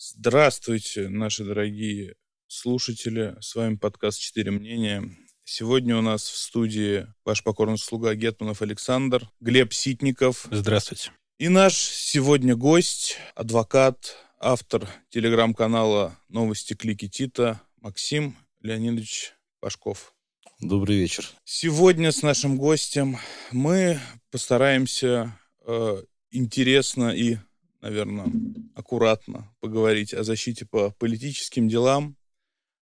[0.00, 2.14] Здравствуйте, наши дорогие
[2.46, 3.34] слушатели.
[3.40, 5.02] С вами подкаст «Четыре мнения».
[5.42, 10.46] Сегодня у нас в студии ваш покорный слуга Гетманов Александр, Глеб Ситников.
[10.52, 11.10] Здравствуйте.
[11.40, 20.14] И наш сегодня гость, адвокат, автор телеграм-канала «Новости Клики Тита» Максим Леонидович Пашков.
[20.60, 21.28] Добрый вечер.
[21.42, 23.18] Сегодня с нашим гостем
[23.50, 23.98] мы
[24.30, 25.36] постараемся
[25.66, 27.38] э, интересно и
[27.80, 28.30] наверное,
[28.74, 32.16] аккуратно поговорить о защите по политическим делам,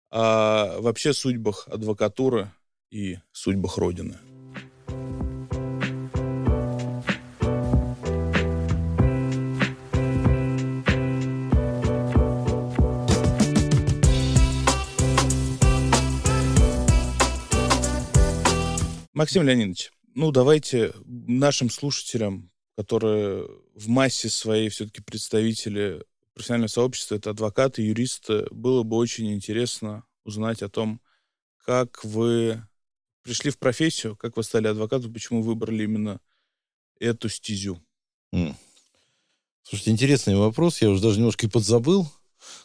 [0.09, 2.51] о вообще судьбах адвокатуры
[2.91, 4.17] и судьбах Родины.
[19.13, 27.31] Максим Леонидович, ну давайте нашим слушателям которые в массе своей все-таки представители профессионального сообщества, это
[27.31, 31.01] адвокаты, юристы, было бы очень интересно узнать о том,
[31.65, 32.65] как вы
[33.23, 36.19] пришли в профессию, как вы стали адвокатом, почему выбрали именно
[36.99, 37.81] эту стезю.
[38.33, 38.55] Mm.
[39.63, 40.81] Слушайте, интересный вопрос.
[40.81, 42.11] Я уже даже немножко и подзабыл,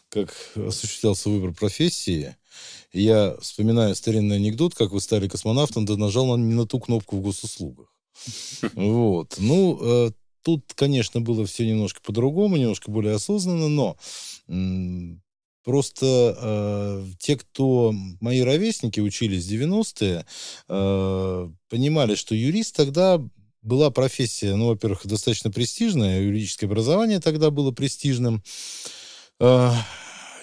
[0.09, 2.35] как осуществлялся выбор профессии.
[2.91, 7.17] Я вспоминаю старинный анекдот, как вы стали космонавтом, да нажал на, не на ту кнопку
[7.17, 7.87] в госуслугах.
[8.73, 9.35] Вот.
[9.37, 13.97] Ну, э, тут, конечно, было все немножко по-другому, немножко более осознанно, но
[15.65, 20.25] Просто э, те, кто мои ровесники учились в 90-е,
[20.67, 23.21] э, понимали, что юрист тогда
[23.61, 28.41] была профессия, ну, во-первых, достаточно престижная, юридическое образование тогда было престижным.
[29.39, 29.71] Э,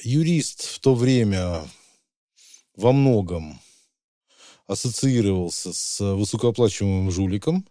[0.02, 1.62] юрист в то время
[2.76, 3.58] во многом
[4.66, 7.66] ассоциировался с высокооплачиваемым жуликом.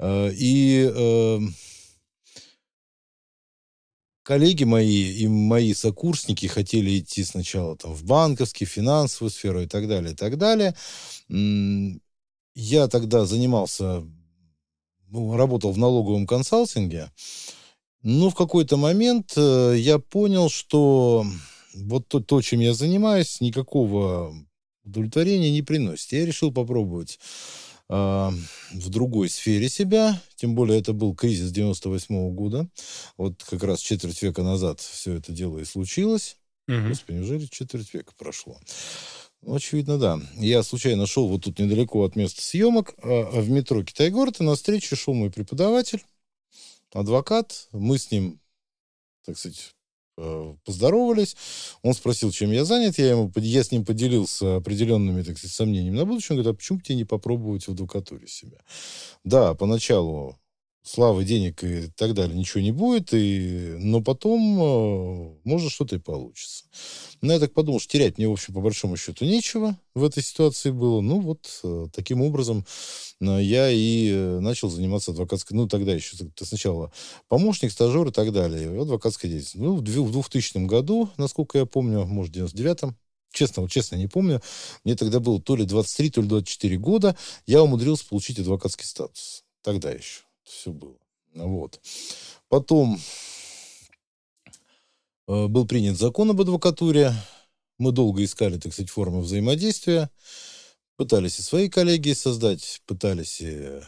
[0.00, 1.40] Э, и э,
[4.22, 9.88] коллеги мои и мои сокурсники хотели идти сначала там, в банковский, финансовую сферу и так
[9.88, 10.74] далее, и так далее.
[12.54, 14.02] Я тогда занимался,
[15.08, 17.10] ну, работал в налоговом консалтинге,
[18.02, 21.26] но в какой-то момент э, я понял, что
[21.74, 24.34] вот то, то, чем я занимаюсь, никакого
[24.82, 26.12] удовлетворения не приносит.
[26.12, 27.18] Я решил попробовать
[27.90, 32.68] в другой сфере себя, тем более это был кризис 98 -го года.
[33.16, 36.36] Вот как раз четверть века назад все это дело и случилось.
[36.68, 36.88] Угу.
[36.88, 38.56] Господи, неужели четверть века прошло?
[39.42, 40.20] Ну, очевидно, да.
[40.36, 44.54] Я случайно шел вот тут недалеко от места съемок, а в метро Китай-город, и на
[44.54, 46.04] встречу шел мой преподаватель,
[46.92, 47.68] адвокат.
[47.72, 48.38] Мы с ним,
[49.24, 49.74] так сказать,
[50.64, 51.36] поздоровались.
[51.82, 52.98] Он спросил, чем я занят.
[52.98, 56.36] Я, ему, я с ним поделился определенными, так сказать, сомнениями на будущее.
[56.36, 58.58] Он говорит, а почему бы тебе не попробовать в адвокатуре себя?
[59.24, 60.38] Да, поначалу
[60.82, 63.76] славы, денег и так далее ничего не будет, и...
[63.78, 66.64] но потом э, может что-то и получится.
[67.20, 70.22] Но я так подумал, что терять мне, в общем, по большому счету нечего в этой
[70.22, 71.00] ситуации было.
[71.00, 72.64] Ну, вот э, таким образом
[73.20, 75.56] э, я и начал заниматься адвокатской...
[75.56, 76.92] Ну, тогда еще сначала
[77.28, 78.80] помощник, стажер и так далее.
[78.80, 79.62] Адвокатской деятельностью.
[79.62, 82.96] Ну, в 2000 году, насколько я помню, может, в 99-м,
[83.32, 84.40] честно, вот честно не помню,
[84.84, 89.44] мне тогда было то ли 23, то ли 24 года, я умудрился получить адвокатский статус.
[89.62, 90.98] Тогда еще все было.
[91.34, 91.80] Вот.
[92.48, 92.98] Потом
[95.30, 97.12] Э, был принят закон об адвокатуре.
[97.78, 100.10] Мы долго искали, так сказать, формы взаимодействия.
[100.96, 103.80] Пытались и свои коллеги создать, пытались и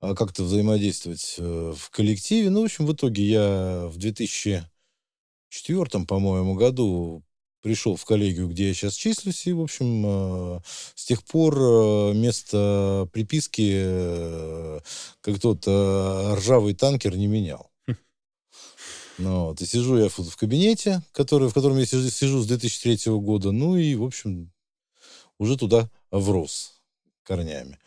[0.00, 2.50] а, как-то взаимодействовать э, в коллективе.
[2.50, 7.24] Ну, в общем, в итоге я в 2004, по-моему, году
[7.62, 10.60] пришел в коллегию, где я сейчас числюсь, и, в общем, э,
[10.94, 14.80] с тех пор место приписки,
[15.20, 17.70] как тот ржавый танкер, не менял.
[19.18, 23.12] Ну, вот, и сижу я в, кабинете, который, в котором я сижу, сижу с 2003
[23.18, 24.52] года, ну и, в общем,
[25.38, 26.78] уже туда врос
[27.24, 27.78] корнями.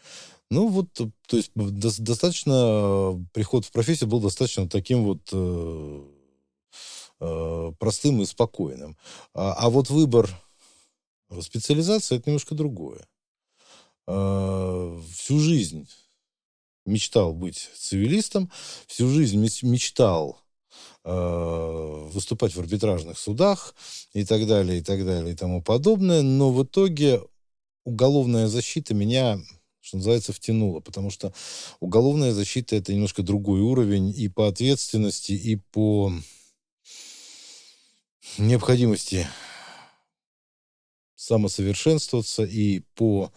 [0.52, 6.21] Ну, вот, то есть до, достаточно, приход в профессию был достаточно таким вот э, э,
[7.80, 8.98] простым и спокойным.
[9.34, 10.30] А, а вот выбор
[11.42, 13.08] специализации это немножко другое.
[14.08, 15.88] Э, всю жизнь
[16.86, 18.52] мечтал быть цивилистом,
[18.88, 20.42] всю жизнь мечтал
[21.04, 23.74] Э, выступать в арбитражных судах
[24.14, 26.22] и так далее, и так далее, и тому подобное.
[26.22, 27.22] Но в итоге
[27.86, 29.40] уголовная защита меня
[29.84, 31.34] что называется, втянула, потому что
[31.80, 36.14] уголовная защита это немножко другой уровень и по ответственности, и по
[38.38, 39.28] необходимости
[41.16, 43.32] самосовершенствоваться, и по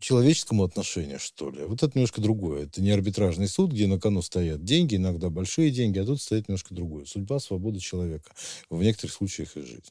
[0.00, 1.64] человеческому отношению, что ли.
[1.64, 2.64] Вот это немножко другое.
[2.64, 6.48] Это не арбитражный суд, где на кону стоят деньги, иногда большие деньги, а тут стоит
[6.48, 7.04] немножко другое.
[7.04, 8.32] Судьба, свобода человека.
[8.70, 9.90] В некоторых случаях и жизнь.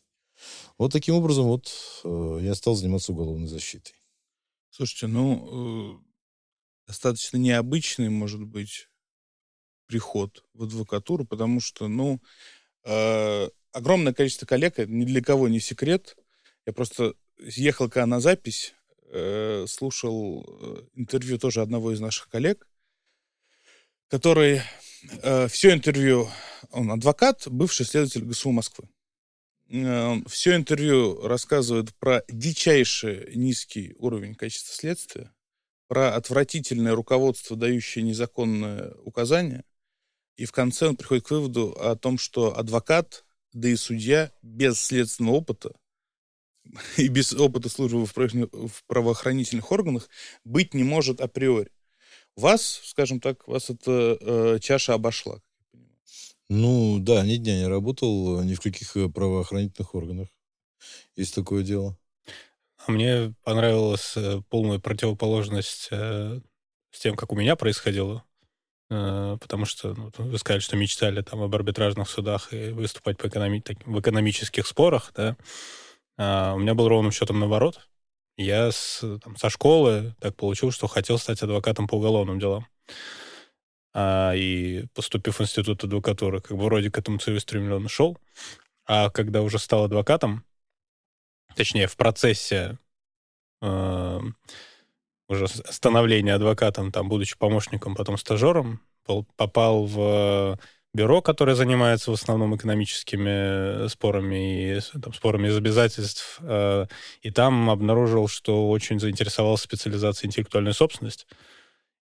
[0.77, 1.71] Вот таким образом вот
[2.03, 3.93] э, я стал заниматься уголовной защитой.
[4.71, 5.99] Слушайте, ну, э,
[6.87, 8.87] достаточно необычный, может быть,
[9.85, 12.21] приход в адвокатуру, потому что, ну,
[12.85, 16.17] э, огромное количество коллег, ни для кого не секрет.
[16.65, 18.73] Я просто ехал когда на запись,
[19.11, 22.67] э, слушал э, интервью тоже одного из наших коллег,
[24.09, 24.61] который
[25.47, 26.29] все интервью,
[26.71, 28.89] он адвокат, бывший следователь ГСУ Москвы.
[29.69, 35.31] Все интервью рассказывает про дичайший низкий уровень качества следствия,
[35.87, 39.63] про отвратительное руководство, дающее незаконное указание,
[40.39, 44.79] и в конце он приходит к выводу о том, что адвокат, да и судья без
[44.79, 45.73] следственного опыта
[46.97, 50.09] и без опыта службы в правоохранительных органах
[50.45, 51.71] быть не может априори.
[52.37, 55.41] Вас, скажем так, вас эта э, чаша обошла.
[56.47, 60.29] Ну, да, ни дня не работал ни в каких э, правоохранительных органах.
[61.17, 61.97] Есть такое дело.
[62.87, 66.39] А мне понравилась э, полная противоположность э,
[66.91, 68.23] с тем, как у меня происходило.
[68.89, 73.27] Э, потому что ну, вы сказали, что мечтали там об арбитражных судах и выступать по
[73.27, 75.37] экономи- так, в экономических спорах, да.
[76.17, 77.87] А у меня был ровным счетом наоборот.
[78.37, 82.67] Я с, там, со школы так получил, что хотел стать адвокатом по уголовным делам.
[83.93, 88.17] А, и поступив в институт адвокатуры, как бы вроде к этому целеустремленно шел.
[88.85, 90.45] А когда уже стал адвокатом,
[91.55, 92.77] точнее, в процессе
[93.61, 94.19] э,
[95.29, 98.81] уже становления адвокатом, там, будучи помощником, потом стажером,
[99.37, 100.59] попал в
[100.93, 106.39] бюро, которое занимается в основном экономическими спорами и там, спорами из обязательств.
[106.41, 106.87] Э,
[107.21, 111.25] и там обнаружил, что очень заинтересовался специализацией интеллектуальной собственности.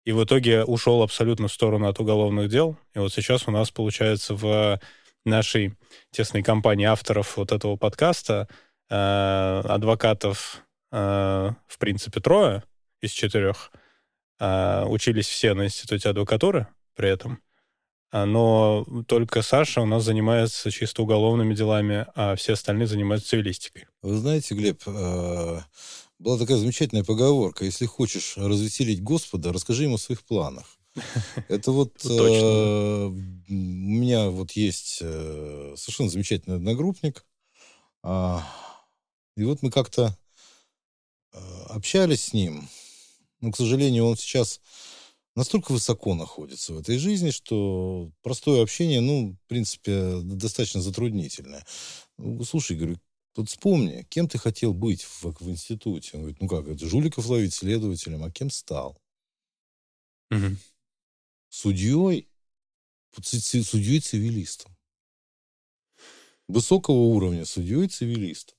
[0.05, 2.77] И в итоге ушел абсолютно в сторону от уголовных дел.
[2.95, 4.79] И вот сейчас у нас, получается, в
[5.25, 5.75] нашей
[6.11, 8.47] тесной компании авторов вот этого подкаста
[8.89, 8.95] э,
[9.65, 10.63] адвокатов,
[10.93, 12.63] э, в принципе, трое
[13.01, 13.71] из четырех.
[14.39, 17.41] Учились все на институте адвокатуры при этом.
[18.09, 23.85] А, но только Саша у нас занимается чисто уголовными делами, а все остальные занимаются цивилистикой.
[24.01, 25.63] Вы знаете, Глеб, а,
[26.17, 27.65] была такая замечательная поговорка.
[27.65, 30.77] Если хочешь развеселить Господа, расскажи ему о своих планах.
[31.47, 37.23] Это вот э, у меня вот есть э, совершенно замечательный одногруппник.
[38.01, 38.43] А,
[39.35, 40.17] и вот мы как-то
[41.69, 42.67] общались с ним.
[43.41, 44.61] Но, к сожалению, он сейчас
[45.35, 51.65] настолько высоко находится в этой жизни, что простое общение, ну, в принципе, достаточно затруднительное.
[52.17, 52.99] Ну, слушай, говорю,
[53.33, 56.11] тут вспомни, кем ты хотел быть в, в институте?
[56.13, 58.99] Он говорит, ну как, это жуликов ловить следователем, а кем стал?
[60.31, 60.57] Угу.
[61.49, 62.27] Судьей,
[63.21, 64.75] судьей-цивилистом.
[66.47, 68.56] Высокого уровня судьей-цивилистом.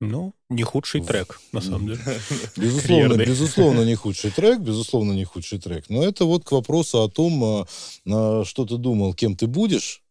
[0.00, 2.00] Ну, не худший трек, на самом деле.
[2.56, 5.90] Безусловно, безусловно, не худший трек, безусловно, не худший трек.
[5.90, 7.66] Но это вот к вопросу о том,
[8.06, 10.02] а, что ты думал, кем ты будешь,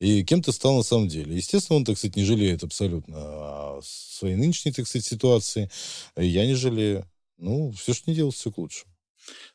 [0.00, 1.36] и кем ты стал на самом деле.
[1.36, 5.70] Естественно, он, так сказать, не жалеет абсолютно своей нынешней, так сказать, ситуации.
[6.16, 7.04] Я не жалею.
[7.36, 8.92] Ну, все, что не делать, все к лучшему.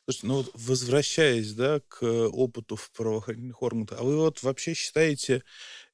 [0.04, 5.42] Слушайте, ну вот возвращаясь, да, к опыту в правоохранительных органах, а вы вот вообще считаете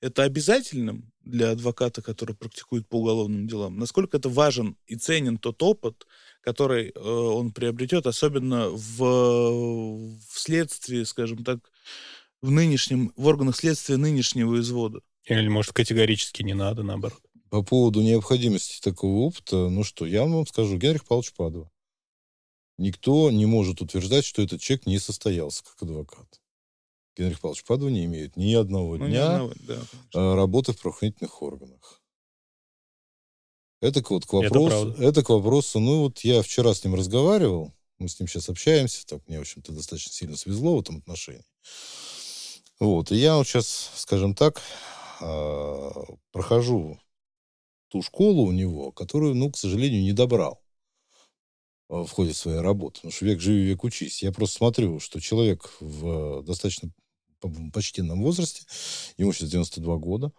[0.01, 3.79] это обязательным для адвоката, который практикует по уголовным делам?
[3.79, 6.07] Насколько это важен и ценен тот опыт,
[6.41, 11.71] который э, он приобретет, особенно в, в следствии, скажем так,
[12.43, 15.01] в нынешнем, в органах следствия нынешнего извода?
[15.25, 17.21] Или, может, категорически не надо, наоборот?
[17.51, 21.71] По поводу необходимости такого опыта, ну что, я вам скажу, Генрих Павлович Падова.
[22.81, 26.41] Никто не может утверждать, что этот человек не состоялся как адвокат.
[27.15, 29.83] Генрих Павлович Падова не имеет ни одного ну, дня одного, да,
[30.15, 32.01] а, работы в правоохранительных органах.
[33.83, 37.75] Это вот к вопросу, это, это к вопросу, ну вот я вчера с ним разговаривал,
[37.99, 41.45] мы с ним сейчас общаемся, так мне, в общем-то, достаточно сильно свезло в этом отношении.
[42.79, 44.63] Вот, и я вот сейчас, скажем так,
[45.21, 46.99] а, прохожу
[47.89, 50.63] ту школу у него, которую, ну, к сожалению, не добрал
[51.91, 52.97] в ходе своей работы.
[52.97, 54.23] Потому что век живи, век учись.
[54.23, 56.91] Я просто смотрю, что человек в достаточно
[57.73, 58.63] почтенном возрасте,
[59.17, 60.33] ему сейчас 92 года,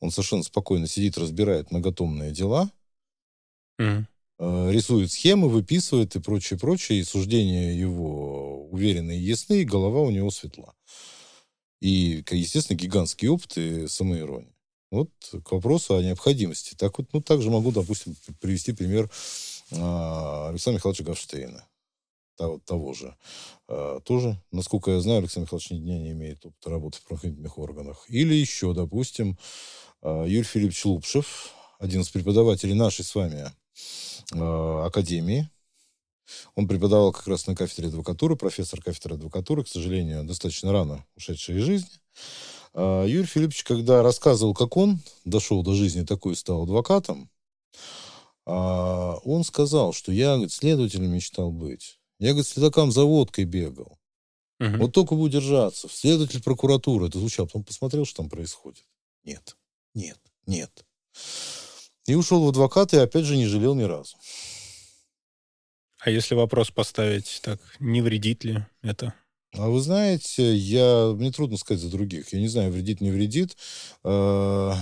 [0.00, 2.70] он совершенно спокойно сидит, разбирает многотомные дела,
[3.80, 4.04] mm.
[4.38, 10.10] рисует схемы, выписывает и прочее, прочее, и суждения его уверенные и ясны, и голова у
[10.10, 10.74] него светла.
[11.80, 14.54] И, естественно, гигантский опыт и самоирония.
[14.92, 15.10] Вот
[15.44, 16.74] к вопросу о необходимости.
[16.76, 19.10] Так вот, ну, также могу, допустим, привести пример
[19.72, 21.66] Александра Михайловича Гавштейна,
[22.36, 23.16] того, того же.
[23.68, 27.58] А, тоже, насколько я знаю, Александр Михайлович ни дня не имеет опыта работы в правоохранительных
[27.58, 28.04] органах.
[28.08, 29.38] Или еще, допустим,
[30.02, 33.50] а, Юрий Филиппович Лупшев, один из преподавателей нашей с вами
[34.30, 35.48] академии.
[36.54, 41.58] Он преподавал как раз на кафедре адвокатуры, профессор кафедры адвокатуры, к сожалению, достаточно рано ушедший
[41.58, 41.90] из жизни.
[42.74, 47.28] Юрий Филиппович, когда рассказывал, как он дошел до жизни такой, стал адвокатом,
[48.46, 52.00] а он сказал, что я, говорит, следователем мечтал быть.
[52.18, 53.98] Я, говорит, следакам за водкой бегал.
[54.60, 54.76] Угу.
[54.78, 55.88] Вот только бы удержаться.
[55.90, 57.08] Следователь прокуратуры.
[57.08, 57.46] Это звучало.
[57.46, 58.84] Потом посмотрел, что там происходит.
[59.24, 59.56] Нет,
[59.94, 60.84] нет, нет.
[62.06, 64.16] И ушел в адвокат, и опять же не жалел ни разу.
[65.98, 69.14] А если вопрос поставить так, не вредит ли это?
[69.52, 72.32] А вы знаете, я, мне трудно сказать за других.
[72.32, 73.56] Я не знаю, вредит, не вредит.
[74.02, 74.76] А,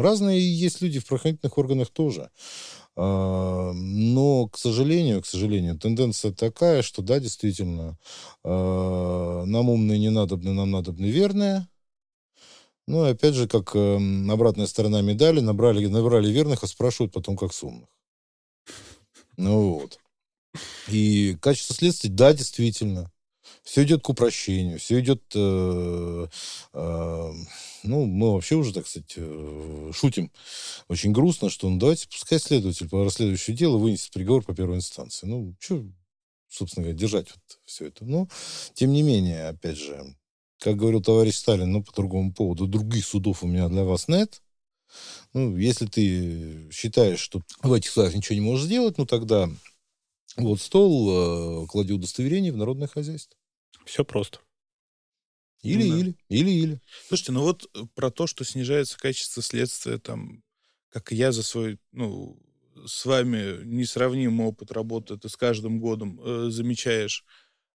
[0.00, 2.30] Разные есть люди в правоохранительных органах тоже.
[2.96, 7.98] А, но, к сожалению, к сожалению, тенденция такая, что да, действительно,
[8.44, 11.66] а, нам умные не надобны, нам надобны верные.
[12.86, 17.36] Ну, и опять же, как эм, обратная сторона медали, набрали, набрали верных, а спрашивают потом,
[17.36, 17.88] как с умных.
[19.36, 20.00] Ну вот.
[20.88, 23.12] И качество следствия, да, действительно.
[23.62, 25.22] Все идет к упрощению, все идет...
[25.34, 26.26] Э,
[26.72, 27.32] э,
[27.82, 30.30] ну, мы вообще уже, так сказать, э, шутим
[30.88, 35.26] очень грустно, что ну, давайте пускай следователь по расследующему делу вынесет приговор по первой инстанции.
[35.26, 35.84] Ну, что,
[36.48, 38.04] собственно говоря, держать вот все это.
[38.04, 38.28] Но,
[38.74, 40.14] тем не менее, опять же,
[40.58, 44.42] как говорил товарищ Сталин, но по другому поводу, других судов у меня для вас нет.
[45.32, 49.48] Ну, если ты считаешь, что в этих судах ничего не можешь сделать, ну, тогда
[50.36, 53.36] вот стол, э, клади удостоверение в народное хозяйство.
[53.84, 54.40] Все просто.
[55.62, 55.96] Или, да.
[55.96, 56.80] или, или, или.
[57.08, 60.42] Слушайте, ну вот э, про то, что снижается качество следствия, там,
[60.88, 62.38] как я за свой, ну,
[62.86, 67.24] с вами несравнимый опыт работы, ты с каждым годом э, замечаешь,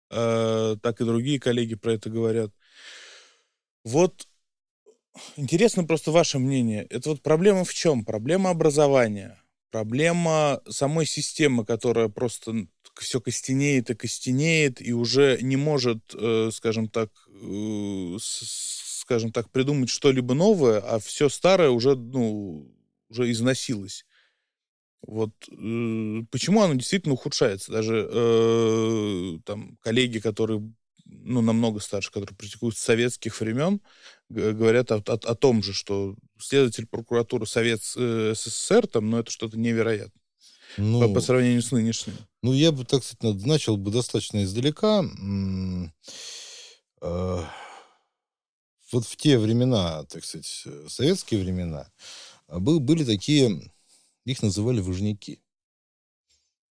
[0.09, 2.51] э, так и другие коллеги про это говорят.
[3.83, 4.27] Вот
[5.35, 6.87] интересно просто ваше мнение.
[6.89, 8.03] Это вот проблема в чем?
[8.03, 9.39] Проблема образования,
[9.69, 12.67] проблема самой системы, которая просто
[13.01, 19.89] все костенеет и костенеет, и уже не может, э, скажем так, э, скажем так, придумать
[19.89, 22.71] что-либо новое, а все старое уже, ну,
[23.09, 24.05] уже износилось.
[25.01, 27.71] Вот э, почему оно действительно ухудшается?
[27.71, 30.73] Даже там коллеги, которые
[31.05, 33.79] ну, намного старше, которые практикуют с советских времен,
[34.29, 39.59] говорят о, о, о том же, что следователь прокуратуры Совет СССР, там, ну, это что-то
[39.59, 40.24] невероятное.
[40.77, 42.15] Ну, по, по сравнению с нынешним.
[42.41, 45.03] Ну, я бы, так сказать, начал бы достаточно издалека.
[47.01, 47.43] Э,
[48.91, 51.89] вот в те времена, так сказать, советские времена,
[52.47, 53.71] а, был, были такие,
[54.25, 55.39] их называли выжняки.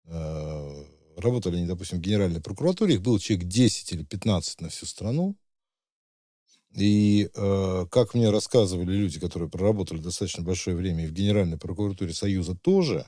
[0.07, 0.85] Э,
[1.16, 5.37] работали они, допустим, в Генеральной прокуратуре, их было человек 10 или 15 на всю страну.
[6.75, 12.15] И э, как мне рассказывали люди, которые проработали достаточно большое время и в Генеральной прокуратуре
[12.15, 13.07] Союза тоже,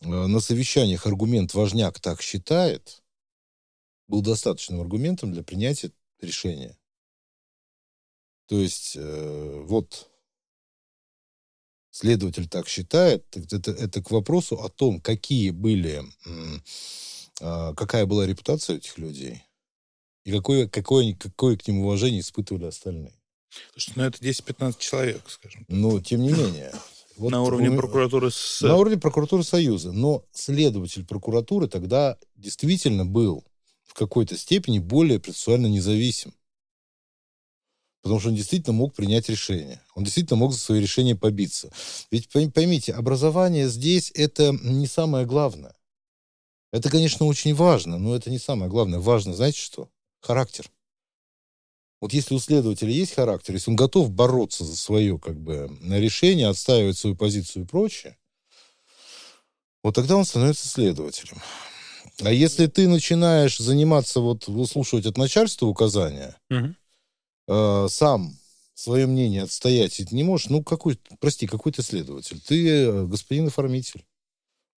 [0.00, 3.02] э, на совещаниях аргумент «важняк так считает»
[4.06, 6.78] был достаточным аргументом для принятия решения.
[8.46, 10.08] То есть э, вот
[11.90, 16.04] следователь так считает, это, это к вопросу о том, какие были,
[17.40, 19.42] э, какая была репутация этих людей–
[20.24, 23.12] и какое, какое, какое к ним уважение испытывали остальные.
[23.72, 25.64] Слушай, ну это 10-15 человек, скажем.
[25.68, 26.72] Ну, тем не менее.
[27.16, 27.76] Вот на уровне у...
[27.76, 28.66] прокуратуры СССР.
[28.66, 29.92] На уровне прокуратуры Союза.
[29.92, 33.44] Но следователь прокуратуры тогда действительно был
[33.84, 36.34] в какой-то степени более процессуально независим.
[38.02, 39.80] Потому что он действительно мог принять решение.
[39.94, 41.70] Он действительно мог за свои решения побиться.
[42.10, 45.76] Ведь поймите, образование здесь это не самое главное.
[46.72, 48.98] Это, конечно, очень важно, но это не самое главное.
[48.98, 49.88] Важно, знаете что?
[50.24, 50.70] Характер.
[52.00, 56.48] Вот если у следователя есть характер, если он готов бороться за свое как бы, решение,
[56.48, 58.18] отстаивать свою позицию и прочее,
[59.82, 61.38] вот тогда он становится следователем.
[62.20, 66.74] А если ты начинаешь заниматься, вот выслушивать от начальства указания, угу.
[67.48, 68.36] э, сам
[68.74, 72.40] свое мнение отстоять ты не можешь, ну, какой, прости, какой ты следователь?
[72.40, 74.04] Ты э, господин оформитель.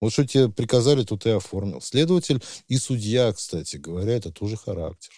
[0.00, 1.80] Вот что тебе приказали, то ты оформил.
[1.80, 5.12] Следователь и судья, кстати говоря, это тоже характер.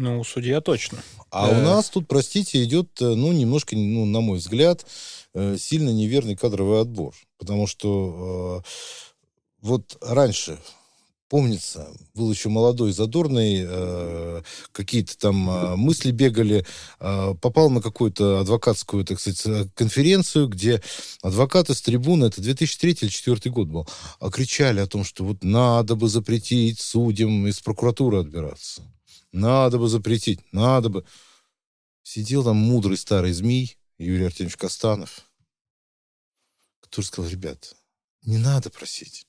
[0.00, 1.02] Ну, судья точно.
[1.30, 1.60] А э...
[1.60, 4.86] у нас тут, простите, идет, э, ну, немножко, ну, на мой взгляд,
[5.34, 7.14] э, сильно неверный кадровый отбор.
[7.36, 8.68] Потому что э,
[9.60, 10.58] вот раньше
[11.28, 14.42] помнится, был еще молодой, задорный, э,
[14.72, 16.64] какие-то там э, мысли бегали,
[16.98, 20.80] э, попал на какую-то адвокатскую, так сказать, конференцию, где
[21.20, 23.86] адвокаты с трибуны, это 2003 или 2004 год был,
[24.18, 28.82] а кричали о том, что вот надо бы запретить судьям из прокуратуры отбираться.
[29.32, 31.04] Надо бы запретить, надо бы.
[32.02, 35.30] Сидел там мудрый старый змей Юрий Артемьевич Костанов,
[36.80, 37.76] который сказал, ребят,
[38.22, 39.26] не надо просить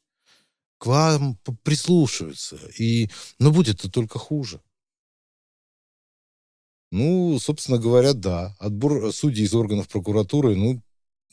[0.82, 2.58] к вам прислушиваются.
[2.80, 4.60] И, но будет-то только хуже.
[6.90, 8.56] Ну, собственно говоря, да.
[8.58, 10.82] Отбор судей из органов прокуратуры, ну,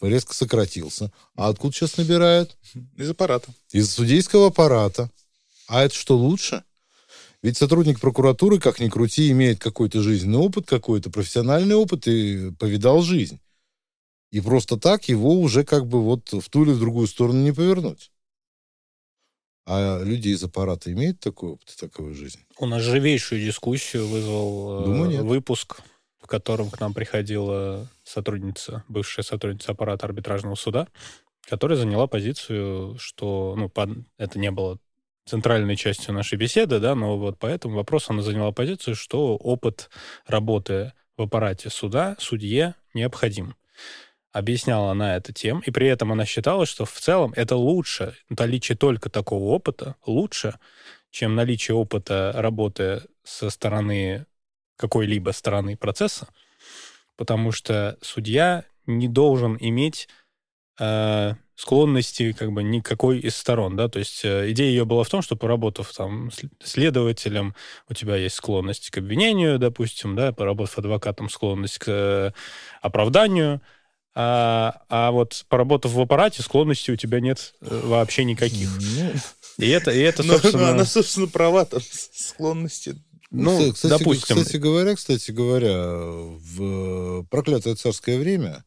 [0.03, 1.11] резко сократился.
[1.35, 2.59] А откуда сейчас набирают?
[2.99, 3.51] Из аппарата.
[3.73, 5.11] Из судейского аппарата.
[5.67, 6.63] А это что, лучше?
[7.43, 13.03] Ведь сотрудник прокуратуры, как ни крути, имеет какой-то жизненный опыт, какой-то профессиональный опыт и повидал
[13.03, 13.41] жизнь.
[14.31, 17.53] И просто так его уже как бы вот в ту или в другую сторону не
[17.53, 18.11] повернуть.
[19.67, 22.41] А люди из аппарата имеют такой опыт, такую жизнь?
[22.59, 25.23] У нас живейшую дискуссию вызвал Думаю, нет.
[25.23, 25.83] выпуск,
[26.21, 30.89] в котором к нам приходила сотрудница, бывшая сотрудница аппарата арбитражного суда,
[31.47, 33.91] которая заняла позицию, что ну, под...
[34.17, 34.79] это не было
[35.29, 39.91] центральной частью нашей беседы, да, но вот по этому вопросу она заняла позицию, что опыт
[40.27, 43.55] работы в аппарате суда судье необходим.
[44.33, 48.77] Объясняла она это тем, и при этом она считала, что в целом это лучше, наличие
[48.77, 50.59] только такого опыта лучше,
[51.11, 54.27] чем наличие опыта работы со стороны
[54.77, 56.29] какой-либо стороны процесса,
[57.17, 60.09] потому что судья не должен иметь
[60.79, 65.09] э, склонности как бы никакой из сторон, да, то есть э, идея ее была в
[65.09, 66.31] том, что поработав там
[66.63, 67.53] следователем,
[67.89, 72.31] у тебя есть склонность к обвинению, допустим, да, поработав адвокатом, склонность к э,
[72.81, 73.61] оправданию,
[74.15, 78.71] а, а вот поработав в аппарате, склонностей у тебя нет э, вообще никаких.
[78.79, 79.13] Ну,
[79.59, 80.67] и это, и это собственно...
[80.67, 82.95] Но, она, собственно, права, там, склонности.
[83.33, 84.37] Ну, ну кстати, допустим...
[84.37, 88.65] Кстати говоря, кстати говоря, в проклятое царское время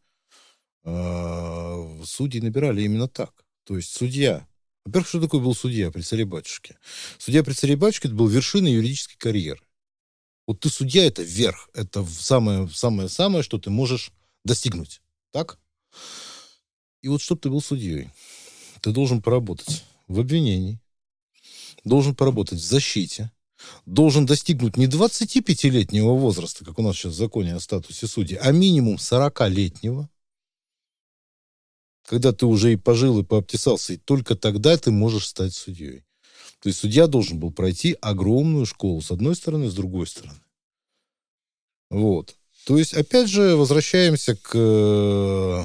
[0.84, 3.46] э, судьи набирали именно так.
[3.66, 4.48] То есть судья...
[4.84, 6.78] Во-первых, что такое был судья при царе-батюшке?
[7.20, 9.62] Судья при царе-батюшке это был вершиной юридической карьеры.
[10.48, 14.12] Вот ты судья, это верх, это самое-самое, что ты можешь
[14.44, 15.02] достигнуть.
[15.32, 15.60] Так?
[17.02, 18.10] И вот чтобы ты был судьей,
[18.82, 20.80] ты должен поработать в обвинении,
[21.84, 23.32] должен поработать в защите,
[23.86, 28.52] должен достигнуть не 25-летнего возраста, как у нас сейчас в законе о статусе судьи, а
[28.52, 30.10] минимум 40-летнего,
[32.06, 36.04] когда ты уже и пожил, и пообтесался, и только тогда ты можешь стать судьей.
[36.62, 40.40] То есть судья должен был пройти огромную школу, с одной стороны, с другой стороны.
[41.90, 42.36] Вот.
[42.66, 45.64] То есть, опять же, возвращаемся к э,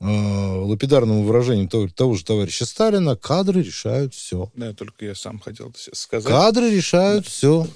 [0.00, 4.50] э, лапидарному выражению того, того же товарища Сталина, кадры решают все.
[4.54, 6.28] Да, только я сам хотел сказать.
[6.28, 7.30] Кадры решают да.
[7.30, 7.66] все.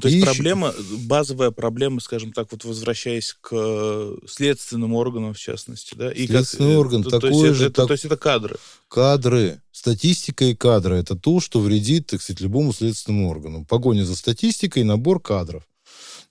[0.00, 0.96] То есть и проблема, еще...
[1.06, 6.12] базовая проблема, скажем так, вот возвращаясь к э, следственным органам, в частности, да?
[6.12, 7.66] И Следственный как, орган, то, такой то есть же...
[7.66, 7.86] Это, так...
[7.88, 8.56] То есть это кадры?
[8.88, 9.60] Кадры.
[9.72, 10.96] Статистика и кадры.
[10.96, 13.64] Это то, что вредит, так сказать, любому следственному органу.
[13.64, 15.64] Погоня за статистикой, набор кадров.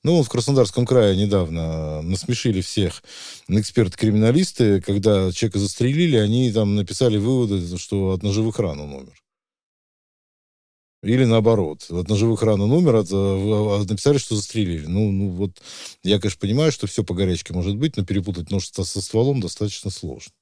[0.04, 3.04] Ну, в Краснодарском крае недавно насмешили всех
[3.48, 9.22] эксперты-криминалисты, когда человека застрелили, они там написали выводы, что от ножевых ран он умер.
[11.04, 14.86] Или наоборот, от ножевых ран он умер, от, а, написали, что застрелили.
[14.86, 15.60] Ну, ну, вот
[16.04, 19.42] я, конечно, понимаю, что все по горячке может быть, но перепутать нож со, со стволом
[19.42, 20.34] достаточно сложно.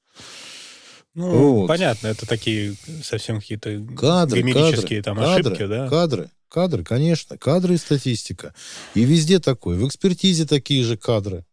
[1.14, 1.66] Ну, вот.
[1.66, 5.88] понятно, это такие совсем какие-то кадры, гомерические кадры, там кадры, ошибки, да?
[5.88, 8.54] Кадры, кадры, конечно, кадры и статистика.
[8.94, 9.78] И везде такое.
[9.78, 11.46] В экспертизе такие же кадры.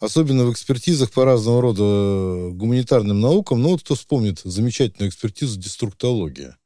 [0.00, 3.62] Особенно в экспертизах по разного рода гуманитарным наукам.
[3.62, 6.56] Ну, вот кто вспомнит замечательную экспертизу деструктология.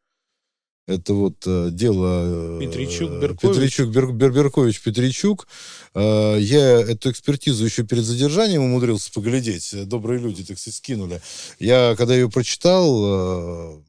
[0.88, 2.56] Это вот э, дело...
[2.56, 3.54] Э, Петричук, Беркович.
[3.54, 5.46] Петричук, Бер, Бер, Беркович, Петричук.
[5.94, 9.86] Э, я эту экспертизу еще перед задержанием умудрился поглядеть.
[9.86, 11.20] Добрые люди, так сказать, скинули.
[11.58, 13.82] Я, когда ее прочитал, э,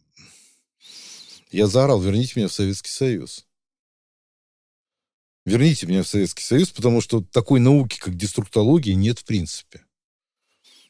[1.52, 3.46] я заорал, верните меня в Советский Союз.
[5.46, 9.84] Верните меня в Советский Союз, потому что такой науки, как деструктология, нет в принципе.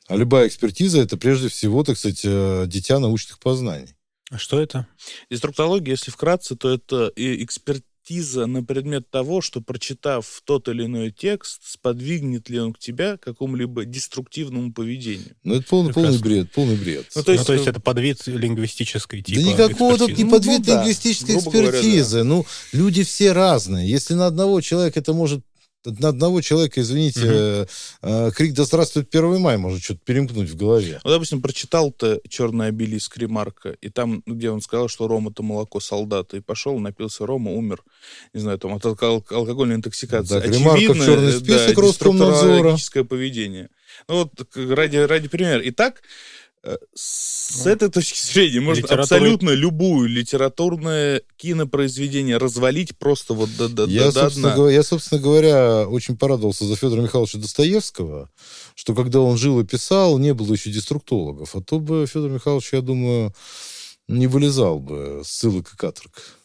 [0.07, 3.93] А любая экспертиза– это прежде всего, так сказать, э, дитя научных познаний.
[4.29, 4.87] А что это?
[5.29, 11.11] Деструктология, если вкратце, то это эксперт, экспертиза на предмет того, что, прочитав тот или иной
[11.11, 15.35] текст, сподвигнет ли он к тебя к какому-либо деструктивному поведению.
[15.43, 17.05] Ну, это полный, полный бред, полный бред.
[17.15, 20.31] Ну, то есть, ну, то есть это подвид лингвистической типа Да никакого тут не ну,
[20.31, 22.19] подвид ну, да, лингвистической экспертизы.
[22.19, 22.23] Говоря, да.
[22.23, 23.89] Ну, люди все разные.
[23.89, 25.41] Если на одного человека это может
[25.85, 27.65] на одного человека, извините, э,
[28.01, 30.99] э, крик «Да здравствует 1 май» может что-то перемкнуть в голове.
[31.03, 35.41] Ну, допустим, прочитал ты «Черный обелиск» Ремарка, и там, где он сказал, что Рома— это
[35.41, 37.83] молоко солдата, и пошел, напился Рома, умер,
[38.33, 40.39] не знаю, там, от алко- алкогольной интоксикации.
[40.39, 42.77] Да, Ремарка в черный список да, Роскомнадзора.
[43.07, 43.69] поведение.
[44.07, 45.61] Ну, вот ради, ради примера.
[45.65, 46.38] Итак, э,
[46.93, 53.69] с Ну, этой точки зрения можно литература- абсолютно любую литературное кинопроизведение развалить просто вот до,
[53.69, 54.55] до, Я, до- до собственно, дна.
[54.57, 58.29] говоря, я, собственно говоря, очень порадовался за Федора Михайловича Достоевского,
[58.75, 61.55] что когда он жил и писал, не было еще деструктологов.
[61.55, 63.33] А то бы Федор Михайлович, я думаю,
[64.07, 66.38] не вылезал бы с ссылок и каторг.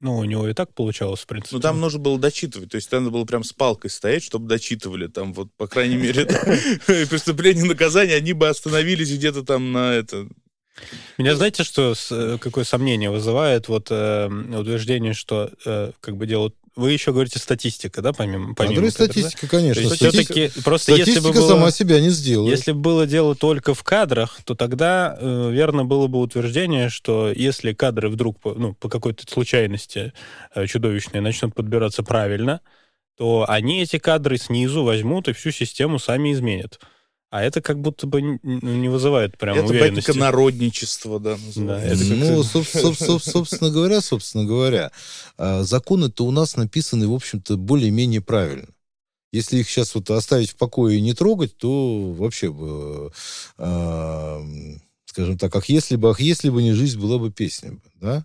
[0.00, 1.56] Ну, у него и так получалось, в принципе.
[1.56, 2.70] Ну, там нужно было дочитывать.
[2.70, 5.06] То есть надо было прям с палкой стоять, чтобы дочитывали.
[5.06, 6.26] Там вот, по крайней мере,
[6.86, 10.28] преступление и наказание, они бы остановились где-то там на это...
[11.16, 16.54] Меня знаете, что э, какое сомнение вызывает вот э, утверждение, что э, как бы делают...
[16.76, 19.20] Вы еще говорите статистика, да, помимо, помимо Андрей, кадров, да?
[19.22, 19.82] статистика, конечно.
[19.82, 22.54] То статистика все-таки просто если бы статистика было, сама себя не сделает.
[22.54, 27.32] если бы было дело только в кадрах, то тогда э, верно было бы утверждение, что
[27.34, 30.12] если кадры вдруг по, ну, по какой-то случайности
[30.54, 32.60] э, чудовищной начнут подбираться правильно,
[33.16, 36.78] то они эти кадры снизу возьмут и всю систему сами изменят.
[37.30, 40.06] А это как будто бы н- н- не вызывает прям это уверенности.
[40.06, 42.04] политика народничества, да, называется.
[42.04, 44.92] это как- ну, соб- соб- соб- собственно говоря, собственно говоря,
[45.36, 48.68] а, законы-то у нас написаны, в общем-то, более-менее правильно.
[49.32, 53.10] Если их сейчас вот оставить в покое и не трогать, то вообще бы,
[53.58, 54.40] а,
[55.06, 58.24] скажем так, ах, если бы, ах, если бы не жизнь, была бы песня, да?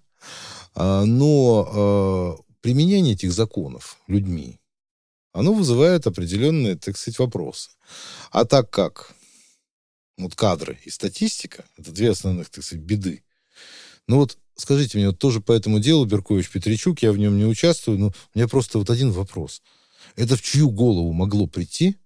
[0.76, 4.60] А, но а, применение этих законов людьми,
[5.34, 7.72] оно вызывает определенные, так сказать, вопросы.
[8.32, 9.13] А так как
[10.17, 13.24] вот кадры и статистика, это две основных, так сказать, беды.
[14.08, 17.46] Ну вот, скажите мне, вот тоже по этому делу Беркович Петричук, я в нем не
[17.46, 19.62] участвую, но у меня просто вот один вопрос.
[20.15, 21.98] Это в чью голову могло прийти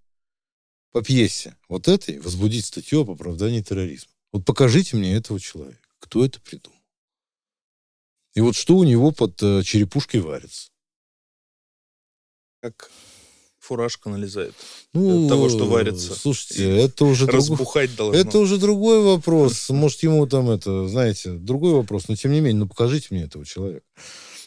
[0.91, 4.11] по пьесе вот этой возбудить статью об оправдании терроризма?
[4.31, 5.79] Вот покажите мне этого человека.
[5.99, 6.77] Кто это придумал?
[8.33, 10.69] И вот что у него под э, черепушкой варится?
[12.59, 12.91] Как
[13.65, 14.53] фуражка налезает.
[14.93, 16.13] Ну, От того, что варится.
[16.15, 17.25] Слушайте, это уже.
[17.25, 18.19] Разбухать должно.
[18.19, 19.69] Это уже другой вопрос.
[19.69, 23.45] Может, ему там это, знаете, другой вопрос, но тем не менее, ну покажите мне этого
[23.45, 23.85] человека.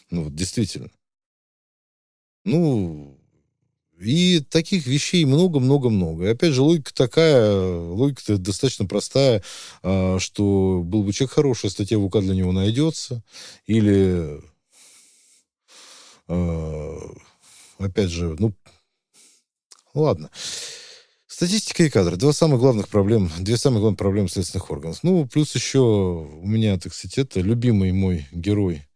[0.09, 0.89] Ну, вот действительно.
[2.45, 3.19] Ну,
[3.99, 6.25] и таких вещей много-много-много.
[6.25, 9.43] И опять же, логика такая, логика достаточно простая,
[9.83, 13.21] а, что был бы человек хороший, статья в УК для него найдется.
[13.67, 14.41] Или,
[16.27, 16.97] а,
[17.77, 18.53] опять же, ну,
[19.93, 20.29] ладно.
[21.27, 22.17] Статистика и кадры.
[22.17, 24.99] Два самых главных проблем, две самые главные проблемы следственных органов.
[25.03, 28.88] Ну, плюс еще у меня, так сказать, это любимый мой герой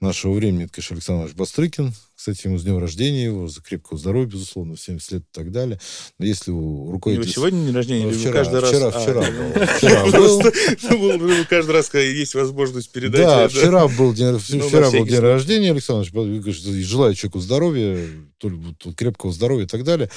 [0.00, 1.94] нашего времени, это, конечно, Александр Иванович Бастрыкин.
[2.14, 5.80] Кстати, ему с днем рождения его, за крепкого здоровья, безусловно, 70 лет и так далее.
[6.18, 7.32] Но если у руководителя...
[7.32, 8.08] сегодня день рождения?
[8.08, 8.70] или вы Вчера, каждый раз...
[8.70, 9.66] вчера, А, вчера я был.
[9.76, 10.10] Вчера.
[10.10, 13.22] Просто думал, каждый раз, когда есть возможность передать...
[13.22, 16.56] Да, вчера был день, Ну, вчера рождения Александр Иванович.
[16.56, 18.06] Желаю человеку здоровья,
[18.96, 20.10] крепкого здоровья и так далее.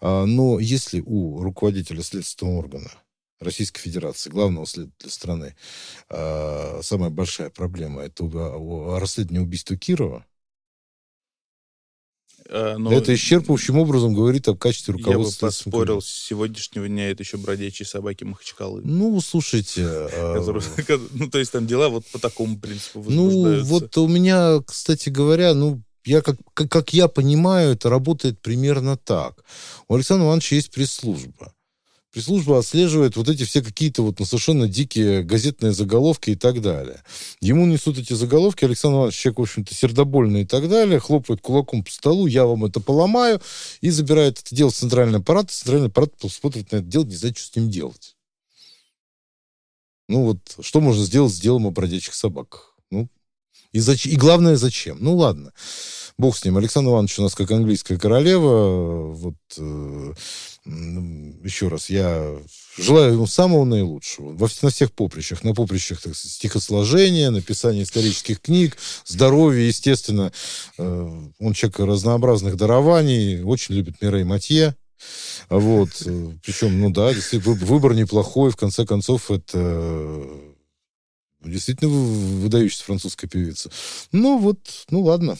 [0.00, 2.90] А, Но если у руководителя следственного органа
[3.40, 5.56] Российской Федерации, главного следователя страны,
[6.08, 8.24] а, самая большая проблема это
[8.98, 10.24] расследование убийства Кирова,
[12.50, 15.46] А, но это исчерпывающим образом говорит о качестве Я бы руководства.
[15.46, 18.80] поспорил, с сегодняшнего дня это еще бродячие собаки Махачкалы.
[18.84, 19.84] Ну, слушайте...
[19.86, 25.10] а, Ну, то есть там дела вот по такому принципу Ну, вот у меня, кстати
[25.10, 29.44] говоря, ну, я как, как, как я понимаю, это работает примерно так.
[29.88, 31.52] У Александра Ивановича есть пресс-служба.
[32.12, 37.02] Пресс-служба отслеживает вот эти все какие-то вот ну, совершенно дикие газетные заголовки и так далее.
[37.40, 41.84] Ему несут эти заголовки, Александр Иванович, человек, в общем-то, сердобольный и так далее, хлопает кулаком
[41.84, 43.42] по столу, я вам это поломаю,
[43.82, 47.36] и забирает это дело в центральный аппарат, центральный аппарат смотрит на это дело, не знает,
[47.36, 48.16] что с ним делать.
[50.08, 52.74] Ну вот, что можно сделать с делом о бродячих собаках?
[52.90, 53.10] Ну,
[53.72, 54.06] и, зач...
[54.06, 54.96] и главное, зачем?
[55.00, 55.52] Ну, ладно.
[56.18, 56.56] Бог с ним.
[56.56, 59.12] Александр Иванович у нас как английская королева.
[59.12, 60.12] Вот, э,
[60.66, 62.36] м, еще раз, я
[62.76, 64.32] желаю ему самого наилучшего.
[64.32, 65.44] Во, на всех поприщах.
[65.44, 68.76] На поприщах так стихосложения, написания исторических книг,
[69.06, 70.32] здоровья, естественно.
[70.76, 74.74] Э, он человек разнообразных дарований, очень любит Мирей Матье.
[75.48, 75.90] Вот.
[76.04, 78.50] э, Причем, ну да, действительно, вы- выбор неплохой.
[78.50, 80.40] В конце концов, это э,
[81.44, 83.70] действительно вы- выдающаяся французская певица.
[84.10, 84.58] Ну вот,
[84.90, 85.38] ну ладно.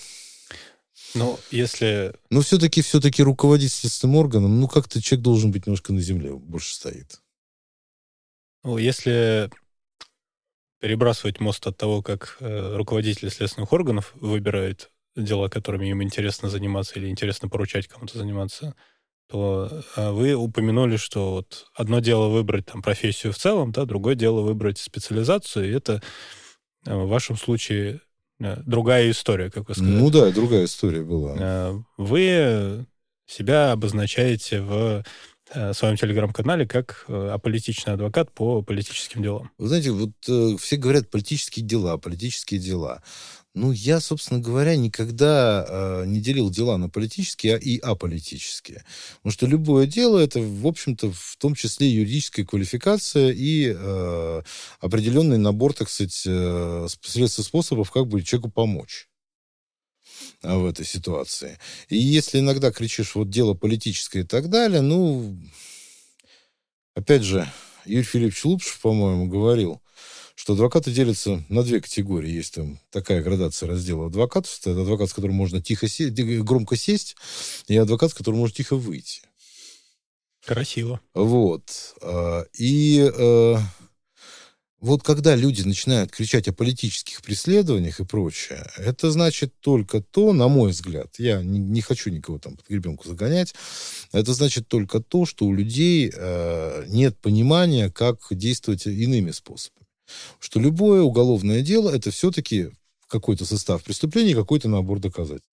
[1.14, 2.14] Ну, если...
[2.30, 6.74] Но все-таки, все-таки руководить следственным органом, ну как-то человек должен быть немножко на земле, больше
[6.74, 7.20] стоит.
[8.64, 9.50] Ну, если
[10.80, 16.98] перебрасывать мост от того, как э, руководители следственных органов выбирают дела, которыми им интересно заниматься
[16.98, 18.74] или интересно поручать кому-то заниматься,
[19.28, 24.14] то а, вы упомянули, что вот одно дело выбрать там профессию в целом, да, другое
[24.14, 26.02] дело выбрать специализацию, и это
[26.86, 27.98] а, в вашем случае э,
[28.38, 29.94] другая история, как вы сказали.
[29.94, 31.36] Ну да, другая история была.
[31.38, 32.86] А, вы
[33.26, 35.04] себя обозначаете в
[35.52, 39.50] э, своем телеграм-канале как э, аполитичный адвокат по политическим делам.
[39.58, 43.02] Вы знаете, вот э, все говорят политические дела, политические дела.
[43.58, 48.84] Ну, я, собственно говоря, никогда э, не делил дела на политические и аполитические.
[49.16, 54.42] Потому что любое дело это, в общем-то, в том числе юридическая квалификация и э,
[54.80, 59.08] определенный набор, так сказать, э, средств и способов, как бы человеку помочь
[60.42, 61.58] в этой ситуации.
[61.88, 65.36] И если иногда кричишь, вот дело политическое и так далее, ну,
[66.94, 67.50] опять же,
[67.84, 69.82] Юрий Филиппович Лупшев, по-моему, говорил,
[70.38, 72.30] что адвокаты делятся на две категории.
[72.30, 74.56] Есть там такая градация раздела адвокатов.
[74.60, 77.16] Это адвокат, с которым можно тихо сесть, громко сесть,
[77.66, 79.22] и адвокат, с которым можно тихо выйти.
[80.46, 81.00] Красиво.
[81.12, 81.96] Вот.
[82.02, 83.56] А, и э,
[84.80, 90.46] вот когда люди начинают кричать о политических преследованиях и прочее, это значит только то, на
[90.46, 93.56] мой взгляд, я не, не хочу никого там под гребенку загонять,
[94.12, 99.87] это значит только то, что у людей э, нет понимания, как действовать иными способами
[100.38, 102.70] что любое уголовное дело это все-таки
[103.08, 105.50] какой-то состав преступления, какой-то набор доказательств.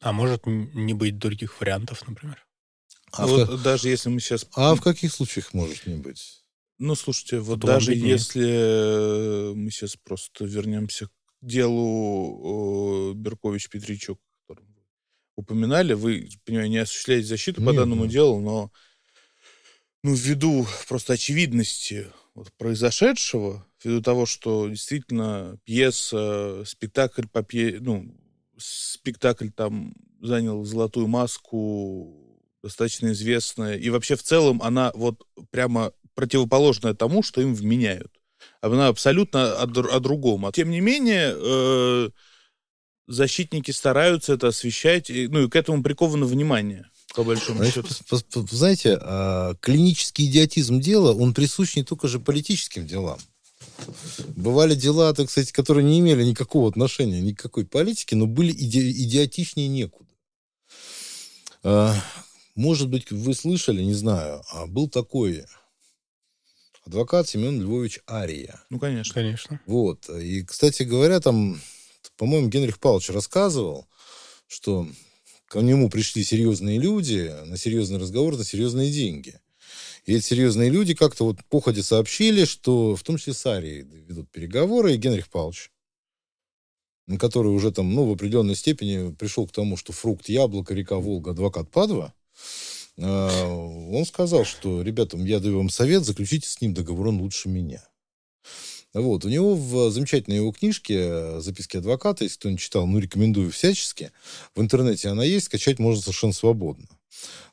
[0.00, 2.44] А может не быть других вариантов, например?
[3.12, 3.48] А ну, в...
[3.48, 4.46] вот даже если мы сейчас...
[4.54, 6.42] А в каких случаях может не быть?
[6.78, 14.82] Ну, слушайте, вот Потом даже если мы сейчас просто вернемся к делу Беркович-Петричук, который вы
[15.34, 18.12] упоминали, вы, понимаю, не осуществляете защиту по данному нет.
[18.12, 18.70] делу, но
[20.04, 27.78] ну, ввиду просто очевидности вот, произошедшего, ввиду того, что действительно пьеса, спектакль по пье...
[27.80, 28.14] ну,
[28.56, 36.94] спектакль там занял золотую маску, достаточно известная, и вообще в целом она вот прямо противоположная
[36.94, 38.12] тому, что им вменяют.
[38.60, 40.46] Она абсолютно о, о другом.
[40.46, 42.10] А тем не менее, э,
[43.06, 47.88] защитники стараются это освещать, и, ну и к этому приковано внимание по большому счету.
[48.50, 53.18] Знаете, а, клинический идиотизм дела, он присущ не только же политическим делам.
[54.36, 59.68] Бывали дела, так сказать, которые не имели никакого отношения никакой политики, но были иди- идиотичнее
[59.68, 60.10] некуда.
[61.62, 61.94] А,
[62.54, 65.44] может быть, вы слышали, не знаю, а был такой
[66.84, 68.62] адвокат Семен Львович Ария.
[68.70, 69.14] Ну, конечно.
[69.14, 69.60] Конечно.
[69.66, 70.08] Вот.
[70.08, 71.60] И, кстати говоря, там,
[72.16, 73.86] по-моему, Генрих Павлович рассказывал,
[74.46, 74.88] что
[75.48, 79.40] к нему пришли серьезные люди на серьезный разговор, на серьезные деньги.
[80.08, 84.30] И эти серьезные люди как-то вот походе сообщили, что в том числе с Арией ведут
[84.30, 85.70] переговоры, и Генрих Павлович,
[87.18, 91.32] который уже там, ну, в определенной степени пришел к тому, что фрукт, яблоко, река Волга,
[91.32, 92.14] адвокат Падва,
[92.98, 93.44] а,
[93.92, 97.86] он сказал, что, ребята, я даю вам совет, заключите с ним договор, он лучше меня.
[98.94, 99.26] Вот.
[99.26, 104.10] У него в замечательной его книжке «Записки адвоката», если кто не читал, ну, рекомендую всячески.
[104.54, 106.88] В интернете она есть, скачать можно совершенно свободно.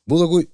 [0.06, 0.50] Был такой,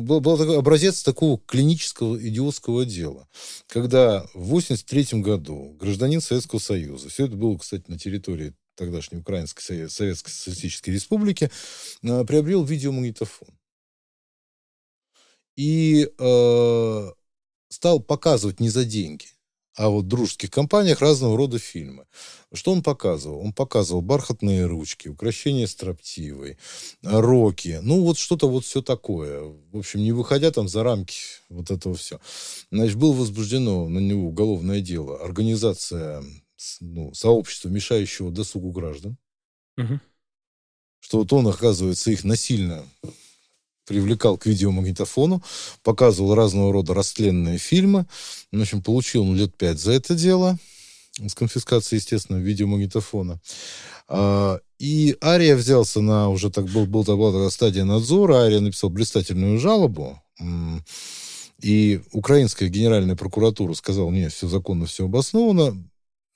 [0.00, 3.28] был, был такой образец такого клинического идиотского дела,
[3.68, 9.88] когда в 1983 году гражданин Советского Союза, все это было, кстати, на территории тогдашней Украинской
[9.88, 11.50] Советской Социалистической Республики,
[12.02, 13.48] а, приобрел видеомагнитофон.
[15.56, 17.10] И э,
[17.68, 19.26] стал показывать не за деньги–
[19.76, 22.06] а вот в дружеских компаниях разного рода фильмы.
[22.52, 23.40] Что он показывал?
[23.40, 26.58] Он показывал бархатные ручки, украшения строптивой,
[27.02, 29.42] роки, ну вот что-то вот все такое.
[29.72, 31.16] В общем, не выходя там за рамки
[31.48, 32.20] вот этого все.
[32.70, 35.22] Значит, было возбуждено на него уголовное дело.
[35.22, 36.24] Организация
[36.80, 39.16] ну, сообщества, мешающего досугу граждан.
[39.78, 40.00] Угу.
[41.00, 42.84] Что вот он, оказывается, их насильно
[43.86, 45.42] привлекал к видеомагнитофону,
[45.82, 48.06] показывал разного рода растленные фильмы.
[48.52, 50.58] В общем, получил он лет пять за это дело
[51.18, 53.40] с конфискацией, естественно, видеомагнитофона.
[54.08, 58.90] А, и Ария взялся на, уже так был, был, была такая стадия надзора, Ария написал
[58.90, 60.22] блистательную жалобу,
[61.60, 65.76] и украинская генеральная прокуратура сказала, нет, все законно, все обосновано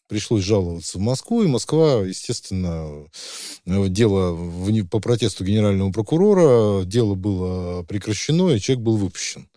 [0.09, 3.07] пришлось жаловаться в Москву, и Москва, естественно,
[3.67, 4.37] э, дело
[4.90, 9.49] по протесту генерального прокурора, дело было прекращено, и человек был выпущен.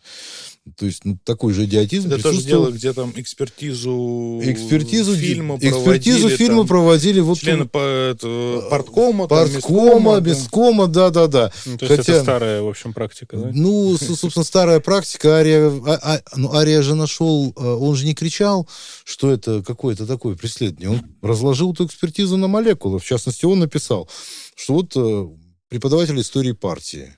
[0.76, 6.20] То есть ну, такой же идиотизм Это тоже дело, где там экспертизу, экспертизу фильма экспертизу
[6.20, 10.30] проводили, фильма там, проводили вот члены по, это, парткома, там, парткома, месткома, да.
[10.30, 11.52] месткома, да, да, да.
[11.66, 13.52] Ну, то есть Хотя- это старая, в общем, практика, да?
[13.54, 15.36] Ну, собственно, старая практика.
[15.36, 18.68] Ария, а- а- ну, Ария же нашел, э, он же не кричал,
[19.04, 20.90] что это какое-то такое преследование.
[20.90, 23.00] Он разложил эту экспертизу на молекулы.
[23.00, 24.10] В частности, он написал,
[24.56, 25.28] что вот э,
[25.70, 27.14] преподаватель истории партии.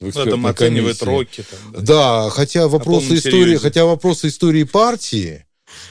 [0.00, 1.16] В Ну, там экспертной оценивает комиссии.
[1.16, 1.44] роки.
[1.50, 1.80] Там, да.
[2.24, 3.58] Да, хотя вопросы истории, серьезе.
[3.58, 5.46] хотя вопросы истории партии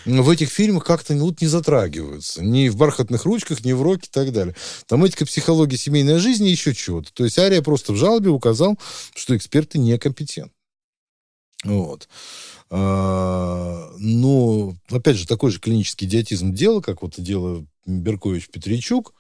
[0.06, 2.44] в этих фильмах как-то ну, вот не затрагиваются.
[2.44, 4.56] Ни в «Бархатных ручках», ни в «Роке» и так далее.
[4.88, 7.12] Там этика психологии семейной жизни и еще чего-то.
[7.14, 8.78] То есть Ария просто в жалобе указал,
[9.16, 10.52] что эксперты некомпетентны.
[11.66, 12.08] Вот.
[12.70, 19.14] А, Но, опять же, такой же клинический идиотизм дела, как вот дело Беркович-Петричук,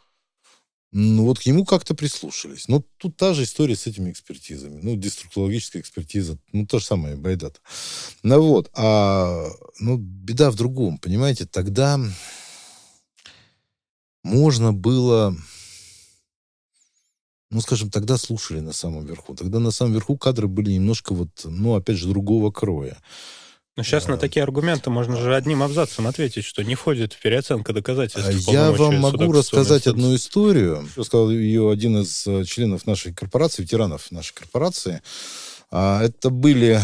[0.95, 2.67] ну, вот к нему как-то прислушались.
[2.67, 4.79] Ну, тут та же история с этими экспертизами.
[4.79, 7.59] Ну, деструктологическая экспертиза, ну, то же самое, байдата.
[8.21, 8.69] Ну, вот.
[8.75, 9.47] А,
[9.79, 11.47] ну, беда в другом, понимаете?
[11.47, 11.99] Тогда
[14.23, 15.35] можно было...
[17.49, 19.35] Ну, скажем, тогда слушали на самом верху.
[19.35, 23.01] Тогда на самом верху кадры были немножко вот, ну, опять же, другого кроя.
[23.75, 24.17] Но сейчас на А.
[24.17, 28.29] такие аргументы можно же одним абзацем ответить, что не входит в переоценка доказательств.
[28.29, 30.87] А в Я вам могу рассказать одну историю.
[30.95, 35.01] Рассказал ее один из э, членов нашей корпорации, ветеранов нашей корпорации.
[35.71, 36.79] А, Это были,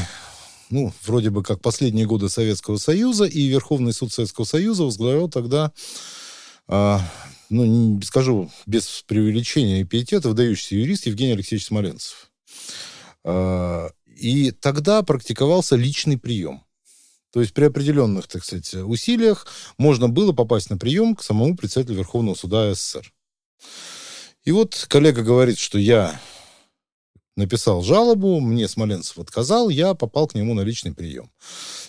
[0.71, 5.71] ну, вроде бы как последние годы Советского Союза, и Верховный суд Советского Союза возглавлял тогда,
[6.67, 7.02] а,
[7.52, 12.32] ну, не скажу без преувеличения и пиетета, выдающийся юрист Евгений Алексеевич Смоленцев.
[14.15, 16.63] И тогда практиковался личный прием.
[17.32, 21.98] То есть при определенных, так сказать, усилиях можно было попасть на прием к самому председателю
[21.98, 23.13] Верховного суда СССР.
[24.44, 26.20] И вот коллега говорит, что я
[27.36, 31.32] написал жалобу, мне Смоленцев отказал, я попал к нему на личный прием.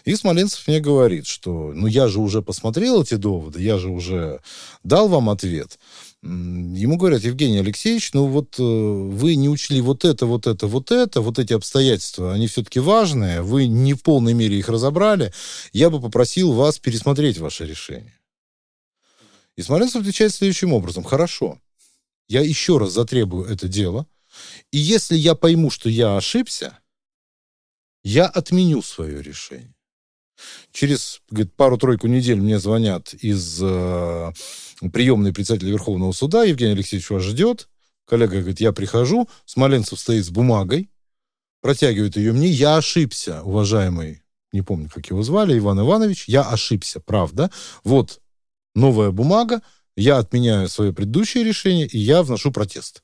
[0.04, 4.40] И Смоленцев мне говорит, что ну я же уже посмотрел эти доводы, я же уже
[4.84, 5.78] дал вам ответ.
[6.22, 10.90] Ему говорят, Евгений Алексеевич, ну вот э, вы не учли вот это, вот это, вот
[10.90, 15.32] это, вот эти обстоятельства, они все-таки важные, вы не в полной мере их разобрали,
[15.72, 18.20] я бы попросил вас пересмотреть ваше решение.
[19.56, 21.04] И Смоленцев отвечает следующим образом.
[21.04, 21.58] Хорошо,
[22.28, 24.06] я еще раз затребую это дело,
[24.72, 26.78] и если я пойму, что я ошибся,
[28.04, 29.74] я отменю свое решение.
[30.72, 31.20] Через
[31.56, 34.32] пару-тройку недель мне звонят из э,
[34.92, 36.44] приемной председателя Верховного суда.
[36.44, 37.68] Евгений Алексеевич вас ждет.
[38.06, 39.28] Коллега говорит, я прихожу.
[39.44, 40.90] Смоленцев стоит с бумагой,
[41.60, 42.48] протягивает ее мне.
[42.48, 44.22] Я ошибся, уважаемый,
[44.52, 46.24] не помню, как его звали, Иван Иванович.
[46.26, 47.50] Я ошибся, правда.
[47.84, 48.20] Вот
[48.74, 49.62] новая бумага.
[49.96, 53.02] Я отменяю свое предыдущее решение, и я вношу протест.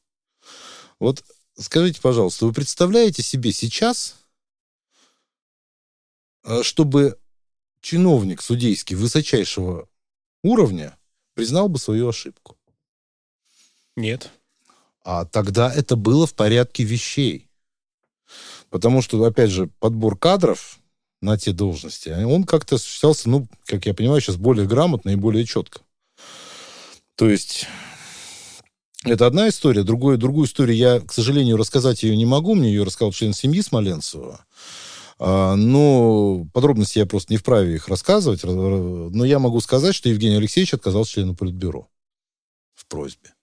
[0.98, 1.22] Вот
[1.58, 4.16] скажите, пожалуйста, вы представляете себе сейчас,
[6.44, 7.18] э, чтобы
[7.86, 9.88] чиновник судейский высочайшего
[10.42, 10.98] уровня
[11.34, 12.56] признал бы свою ошибку?
[13.94, 14.30] Нет.
[15.04, 17.48] А тогда это было в порядке вещей.
[18.70, 20.80] Потому что, опять же, подбор кадров
[21.20, 25.46] на те должности, он как-то осуществлялся, ну, как я понимаю, сейчас более грамотно и более
[25.46, 25.80] четко.
[27.14, 27.68] То есть
[29.04, 29.84] это одна история.
[29.84, 32.56] Другую, другую историю я, к сожалению, рассказать ее не могу.
[32.56, 34.44] Мне ее рассказал член семьи Смоленцева.
[35.18, 38.44] А, Но подробности я просто не вправе их рассказывать.
[38.44, 41.88] Но я могу сказать, что Евгений Алексеевич отказался члену Политбюро
[42.74, 43.34] в просьбе.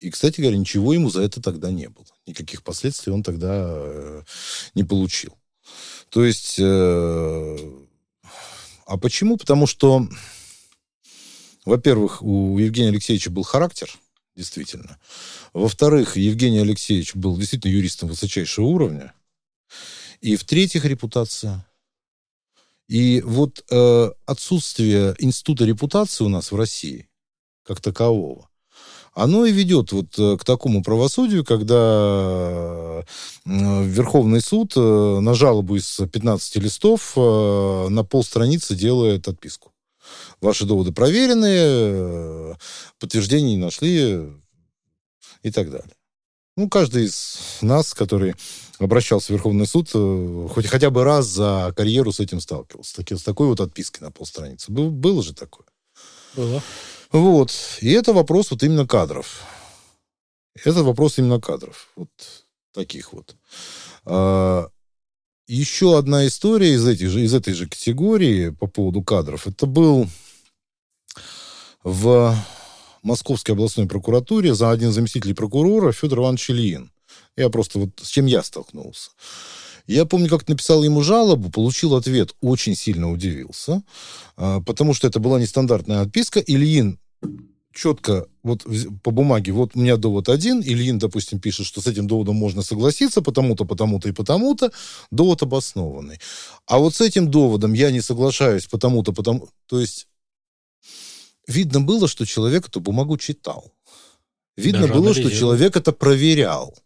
[0.00, 2.06] И, кстати говоря, ничего ему за это тогда не было.
[2.26, 4.22] Никаких последствий он тогда э,
[4.74, 5.36] не получил.
[6.10, 6.56] То есть...
[6.58, 7.56] э,
[8.86, 9.36] а почему?
[9.36, 10.06] Потому что,
[11.64, 13.90] во-первых, у Евгения Алексеевича был характер,
[14.36, 14.98] действительно.
[15.52, 19.12] Во-вторых, Евгений Алексеевич был действительно юристом высочайшего уровня.
[20.20, 21.66] И в-третьих, репутация.
[22.88, 27.08] И вот э, отсутствие института репутации у нас в России,
[27.64, 28.48] как такового,
[29.16, 33.02] оно и ведет вот э, к такому правосудию, когда э,
[33.46, 39.72] Верховный суд э, на жалобу из 15 листов на полстраницы делает отписку.
[40.42, 42.56] Ваши доводы проверены,
[43.00, 44.28] подтверждений не нашли
[45.42, 45.95] и так далее.
[46.56, 48.34] Ну, каждый из нас, который
[48.78, 52.96] обращался в Верховный суд, э, хоть хотя бы раз за карьеру с этим сталкивался.
[52.96, 54.72] Таки- с такой вот отпиской на полстраницы.
[54.72, 55.66] Был- было же такое.
[56.34, 56.62] Было.
[57.12, 57.52] Вот.
[57.80, 59.42] И это вопрос вот именно кадров.
[60.64, 61.88] Это вопрос именно кадров.
[61.96, 62.08] Вот
[62.72, 63.36] таких вот.
[64.06, 64.68] А,
[65.46, 69.46] еще одна история из, этих же, из этой же категории по поводу кадров.
[69.46, 70.08] Это был
[71.84, 72.34] в
[73.06, 76.90] Московской областной прокуратуре за один заместитель прокурора Федор Иванович Ильин.
[77.36, 79.10] Я просто вот с чем я столкнулся.
[79.86, 83.82] Я помню, как написал ему жалобу, получил ответ, очень сильно удивился,
[84.36, 86.40] а, потому что это была нестандартная отписка.
[86.40, 86.98] Ильин
[87.72, 88.66] четко вот
[89.02, 92.62] по бумаге, вот у меня довод один, Ильин, допустим, пишет, что с этим доводом можно
[92.62, 94.72] согласиться, потому-то, потому-то и потому-то,
[95.10, 96.18] довод обоснованный.
[96.66, 99.48] А вот с этим доводом я не соглашаюсь, потому-то, потому...
[99.66, 100.08] То есть
[101.46, 103.72] видно было, что человек эту бумагу читал.
[104.56, 106.76] Видно Даже было, что человек это проверял.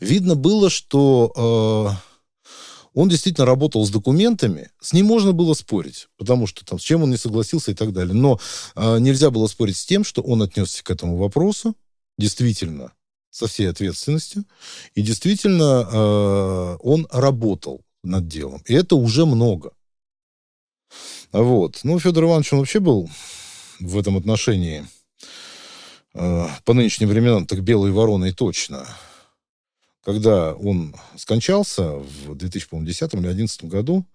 [0.00, 1.96] Видно было, что
[2.44, 2.48] э,
[2.92, 7.02] он действительно работал с документами, с ним можно было спорить, потому что там с чем
[7.02, 8.14] он не согласился и так далее.
[8.14, 8.38] Но
[8.76, 11.74] э, нельзя было спорить с тем, что он отнесся к этому вопросу
[12.18, 12.92] действительно
[13.30, 14.44] со всей ответственностью,
[14.94, 18.62] и действительно э, он работал над делом.
[18.66, 19.72] И это уже много.
[21.34, 21.80] Вот.
[21.82, 23.10] Ну, Федор Иванович, он вообще был
[23.80, 24.86] в этом отношении
[26.14, 28.86] э, по нынешним временам так белой вороной точно
[30.04, 34.06] когда он скончался в 2010 или 2011 году,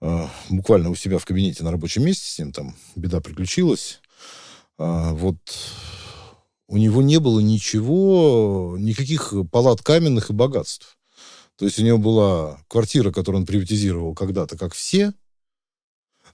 [0.00, 4.00] э, буквально у себя в кабинете на рабочем месте, с ним там беда приключилась,
[4.78, 5.36] э, вот
[6.68, 10.98] у него не было ничего, никаких палат каменных и богатств.
[11.56, 15.14] То есть у него была квартира, которую он приватизировал когда-то, как все,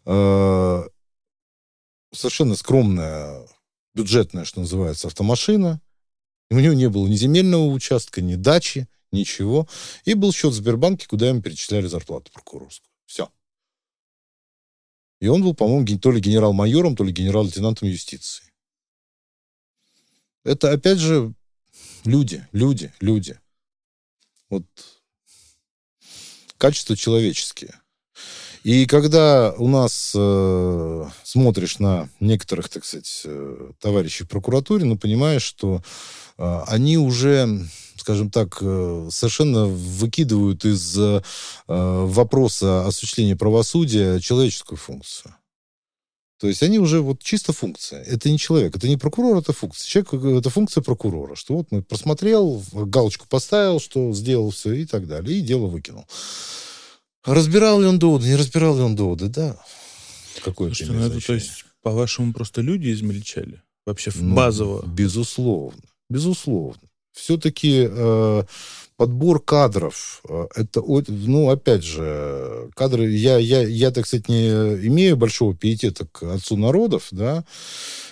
[0.04, 0.82] э,
[2.12, 3.46] совершенно скромная,
[3.94, 5.80] бюджетная, что называется, автомашина–
[6.52, 9.66] у него не было ни земельного участка, ни дачи, ничего.
[10.04, 12.90] И был счет в Сбербанке, куда ему перечисляли зарплату прокурорскую.
[13.06, 13.30] Все.
[15.20, 18.52] И он был, по-моему, то ли генерал-майором, то ли генерал-лейтенантом юстиции.
[20.44, 21.32] Это, опять же,
[22.04, 23.40] люди, люди, люди.
[24.50, 24.64] Вот
[26.58, 27.80] качества человеческие.
[28.62, 34.96] И когда у нас э, смотришь на некоторых, так сказать, э, товарищей в прокуратуре, ну,
[34.96, 35.82] понимаешь, что
[36.38, 41.22] э, они уже скажем так, э, совершенно выкидывают из э,
[41.68, 45.34] вопроса осуществления правосудия человеческую функцию.
[46.40, 48.02] То есть они уже вот чисто функция.
[48.02, 49.86] Это не человек, это не прокурор, это функция.
[49.86, 51.36] Человек э, это функция прокурора.
[51.36, 56.04] Что вот мы просмотрел, галочку поставил, что сделал все и так далее, и дело выкинул.
[57.24, 59.56] Разбирал ли он доводы, не разбирал ли он доводы, да.
[60.42, 63.62] Какое Слушайте, ну это, то есть, по-вашему, просто люди измельчали?
[63.86, 64.84] Вообще ну, базово?
[64.86, 65.82] Безусловно.
[66.08, 66.82] Безусловно.
[67.12, 68.42] Все-таки э,
[68.96, 74.48] подбор кадров, э, это, ну, опять же, кадры, я, я, я, так сказать, не
[74.86, 77.44] имею большого пиетета к отцу народов, да,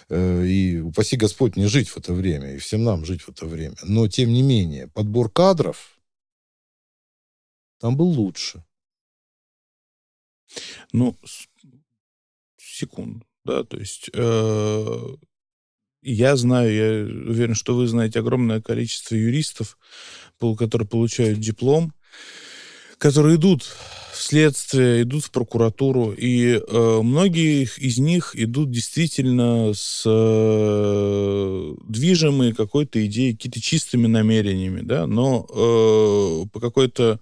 [0.09, 3.47] э, и упаси Господь не жить в это время, и всем нам жить в это
[3.47, 3.77] время.
[3.83, 5.99] Но, тем не менее, подбор кадров
[7.81, 8.63] там был лучше.
[10.93, 11.17] Ну,
[12.59, 15.07] секунду, да, то есть э,
[16.03, 19.77] я знаю, я уверен, что вы знаете огромное количество юристов,
[20.59, 21.93] которые получают диплом,
[22.97, 23.65] которые идут
[24.13, 32.55] в следствие, идут в прокуратуру, и э, многие из них идут действительно с э, движимые
[32.55, 37.21] какой-то идеей, какие-то чистыми намерениями, да, но э, по какой-то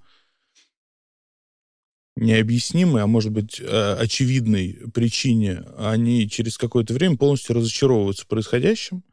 [2.19, 9.05] необъяснимой, а может быть э, очевидной причине они через какое-то время полностью разочаровываются происходящим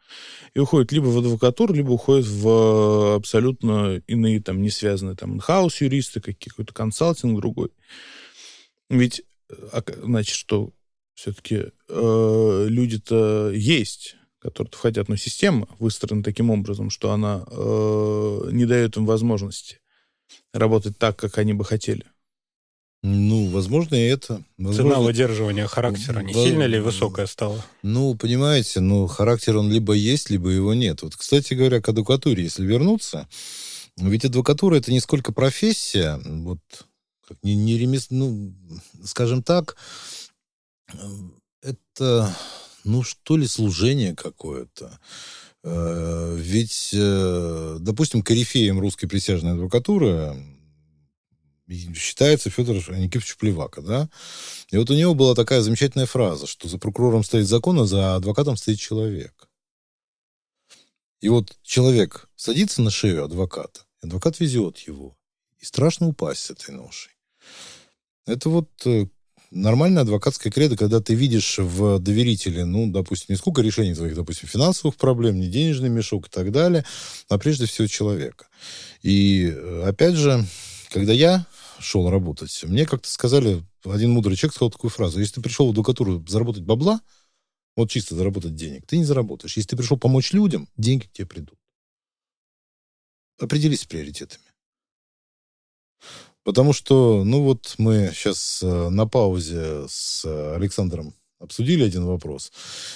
[0.53, 5.81] и уходят либо в адвокатуру, либо уходят в абсолютно иные, там, не связанные, там, инхаус
[5.81, 7.69] юристы, какой-то консалтинг другой.
[8.89, 10.73] Ведь, э, значит, что
[11.13, 18.65] все-таки э, люди-то есть, которые входят, но система выстроена таким образом, что она э, не
[18.65, 19.79] дает им возможности
[20.53, 22.05] работать так, как они бы хотели.
[23.03, 24.43] Ну, возможно, и это.
[24.57, 24.91] Возможно...
[24.91, 27.63] Цена выдерживания характера не сильно ли высокая стала?
[27.83, 31.03] Ну, понимаете, ну, характер он либо есть, либо его нет.
[31.03, 33.27] Вот, кстати говоря, к адвокатуре, если вернуться,
[33.97, 36.59] ведь адвокатура это не сколько профессия, вот,
[37.27, 38.53] как не, не ремесло, ну,
[39.03, 39.77] скажем так,
[41.61, 42.35] это,
[42.83, 44.99] ну, что ли, служение какое-то.
[45.63, 50.35] Э, ведь, э, допустим, корифеем русской присяжной адвокатуры
[51.67, 54.09] считается Федор Никифорович Плевака, да?
[54.69, 58.15] И вот у него была такая замечательная фраза, что за прокурором стоит закон, а за
[58.15, 59.49] адвокатом стоит человек.
[61.21, 65.17] И вот человек садится на шею адвоката, адвокат везет его,
[65.59, 67.13] и страшно упасть с этой ношей.
[68.27, 69.07] Это вот э,
[69.49, 74.49] нормальная адвокатская кредо, когда ты видишь в доверителе, ну, допустим, не сколько решений твоих, допустим,
[74.49, 76.85] финансовых проблем, не денежный мешок и так далее,
[77.29, 78.47] а прежде всего человека.
[79.01, 80.45] И, э, опять же,
[80.95, 81.45] когда я
[81.77, 85.71] шел работать, мне как-то сказали, один мудрый человек сказал такую фразу, если ты пришел в
[85.71, 87.01] адвокатуру заработать бабла,
[87.75, 89.57] вот чисто заработать денег, ты не заработаешь.
[89.57, 91.59] Если ты пришел помочь людям, деньги к тебе придут.
[93.37, 94.45] определись с приоритетами.
[96.43, 100.23] Потому что, ну вот мы сейчас э, на паузе с
[100.55, 102.51] Александром обсудили один вопрос.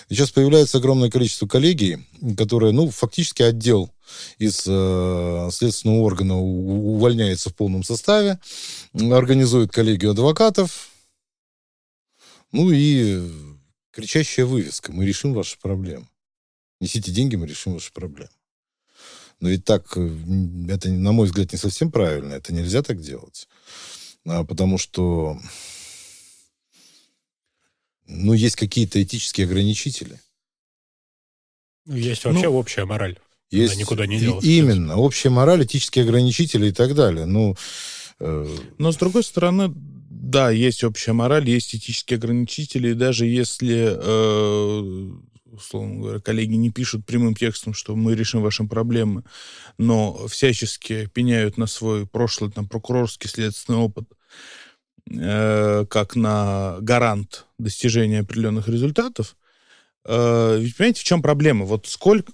[0.09, 2.05] Сейчас появляется огромное количество коллегий,
[2.37, 3.91] которые, ну, фактически отдел
[4.37, 8.39] из э, следственного органа увольняется в полном составе,
[8.93, 10.89] организует коллегию адвокатов,
[12.51, 13.21] ну и
[13.91, 14.91] кричащая вывеска.
[14.91, 16.07] Мы решим ваши проблемы.
[16.79, 18.31] Несите деньги, мы решим ваши проблемы.
[19.39, 20.09] Но ведь так, э,
[20.69, 22.33] это, на мой взгляд, не совсем правильно.
[22.33, 23.47] Это нельзя так делать.
[24.25, 25.39] А, потому что
[28.09, 30.19] ну, есть какие-то этические ограничители.
[31.85, 33.17] Ну, есть вообще ну, общая мораль.
[33.51, 34.43] Есть никуда не делась.
[34.43, 34.97] Именно.
[34.97, 37.25] Общая мораль, этические ограничители и так далее.
[37.25, 37.55] Ну,
[38.19, 38.57] э...
[38.77, 45.11] Но, с другой стороны, да, есть общая мораль, есть этические ограничители, и даже если э,
[45.51, 49.23] условно говоря, коллеги не пишут прямым текстом, что мы решим ваши проблемы,
[49.77, 54.09] но всячески пеняют на свой прошлый там, прокурорский следственный опыт,
[55.09, 59.35] э, как на гарант достижения определенных результатов.
[60.05, 61.65] Э, ведь понимаете, в чем проблема?
[61.65, 62.31] Вот сколько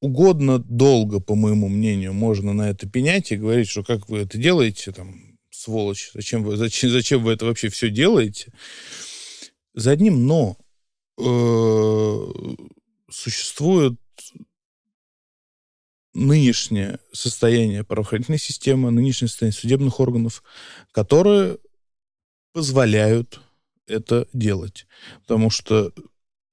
[0.00, 4.38] угодно долго, по моему мнению, можно на это пенять и говорить, что как вы это
[4.38, 8.52] делаете, там, сволочь, зачем вы, зачем, зачем вы это вообще все делаете?
[9.74, 10.56] За одним но
[11.18, 12.26] Э,
[13.10, 13.98] существует
[16.14, 20.44] нынешнее состояние правоохранительной системы, нынешнее состояние судебных органов,
[20.92, 21.58] которые
[22.58, 23.40] позволяют
[23.86, 24.88] это делать.
[25.20, 25.92] Потому что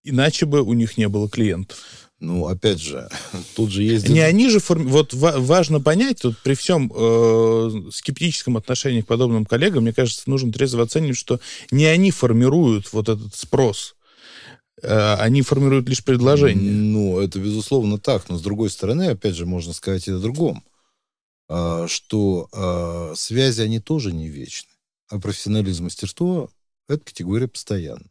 [0.03, 2.11] иначе бы у них не было клиентов.
[2.19, 3.09] Ну, опять же,
[3.55, 4.07] тут же есть...
[4.07, 4.87] Не они же форми...
[4.87, 10.53] Вот важно понять, тут при всем э, скептическом отношении к подобным коллегам, мне кажется, нужно
[10.53, 11.39] трезво оценивать, что
[11.71, 13.95] не они формируют вот этот спрос.
[14.83, 16.71] Э, они формируют лишь предложение.
[16.71, 18.29] Ну, это безусловно так.
[18.29, 20.63] Но с другой стороны, опять же, можно сказать и о другом.
[21.47, 24.69] А, что а, связи, они тоже не вечны.
[25.09, 26.49] А профессионализм, мастерство–
[26.87, 28.09] это категория постоянная.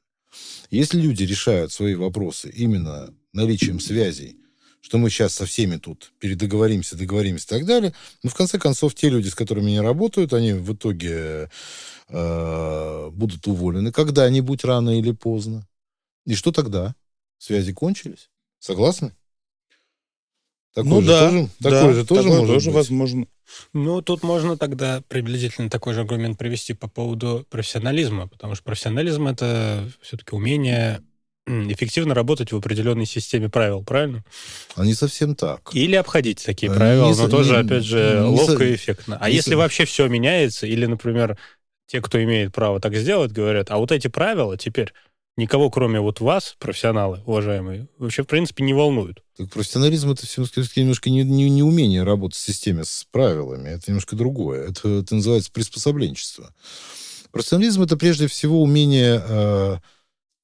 [0.70, 4.36] Если люди решают свои вопросы именно наличием связей,
[4.80, 8.94] что мы сейчас со всеми тут передоговоримся, договоримся и так далее, но в конце концов
[8.94, 11.48] те люди, с которыми они работают, они в итоге
[12.08, 15.66] э, будут уволены когда-нибудь рано или поздно.
[16.26, 16.94] И что тогда?
[17.38, 18.28] Связи кончились?
[18.58, 19.12] Согласны?
[20.74, 22.74] Такое ну же да, тоже, да, такое же тоже такое может тоже быть.
[22.74, 23.26] возможно.
[23.72, 29.26] Ну, тут можно тогда приблизительно такой же аргумент привести по поводу профессионализма, потому что профессионализм—
[29.28, 31.00] это все-таки умение
[31.46, 34.24] эффективно работать в определенной системе правил, правильно?
[34.74, 35.70] А не совсем так.
[35.74, 39.18] Или обходить такие а правила, не, но тоже, не, опять же, не, ловко и эффектно.
[39.20, 41.38] А если вообще все меняется, или, например,
[41.86, 44.92] те, кто имеет право так сделать, говорят, а вот эти правила теперь
[45.36, 49.22] никого, кроме вот вас, профессионалы, уважаемые, вообще, в принципе, не волнуют.
[49.36, 50.42] Так профессионализм— это все
[50.76, 53.70] немножко не, не, не умение работать в системе с правилами.
[53.70, 54.68] Это немножко другое.
[54.68, 56.54] Это, это называется приспособленчество.
[57.32, 59.78] Профессионализм— это прежде всего умение, э,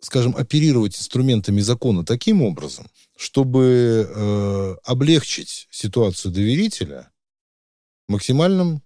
[0.00, 7.12] скажем, оперировать инструментами закона таким образом, чтобы э, облегчить ситуацию доверителя
[8.08, 8.82] максимальным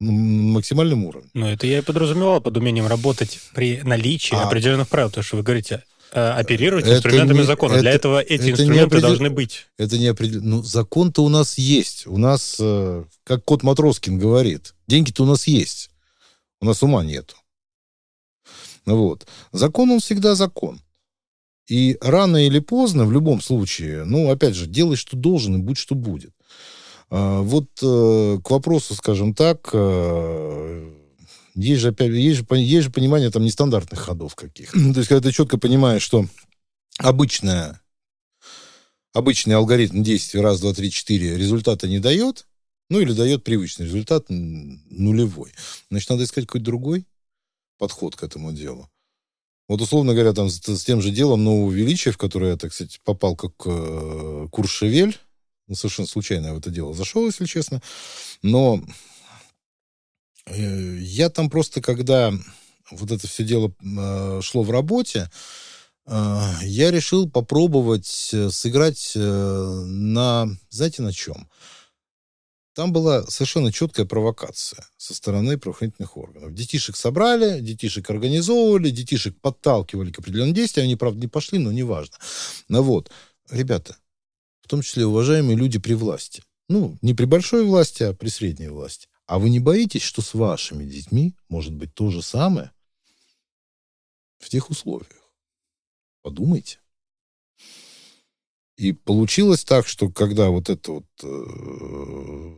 [0.00, 1.30] максимальном уровне.
[1.34, 5.36] Ну, это я и подразумевал под умением работать при наличии а, определенных правил, то, что
[5.36, 7.72] вы говорите, э, оперировать инструментами не, закона.
[7.74, 9.08] Это, Для этого эти это инструменты определ...
[9.08, 9.66] должны быть.
[9.78, 10.56] Это не определенно.
[10.56, 12.06] Ну, закон-то у нас есть.
[12.06, 15.90] У нас, э, как кот Матроскин говорит, деньги-то у нас есть.
[16.60, 17.36] У нас ума нету.
[18.84, 19.26] Вот.
[19.52, 20.80] Закон, он всегда закон.
[21.68, 25.78] И рано или поздно, в любом случае, ну, опять же, делай, что должен, и будь,
[25.78, 26.32] что будет.
[27.08, 30.92] А, вот э, к вопросу, скажем так, э,
[31.54, 34.72] есть же, опять, есть же, есть же понимание там нестандартных ходов каких.
[34.72, 36.26] То есть, когда ты четко понимаешь, что
[36.98, 37.80] обычная,
[39.12, 42.46] обычный алгоритм действия раз, два, три, четыре результата не дает,
[42.90, 45.52] ну или дает привычный результат нулевой.
[45.90, 47.06] Значит, надо искать какой-то другой
[47.78, 48.90] подход к этому делу.
[49.68, 52.72] Вот, условно говоря, там, с, с тем же делом нового величия, в которое я, так
[52.72, 55.18] сказать, попал как э, Куршевель,
[55.66, 57.82] ну, совершенно случайно в это дело зашел, если честно.
[58.42, 58.80] Но
[60.46, 62.32] э, я там просто, когда
[62.90, 65.30] вот это все дело э, шло в работе,
[66.06, 71.48] э, я решил попробовать э, сыграть э, на, знаете, на чем?
[72.74, 76.52] Там была совершенно четкая провокация со стороны правоохранительных органов.
[76.52, 80.84] Детишек собрали, детишек организовывали, детишек подталкивали к определенным действиям.
[80.84, 82.18] Они, правда, не пошли, но неважно.
[82.68, 83.10] Ну вот,
[83.50, 83.96] ребята,
[84.66, 86.42] в том числе уважаемые люди при власти.
[86.68, 89.06] Ну, не при большой власти, а при средней власти.
[89.24, 92.72] А вы не боитесь, что с вашими детьми может быть то же самое
[94.40, 95.32] в тех условиях?
[96.22, 96.80] Подумайте.
[98.76, 102.56] И получилось так, что когда вот это вот э,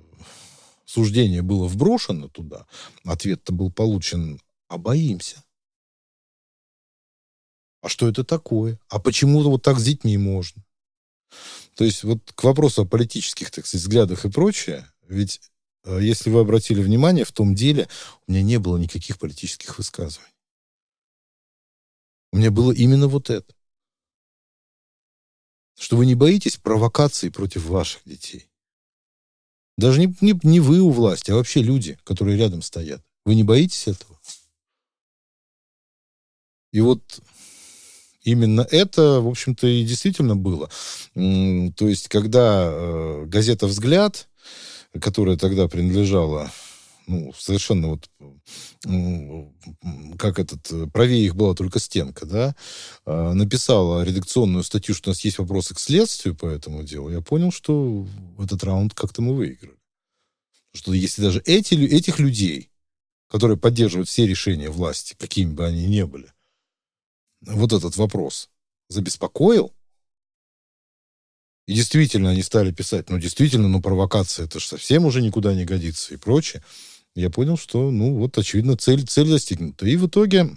[0.86, 2.66] суждение было вброшено туда,
[3.04, 5.44] ответ-то был получен, а боимся.
[7.82, 8.80] А что это такое?
[8.88, 10.64] А почему вот так с детьми можно?
[11.78, 15.40] То есть вот к вопросу о политических, так сказать, взглядах и прочее, ведь
[15.84, 17.88] э, если вы обратили внимание, в том деле
[18.26, 20.34] у меня не было никаких политических высказываний.
[22.32, 23.54] У меня было именно вот это.
[25.78, 28.50] Что вы не боитесь провокации против ваших детей.
[29.76, 33.04] Даже не, не, не вы у власти, а вообще люди, которые рядом стоят.
[33.24, 34.20] Вы не боитесь этого?
[36.72, 37.22] И вот
[38.30, 40.68] именно это, в общем-то, и действительно было.
[41.14, 44.28] То есть, когда э, газета «Взгляд»,
[45.00, 46.50] которая тогда принадлежала
[47.06, 48.08] ну, совершенно вот
[50.18, 52.54] как этот, правее их была только стенка, да,
[53.06, 57.22] а, написала редакционную статью, что у нас есть вопросы к следствию по этому делу, я
[57.22, 58.06] понял, что
[58.38, 59.78] этот раунд как-то мы выиграли.
[60.74, 62.70] Что если даже эти, этих людей,
[63.30, 66.30] которые поддерживают все решения власти, какими бы они ни были,
[67.42, 68.50] вот этот вопрос
[68.88, 69.72] забеспокоил,
[71.66, 75.66] и действительно они стали писать, ну, действительно, ну, провокация, это же совсем уже никуда не
[75.66, 76.64] годится и прочее.
[77.14, 79.86] Я понял, что, ну, вот, очевидно, цель, цель достигнута.
[79.86, 80.56] И в итоге,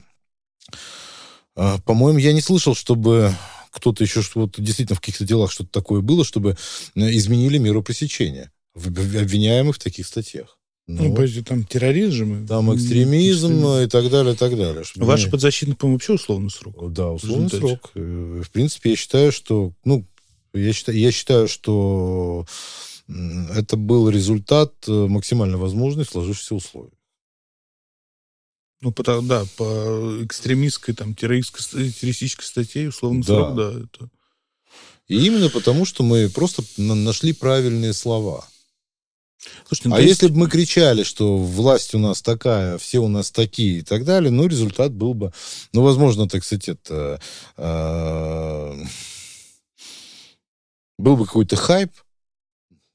[1.57, 3.36] э, по-моему, я не слышал, чтобы
[3.71, 6.51] кто-то еще вот действительно в каких-то делах что-то такое было, чтобы
[6.95, 10.61] э, изменили меру пресечения обвиняемых в таких статьях.
[10.91, 12.45] Ну, ну подожди, там терроризм.
[12.47, 14.83] Там экстремизм и так далее, и так далее.
[14.95, 15.31] Ваш не...
[15.31, 16.91] подзащитный, по-моему, вообще условный срок.
[16.91, 17.91] Да, условный срок.
[17.95, 20.05] Э, в принципе, я считаю, что, ну,
[20.53, 22.45] я считаю, я считаю, что
[23.07, 26.91] это был результат э, максимально возможный сложившихся условий.
[28.81, 33.25] Ну, потому, да, по экстремистской, там, террористской, террористической статье, условный да.
[33.25, 33.71] срок, да.
[33.83, 34.09] Это...
[35.07, 38.47] И именно потому, что мы просто нашли правильные слова.
[39.67, 40.09] Слушайте, ну, а есть...
[40.21, 44.03] если бы мы кричали, что власть у нас такая, все у нас такие и так
[44.05, 45.33] далее, ну, результат был бы,
[45.73, 47.19] ну, возможно, так сказать, это...
[47.57, 48.75] Э,
[50.97, 51.91] был бы какой-то хайп,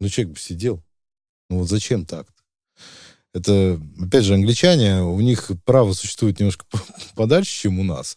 [0.00, 0.82] но человек бы сидел.
[1.50, 2.26] Ну, вот зачем так?
[3.36, 6.64] Это, опять же, англичане, у них право существует немножко
[7.14, 8.16] подальше, чем у нас.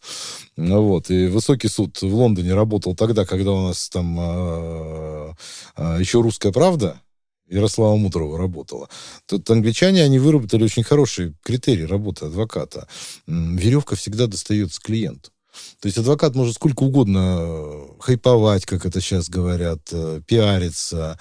[0.55, 1.09] Ну вот.
[1.09, 5.35] И высокий суд в Лондоне работал тогда, когда у нас там а,
[5.75, 7.01] а, еще русская правда
[7.49, 8.89] Ярослава Мудрого работала.
[9.25, 12.87] Тут англичане, они выработали очень хороший критерий работы адвоката.
[13.27, 15.31] Веревка всегда достается клиенту.
[15.79, 21.19] То есть адвокат может сколько угодно э, хайповать, как это сейчас говорят, э, пиариться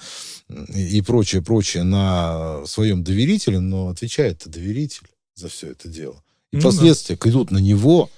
[0.73, 6.23] и прочее, прочее на своем доверителе, но отвечает-то доверитель за все это дело.
[6.51, 7.29] И ну, последствия да.
[7.29, 8.09] идут на него.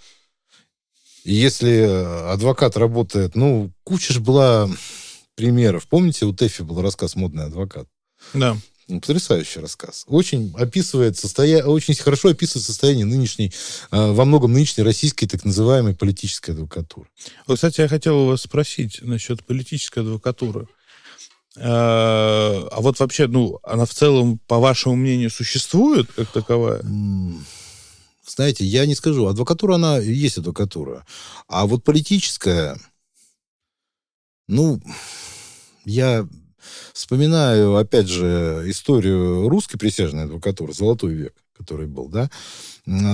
[1.23, 4.69] И если э, адвокат работает, ну, куча же была
[5.35, 5.87] примеров.
[5.87, 7.87] Помните, у Тэфи был рассказ «Модный адвокат»?
[8.33, 8.57] Да.
[8.87, 10.03] Потрясающий рассказ.
[10.07, 13.53] Очень описывает состояние, очень хорошо описывает состояние нынешней,
[13.91, 17.07] э, во многом нынешней российской так называемой политической адвокатуры.
[17.47, 20.67] Вот, кстати, я хотел у вас спросить насчет политической адвокатуры.
[21.55, 26.81] Э, а вот вообще, ну, она в целом, по вашему мнению, существует как таковая?
[28.27, 29.27] Знаете, я не скажу.
[29.27, 31.05] Адвокатура, она есть адвокатура.
[31.47, 32.77] А вот политическая,
[34.47, 34.81] ну,
[35.85, 36.27] я
[36.93, 42.29] Вспоминаю, опять же, историю русской присяжной адвокатуры, золотой век, который был, да,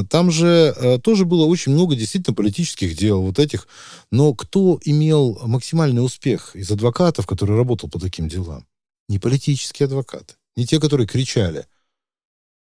[0.09, 3.67] там же э, тоже было очень много действительно политических дел вот этих.
[4.11, 8.65] Но кто имел максимальный успех из адвокатов, который работал по таким делам?
[9.09, 11.65] Не политические адвокаты, не те, которые кричали,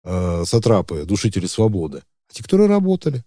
[0.03, 3.23] э, сатрапы, душители свободы, а те, которые работали,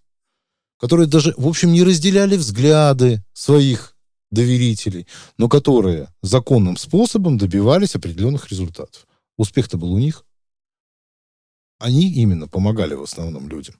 [0.78, 3.94] которые даже, в общем, не разделяли взгляды своих
[4.30, 5.06] доверителей,
[5.36, 9.06] но которые законным способом добивались определенных результатов.
[9.36, 10.24] Успех-то был у них.
[11.78, 13.76] Они именно помогали в основном людям.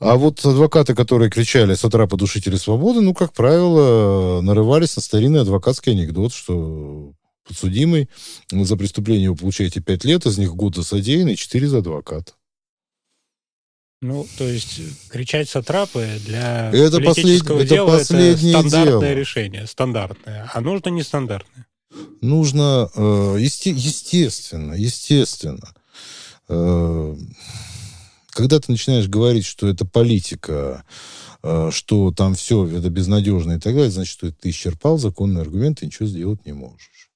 [0.00, 5.40] А вот адвокаты, которые кричали с утра подушители свободы, ну, как правило, нарывались на старинный
[5.40, 7.14] адвокатский анекдот, что
[7.44, 8.08] подсудимый
[8.50, 12.34] за преступление вы получаете 5 лет, из них год за содеянный, 4 за адвоката.
[14.00, 17.68] Ну, то есть кричать сатрапы для это политического послед...
[17.68, 19.20] дела это, последнее это стандартное дело.
[19.20, 20.50] решение, стандартное.
[20.54, 21.66] А нужно нестандартное.
[22.20, 23.70] Нужно, э, есте...
[23.70, 25.74] естественно, естественно.
[26.48, 27.16] Э,
[28.30, 30.84] когда ты начинаешь говорить, что это политика,
[31.42, 35.84] э, что там все это безнадежно и так далее, значит, что ты исчерпал законные аргументы,
[35.84, 37.10] и ничего сделать не можешь.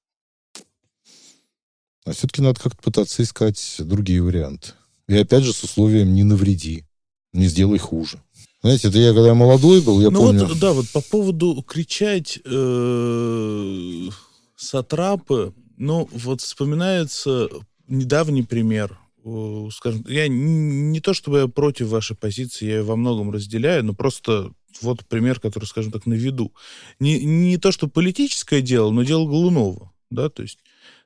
[2.05, 4.73] А все-таки надо как-то пытаться искать другие варианты.
[5.07, 6.85] И опять же с условием не навреди,
[7.33, 8.21] не сделай хуже.
[8.61, 10.45] Знаете, это я когда молодой был, я ну помню...
[10.45, 14.07] Вот, да, вот по поводу кричать э,
[14.55, 17.49] сатрапы, ну, вот вспоминается
[17.89, 18.97] недавний пример.
[19.25, 23.83] Э, скажем, я не то чтобы я против вашей позиции, я ее во многом разделяю,
[23.83, 26.53] но просто вот пример, который, скажем так, на виду.
[26.99, 30.59] Не, не то, что политическое дело, но дело Голунова, да, то есть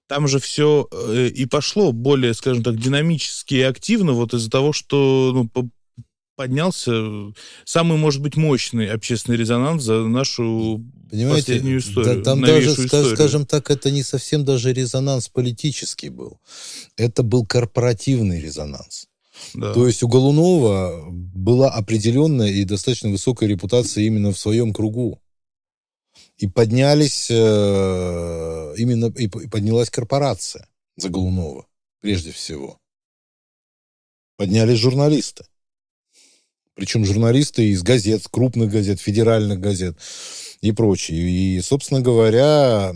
[0.07, 4.73] там же все э, и пошло более, скажем так, динамически и активно вот из-за того,
[4.73, 5.69] что ну,
[6.37, 6.93] поднялся
[7.65, 12.15] самый, может быть, мощный общественный резонанс за нашу Понимаете, последнюю историю.
[12.17, 13.15] Да, там даже, историю.
[13.15, 16.39] скажем так, это не совсем даже резонанс политический был.
[16.95, 19.07] Это был корпоративный резонанс.
[19.53, 19.73] Да.
[19.73, 25.19] То есть у Голунова была определенная и достаточно высокая репутация именно в своем кругу.
[26.37, 31.65] И поднялись, э, именно и поднялась корпорация за Голунова,
[31.99, 32.79] прежде всего.
[34.35, 35.45] Поднялись журналисты.
[36.75, 39.97] Причем журналисты из газет, крупных газет, федеральных газет
[40.61, 41.19] и прочее.
[41.19, 42.93] И, собственно говоря,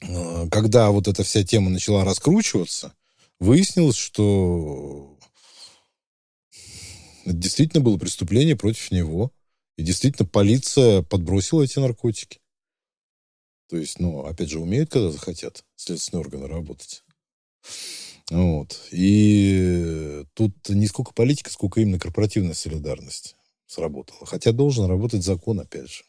[0.00, 2.92] э, когда вот эта вся тема начала раскручиваться,
[3.38, 5.16] выяснилось, что
[7.24, 9.30] это действительно было преступление против него.
[9.76, 12.38] И действительно полиция подбросила эти наркотики.
[13.74, 17.02] То есть, ну, опять же, умеют, когда захотят следственные органы работать.
[18.30, 18.80] Вот.
[18.92, 23.34] И тут не сколько политика, сколько именно корпоративная солидарность
[23.66, 24.26] сработала.
[24.26, 26.04] Хотя должен работать закон, опять же.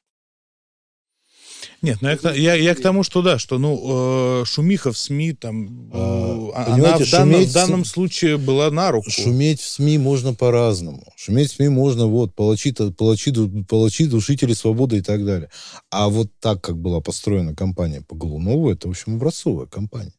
[1.81, 5.33] Нет, ну я, я, я к тому, что да, что ну э, шумиха в СМИ
[5.33, 9.09] там, а, э, она в данном, в данном случае была на руку.
[9.09, 11.11] Шуметь в СМИ можно по-разному.
[11.15, 13.33] Шуметь в СМИ можно вот палачи, палачи,
[13.67, 15.49] палачи, душители свободы и так далее.
[15.89, 20.13] А вот так, как была построена компания по Голунову, это, в общем, образцовая компания.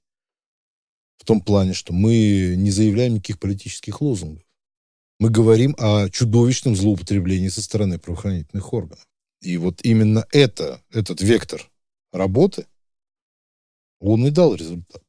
[1.18, 4.42] В том плане, что мы не заявляем никаких политических лозунгов.
[5.18, 9.05] Мы говорим о чудовищном злоупотреблении со стороны правоохранительных органов.
[9.40, 11.70] И вот именно это, этот вектор
[12.12, 12.66] работы,
[14.00, 15.02] он и дал результат.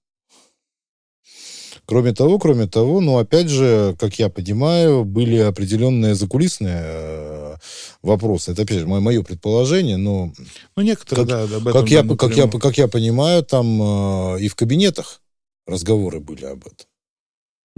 [1.85, 7.55] Кроме того, кроме того, ну, опять же, как я понимаю, были определенные закулисные э,
[8.01, 8.51] вопросы.
[8.51, 10.33] Это, опять же, мое, мое предположение, но...
[10.75, 14.41] Ну, некоторые, как, да, об этом как, я, как, я, как я понимаю, там э,
[14.41, 15.21] и в кабинетах
[15.65, 16.87] разговоры были об этом.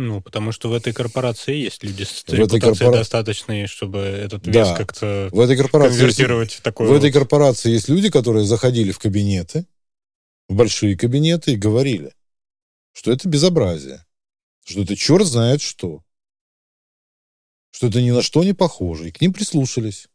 [0.01, 2.99] Ну, потому что в этой корпорации есть люди с в репутацией корпора...
[2.99, 4.77] достаточные, чтобы этот вес да.
[4.77, 6.99] как-то в этой корпорации конвертировать есть, в такой В вот...
[6.99, 9.67] этой корпорации есть люди, которые заходили в кабинеты,
[10.47, 12.13] в большие кабинеты и говорили,
[12.93, 14.05] что это безобразие,
[14.63, 16.01] что это черт знает что,
[17.71, 20.07] что это ни на что не похоже, и к ним прислушались.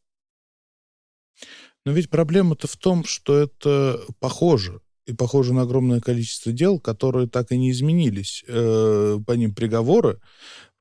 [1.85, 7.29] Но ведь проблема-то в том, что это похоже и похоже на огромное количество дел, которые
[7.29, 8.45] так и не изменились.
[8.49, 10.19] Э, по ним приговоры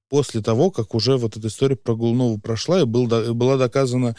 [0.09, 4.15] после того, как уже вот эта история про Голунову прошла и был, была доказана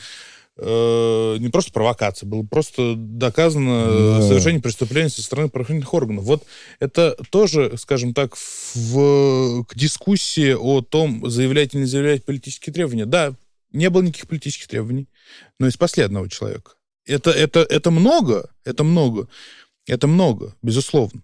[0.57, 4.23] э, не просто провокация, было просто доказано да.
[4.23, 6.25] совершение преступления со стороны правоохранительных органов.
[6.25, 6.45] Вот
[6.81, 8.35] это тоже, скажем так,
[8.75, 13.07] в, к дискуссии о том, заявлять или не заявлять политические требования.
[13.07, 13.35] Да,
[13.73, 15.09] не было никаких политических требований,
[15.59, 16.73] но и спасли одного человека.
[17.07, 19.29] Это, это, это много, это много.
[19.87, 21.23] Это много, безусловно.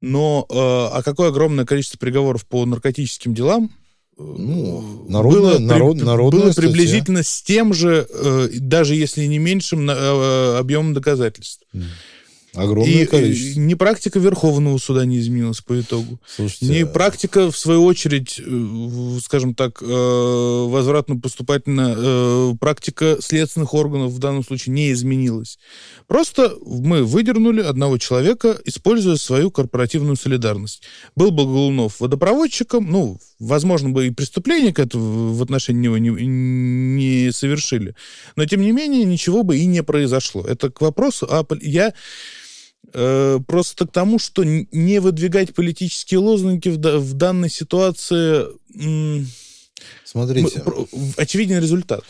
[0.00, 3.70] Но э, а какое огромное количество приговоров по наркотическим делам
[4.18, 7.40] э, ну, народная, было, народ, при, народная было приблизительно статья.
[7.40, 11.62] с тем же, э, даже если не меньшим, э, объемом доказательств.
[11.72, 11.84] Mm.
[12.54, 13.60] Огромное и, количество.
[13.60, 16.20] Ни практика Верховного суда не изменилась по итогу.
[16.26, 24.12] Слушайте, ни практика, в свою очередь, э, скажем так, э, возвратно-поступательно, э, практика следственных органов
[24.12, 25.58] в данном случае не изменилась.
[26.06, 30.82] Просто мы выдернули одного человека, используя свою корпоративную солидарность.
[31.16, 36.10] Был бы Голунов водопроводчиком, ну, возможно, бы и преступление к этому в отношении него не,
[36.10, 37.96] не совершили.
[38.36, 40.42] Но, тем не менее, ничего бы и не произошло.
[40.42, 41.44] Это к вопросу о...
[41.60, 41.92] Я Э,
[42.92, 48.46] просто к тому, что не выдвигать политические лозунги в, данной ситуации...
[50.04, 50.62] Смотрите.
[51.16, 52.04] Очевиден результат.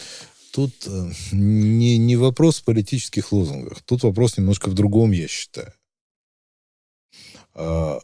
[0.55, 3.83] Тут э, не, не вопрос в политических лозунгах.
[3.83, 5.73] Тут вопрос немножко в другом, я считаю.
[7.55, 7.99] А,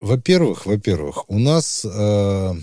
[0.00, 2.54] во-первых, во-первых, у нас а,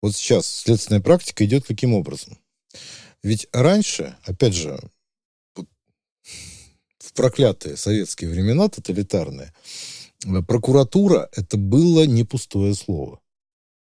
[0.00, 2.38] вот сейчас следственная практика идет каким образом?
[3.24, 4.80] Ведь раньше, опять же,
[7.14, 9.52] проклятые советские времена, тоталитарные,
[10.24, 13.20] э, прокуратура– это было не пустое слово.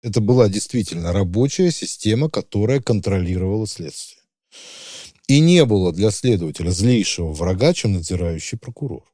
[0.03, 4.23] Это была действительно рабочая система, которая контролировала следствие.
[5.27, 9.05] И не было для следователя злейшего врага, чем надзирающий прокурор.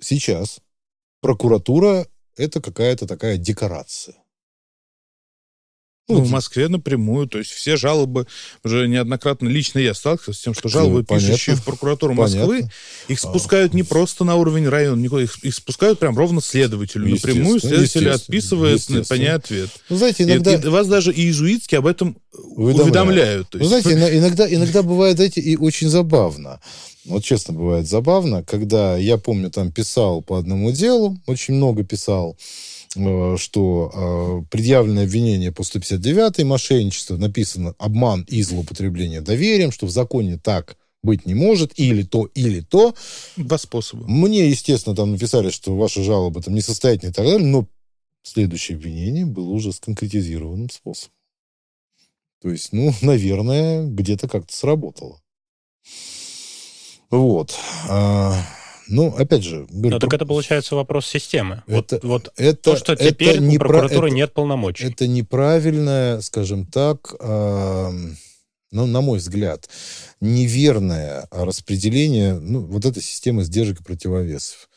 [0.00, 0.60] Сейчас
[1.20, 4.21] прокуратура– это какая-то такая декорация.
[6.08, 8.26] Ну, в Москве напрямую, то есть все жалобы,
[8.64, 11.28] уже неоднократно лично я сталкивался с тем, что жалобы, Понятно.
[11.28, 12.70] пишущие в прокуратуру Москвы, Понятно.
[13.08, 17.08] их спускают не просто на уровень района, их, их спускают прям ровно следователю.
[17.08, 19.70] Напрямую следователь отписывает по ней ответ.
[19.88, 20.54] Ну, знаете, И- иногда...
[20.54, 22.82] И, вас даже и иезуитски об этом Уведомляют.
[22.82, 23.54] уведомляют.
[23.54, 23.68] Вы есть.
[23.68, 26.60] знаете, ино- иногда, иногда бывает, знаете, и очень забавно.
[27.04, 32.36] Вот честно бывает забавно, когда я помню, там писал по одному делу, очень много писал,
[32.92, 40.38] что э, предъявленное обвинение по 159 мошенничество написано обман и злоупотребление доверием, что в законе
[40.38, 42.94] так быть не может, или то, или то.
[43.36, 44.06] Два способа.
[44.06, 47.66] Мне, естественно, там написали, что ваша жалоба там несостоятельная и так далее, но
[48.22, 51.14] следующее обвинение было уже с конкретизированным способом.
[52.40, 55.20] То есть, ну, наверное, где-то как-то сработало.
[57.10, 57.54] Вот.
[58.88, 61.62] Ну, опять же, говорю, Ну, так про- это получается вопрос системы.
[61.66, 64.84] Это- вот, вот это, то, что теперь это у прокуратуры это- нет полномочий.
[64.84, 67.90] Это неправильное, скажем так, а,
[68.70, 69.68] ну, на мой взгляд,
[70.20, 74.68] неверное распределение, ну, вот этой системы сдержек и противовесов.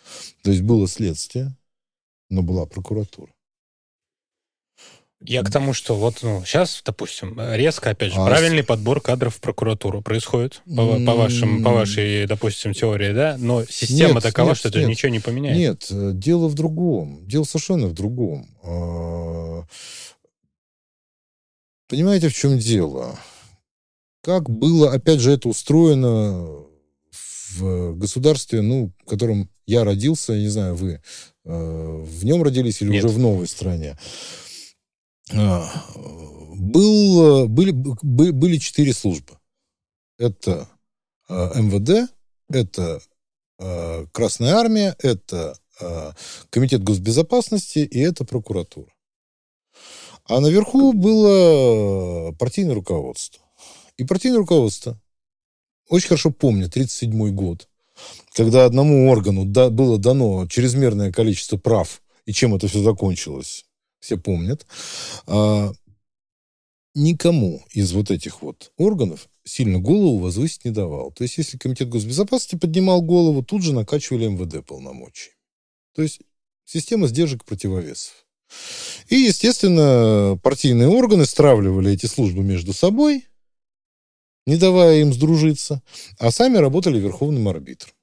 [0.43, 1.55] То есть было следствие,
[2.29, 3.31] но была прокуратура.
[5.27, 9.35] Я к тому, что вот ну, сейчас, допустим, резко, опять же, А правильный подбор кадров
[9.35, 13.35] в прокуратуру происходит, по, по, вашим, по вашей, допустим, теории, да?
[13.39, 14.89] Но система Нет, такова, нет, что это нет.
[14.89, 15.57] ничего не поменяет.
[15.57, 17.25] Нет, э, дело в другом.
[17.25, 18.47] Дело совершенно в другом.
[18.63, 19.63] А,
[21.87, 23.19] Понимаете, в чем дело?
[24.23, 26.65] Как было, опять же, это устроено
[27.55, 31.01] в государстве, ну, в котором я родился, я не знаю, вы
[31.45, 33.05] э, в нем родились или Нет.
[33.05, 33.97] уже в новой стране.
[36.57, 39.37] Был, были, бы- были четыре службы.
[40.17, 40.69] Это
[41.27, 42.11] э, МВД,
[42.49, 43.01] это
[43.59, 46.11] э, Красная Армия, это э,
[46.49, 48.91] Комитет госбезопасности и это прокуратура.
[50.27, 53.43] А наверху было партийное руководство.
[53.97, 54.99] И партийное руководство
[55.89, 57.69] очень хорошо помню 1937 год,
[58.33, 63.64] когда одному органу да- было дано чрезмерное количество прав, и чем это все закончилось,
[64.05, 64.65] все помнят,
[65.25, 65.73] а,
[66.93, 71.11] никому из вот этих вот органов сильно голову возвысить не давал.
[71.11, 75.31] То есть, если Комитет госбезопасности поднимал голову, тут же накачивали МВД полномочий.
[75.95, 76.19] То есть,
[76.65, 78.13] система сдержек противовесов.
[79.09, 83.25] И, естественно, партийные органы стравливали эти службы между собой,
[84.45, 85.81] не давая им сдружиться,
[86.19, 87.93] а сами работали верховным арбитром.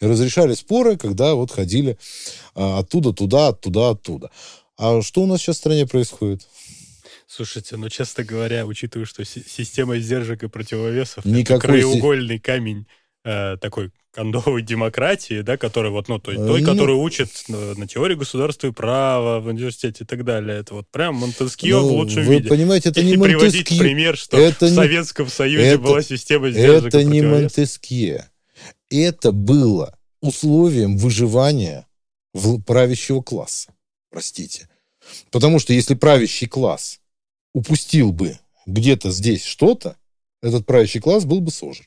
[0.00, 1.98] И разрешали споры, когда вот ходили
[2.54, 4.30] а, оттуда туда, оттуда оттуда.
[4.78, 6.46] А что у нас сейчас в стране происходит?
[7.26, 12.38] Слушайте, ну, честно говоря, учитывая, что си- система сдержек и противовесов это Никакой си- краеугольный
[12.38, 12.86] камень
[13.24, 17.74] э, такой кондовой демократии, да, который вот, ну, той, Э, той ну- которую учат на,
[17.74, 20.60] на теории государства и права в университете и так далее.
[20.60, 22.48] Это вот прям Монтескио в Ну, лучшем вы виде.
[22.48, 23.78] понимаете, это И не приводить Монтескье.
[23.80, 27.22] пример, что это в не- Советском Союзе это- была система сдержек Это и не.
[27.22, 28.30] Монтескье.
[28.90, 31.86] Это было условием выживания
[32.32, 33.72] в- правящего класса.
[34.16, 34.66] Простите.
[35.30, 37.00] Потому что если правящий класс
[37.52, 39.96] упустил бы где-то здесь что-то,
[40.42, 41.84] этот правящий класс был бы сожран.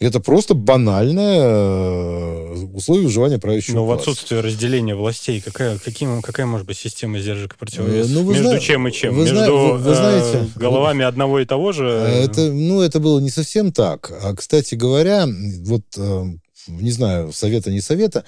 [0.00, 4.10] Это просто банальное э, условие выживания правящего Но в класса.
[4.10, 8.00] отсутствие разделения властей, какая, каким, какая может быть система сдержек и?
[8.02, 9.14] Э, ну, вы Между зна- чем и чем?
[9.14, 11.84] вы Между зна- вы- вы э, знаете, головами одного и того же?
[11.86, 14.10] Это, ну, это было не совсем так.
[14.10, 15.28] А, кстати говоря,
[15.60, 16.24] вот, э,
[16.66, 18.24] не знаю, совета, не совета,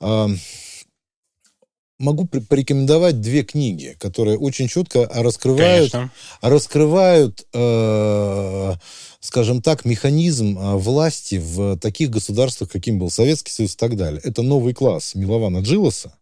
[0.00, 0.28] а,
[1.98, 6.12] могу порекомендовать две книги, которые очень четко раскрывают, Конечно.
[6.42, 8.74] раскрывают э,
[9.26, 14.20] скажем так, механизм э, власти в таких государствах, каким был Советский Союз и так далее.
[14.22, 16.16] Это новый класс Милована Джилоса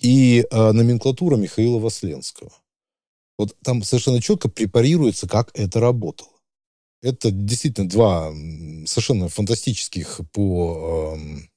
[0.00, 2.52] и э, номенклатура Михаила Васленского.
[3.38, 6.30] Вот там совершенно четко препарируется, как это работало.
[7.02, 8.32] Это действительно два
[8.86, 11.50] совершенно фантастических по эм,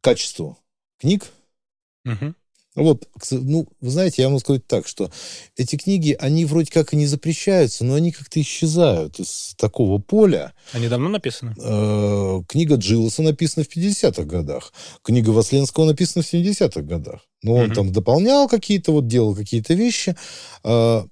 [0.00, 0.58] качеству
[0.98, 1.30] книг.
[2.04, 2.34] Мгм.
[2.74, 5.10] Вот, ну, вы знаете, я могу сказать так, что
[5.58, 10.54] эти книги, они вроде как и не запрещаются, но они как-то исчезают из такого поля.
[10.72, 11.54] Они давно написаны?
[11.62, 14.72] Э, Книга Джилоса написана в 50-х годах.
[15.02, 17.20] Книга Васленского написана в 70-х годах.
[17.42, 17.74] Но он Мгм.
[17.74, 20.16] там дополнял какие-то, вот делал какие-то вещи.
[20.64, 21.06] А,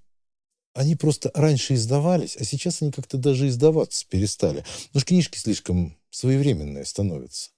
[0.72, 4.64] Они просто раньше издавались, а сейчас они как-то даже издаваться перестали.
[4.86, 7.50] Потому что книжки слишком своевременные становятся.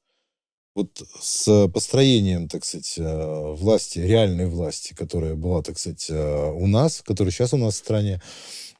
[0.74, 6.66] Вот с построением, так сказать, э, власти, реальной власти, которая была, так сказать, э, у
[6.66, 8.22] нас, которая сейчас у нас в стране,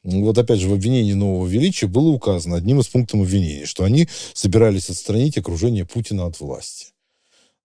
[0.03, 4.09] вот опять же в обвинении нового величия было указано одним из пунктов обвинения, что они
[4.33, 6.92] собирались отстранить окружение Путина от власти.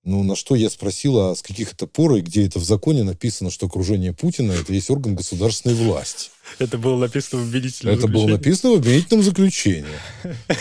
[0.08, 3.04] Ну, на что я спросил, а с каких это пор и где это в законе
[3.04, 6.30] написано, что окружение Путина это есть орган государственной власти.
[6.60, 9.84] Это было написано в обвинительном Это было написано в обвинительном заключении.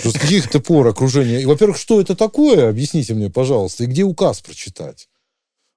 [0.00, 1.46] Что с каких это пор окружение...
[1.46, 2.68] Во-первых, что это такое?
[2.68, 3.84] Объясните мне, пожалуйста.
[3.84, 5.08] И где указ прочитать?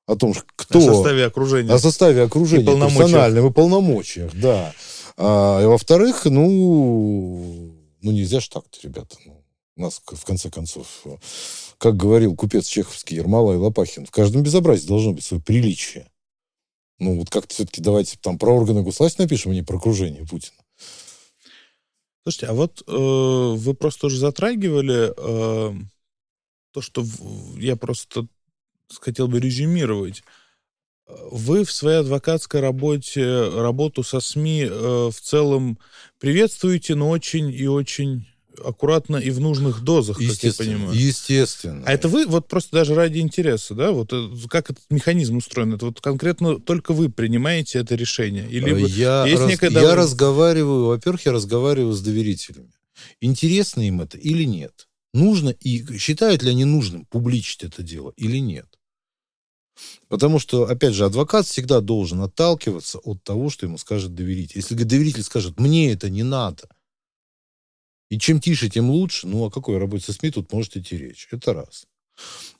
[0.08, 0.80] О том, кто...
[0.80, 1.72] О составе окружения.
[1.72, 2.64] О составе окружения.
[2.64, 3.02] И полномочиях.
[3.04, 4.74] персональном и полномочиях, да.
[5.16, 7.72] А, и во-вторых, ну...
[8.02, 9.16] Ну, нельзя же так-то, ребята.
[9.28, 9.44] Ну,
[9.78, 10.88] у нас, в конце концов,
[11.80, 16.08] как говорил купец чеховский Ермолай Лопахин, в каждом безобразии должно быть свое приличие.
[17.00, 20.58] Ну, вот как-то все-таки давайте там про органы госвласти напишем, а не про окружение Путина.
[22.24, 25.74] Слушайте, а вот э, вы просто уже затрагивали э,
[26.74, 28.28] то, что в, я просто
[29.00, 30.22] хотел бы резюмировать.
[31.08, 35.80] Вы в своей адвокатской работе, работу со СМИ э, в целом
[36.20, 38.28] приветствуете, но очень и очень
[38.64, 40.94] аккуратно и в нужных дозах, как я понимаю.
[40.94, 41.84] Естественно.
[41.86, 43.92] А это вы вот просто даже ради интереса, да?
[43.92, 45.74] Вот э, как этот механизм устроен?
[45.74, 48.50] Это вот конкретно только вы принимаете это решение?
[48.50, 52.72] Или я, есть раз- некая я разговариваю, во-первых, я разговариваю с доверителями.
[53.22, 54.88] Интересно им это или нет?
[55.14, 58.68] Нужно и считают ли они нужным публичить это дело или нет?
[60.08, 64.58] Потому что, опять же, адвокат всегда должен отталкиваться от того, что ему скажет доверитель.
[64.58, 66.68] Если доверитель скажет, мне это не надо,
[68.10, 71.28] и чем тише, тем лучше, ну, о какой работе со СМИ тут может идти речь?
[71.32, 71.86] Это раз.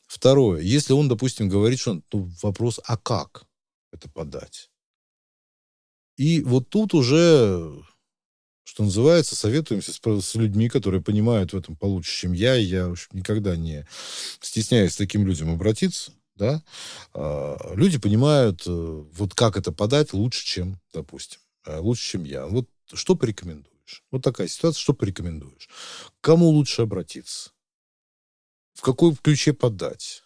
[0.08, 3.46] Второе, если он, допустим, говорит, что ну, вопрос, а как
[3.92, 4.70] это подать?
[6.18, 7.82] И вот тут уже,
[8.64, 12.56] что называется, советуемся с, с людьми, которые понимают в этом получше, чем я.
[12.56, 13.88] Я в общем, никогда не
[14.42, 16.12] стесняюсь таким людям обратиться.
[16.36, 16.64] Да?
[17.14, 22.48] А, Люди понимают, э, вот как это подать лучше, чем, допустим, э, лучше, чем я.
[22.48, 23.16] Вот что
[23.90, 24.04] порекомендуешь?
[24.12, 25.70] Вот такая ситуация, что порекомендуешь?
[26.22, 27.52] К кому лучше обратиться?
[28.74, 30.24] В какой ключе подать?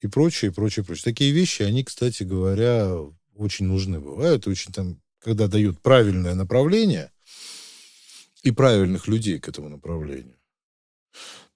[0.00, 1.04] И прочее, и прочее, прочее.
[1.04, 2.94] Такие вещи, они, кстати говоря,
[3.34, 4.46] очень нужны бывают.
[4.46, 7.10] Очень там, когда дают правильное направление
[8.42, 10.36] и правильных людей к этому направлению,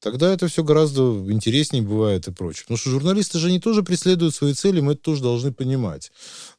[0.00, 2.62] тогда это все гораздо интереснее бывает и прочее.
[2.64, 6.10] Потому что журналисты же они тоже преследуют свои цели, мы это тоже должны понимать.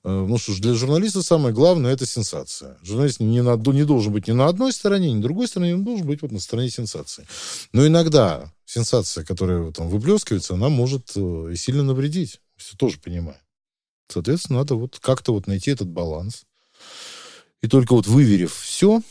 [0.04, 2.78] Э, Ну что ж, для журналиста самое главное– это сенсация.
[2.84, 5.84] Журналист не, на, не должен быть ни на одной стороне, ни на другой стороне, он
[5.84, 7.28] должен быть вот на стороне сенсации.
[7.74, 12.39] Но иногда сенсация, которая там выплескивается, она может э, и сильно навредить.
[12.56, 13.42] Все тоже понимаем.
[14.08, 16.44] Соответственно, надо вот как-то вот найти этот баланс.
[17.62, 19.02] И только вот выверив все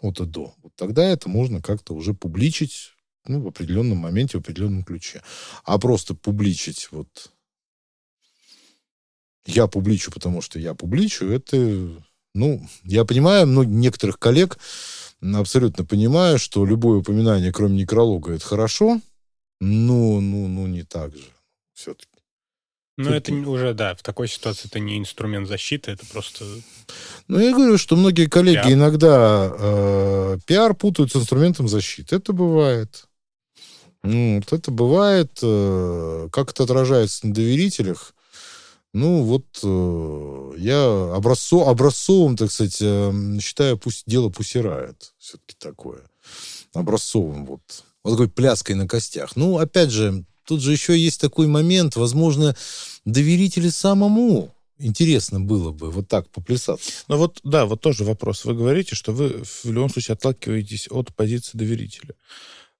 [0.00, 2.93] от и до, вот тогда это можно как-то уже публичить
[3.26, 5.22] ну, в определенном моменте, в определенном ключе.
[5.64, 7.30] А просто публичить вот
[9.46, 11.56] я публичу, потому что я публичу, это,
[12.34, 14.58] ну, я понимаю, но некоторых коллег
[15.20, 19.00] абсолютно понимаю, что любое упоминание, кроме некролога, это хорошо,
[19.60, 21.24] но, ну, ну, не так же
[21.74, 22.08] все-таки.
[22.96, 26.44] Ну, это уже, да, в такой ситуации это не инструмент защиты, это просто...
[27.26, 28.72] Ну, я говорю, что многие коллеги Пиар.
[28.72, 32.14] иногда э, пиар путают с инструментом защиты.
[32.14, 33.08] Это бывает.
[34.04, 35.38] Ну, вот это бывает.
[35.42, 38.14] э, как это отражается на доверителях?
[38.92, 45.14] Ну, вот э, я образцо, образцовым, так сказать, э, считаю, пусть дело пусирает.
[45.18, 46.02] Все-таки такое.
[46.74, 47.62] Образцовым вот.
[48.04, 49.36] Вот такой пляской на костях.
[49.36, 52.54] Ну, опять же, тут же еще есть такой момент, возможно,
[53.06, 56.90] доверители самому интересно было бы вот так поплясаться.
[57.08, 58.44] Ну вот, да, вот тоже вопрос.
[58.44, 62.14] Вы говорите, что вы в любом случае отталкиваетесь от позиции доверителя.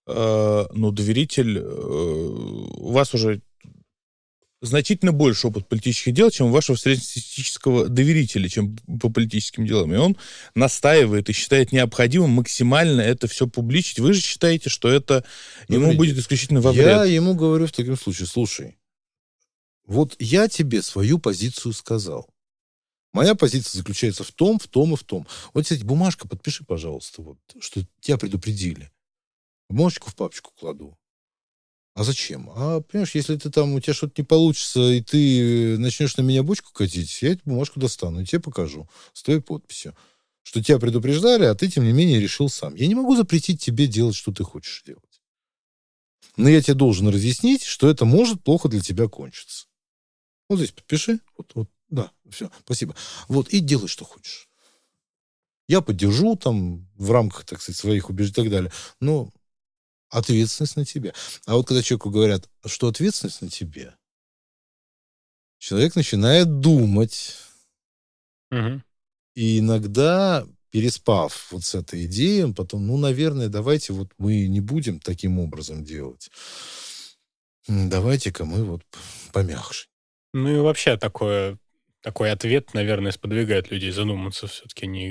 [0.07, 3.41] Ну, доверитель, э, у вас уже
[4.67, 9.93] значительно больше опыт политических дел, чем у вашего среднестатистического доверителя, чем по политическим делам.
[9.95, 10.17] И он
[10.55, 13.99] настаивает и считает необходимым максимально это все публичить.
[13.99, 15.25] Вы же считаете, что это
[15.69, 17.15] ему Смотрите, будет исключительно во Я вред.
[17.15, 18.77] ему говорю в таком случае, слушай,
[19.87, 22.29] вот я тебе свою позицию сказал.
[23.13, 25.27] Моя позиция заключается в том, в том и в том.
[25.53, 28.91] Вот, кстати, бумажка, подпиши, пожалуйста, вот, что тебя предупредили.
[29.69, 30.99] Бумажку в папочку кладу.
[31.95, 32.51] А зачем?
[32.55, 36.43] А, понимаешь, если ты там, у тебя что-то не получится, и ты начнешь на меня
[36.43, 39.97] бочку катить, я эту бумажку достану и тебе покажу с твоей подписью.
[40.43, 42.75] Что тебя предупреждали, а ты, тем не менее, решил сам.
[42.75, 45.23] Я не могу запретить тебе делать, что ты хочешь делать.
[46.37, 49.67] Но я тебе должен разъяснить, что это может плохо для тебя кончиться.
[50.49, 51.21] Вот здесь подпиши.
[51.39, 52.95] Вот, вот, да, все, спасибо.
[53.29, 54.49] Вот, и делай, что хочешь.
[55.69, 58.73] Я поддержу там в рамках, так сказать, своих убеждений и так далее.
[59.01, 59.31] Но
[60.15, 61.13] ответственность на тебе.
[61.47, 63.95] А вот когда человеку говорят, что ответственность на тебе,
[65.59, 67.37] человек начинает думать.
[68.51, 68.85] Мгм.
[69.35, 74.61] И иногда, переспав вот с этой идеей, он потом, ну, наверное, давайте вот мы не
[74.61, 76.31] будем таким образом делать.
[77.67, 78.83] Давайте-ка мы вот
[79.33, 79.87] помягче.
[80.33, 81.59] Ну и вообще такое,
[82.03, 85.09] такой ответ, наверное, сподвигает людей задуматься все-таки не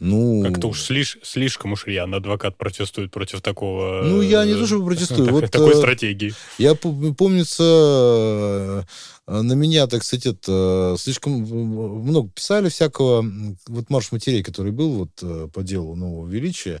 [0.00, 4.02] Ну, Как-то уж слиш- слишком уж рьяно адвокат протестует против такого...
[4.04, 6.34] Ну, я не э, то чтобы протестую, так- вот, такой э, стратегии.
[6.58, 8.84] Я пом- помнится,
[9.26, 13.24] э, на меня, так сказать, это слишком много писали всякого.
[13.66, 16.80] Вот марш матерей, который был вот э, по делу нового величия,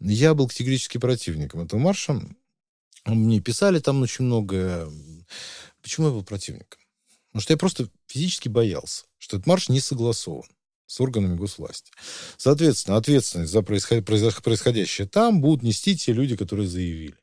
[0.00, 2.20] я был категорически противником этого марша.
[3.04, 4.90] Мне писали там очень много.
[5.82, 6.80] Почему я был противником?
[7.28, 10.46] Потому что я просто физически боялся, что этот марш не согласован
[10.86, 11.92] с органами госвласти.
[12.36, 17.16] Соответственно, ответственность за происходящее там будут нести те люди, которые заявили.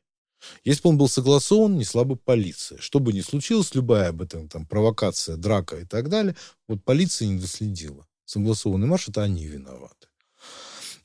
[0.62, 2.78] Если бы он был согласован, несла бы полиция.
[2.78, 6.36] Что бы ни случилось, любая об этом там, провокация, драка и так далее,
[6.68, 8.06] вот полиция не доследила.
[8.26, 10.08] Согласованный марш, это они виноваты.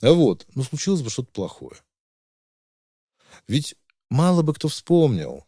[0.01, 1.78] А вот, ну, случилось бы что-то плохое.
[3.47, 3.76] Ведь
[4.10, 5.45] мало бы кто вспомнил,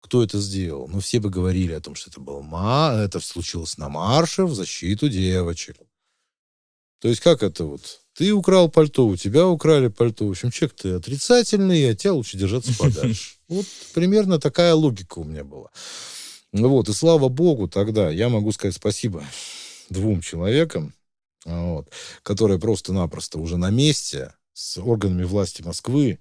[0.00, 0.88] кто это сделал.
[0.88, 4.54] Но все бы говорили о том, что это было ма, это случилось на марше в
[4.54, 5.76] защиту девочек.
[7.00, 8.00] То есть как это вот?
[8.14, 10.26] Ты украл пальто, у тебя украли пальто.
[10.26, 13.34] В общем, человек ты отрицательный, от тебя лучше держаться подальше.
[13.48, 15.70] Вот примерно такая логика у меня была.
[16.52, 19.22] Ну Вот, и слава богу, тогда я могу сказать спасибо
[19.90, 20.94] двум человекам,
[21.44, 21.88] вот,
[22.22, 26.18] которые просто-напросто уже на месте с органами власти Москвы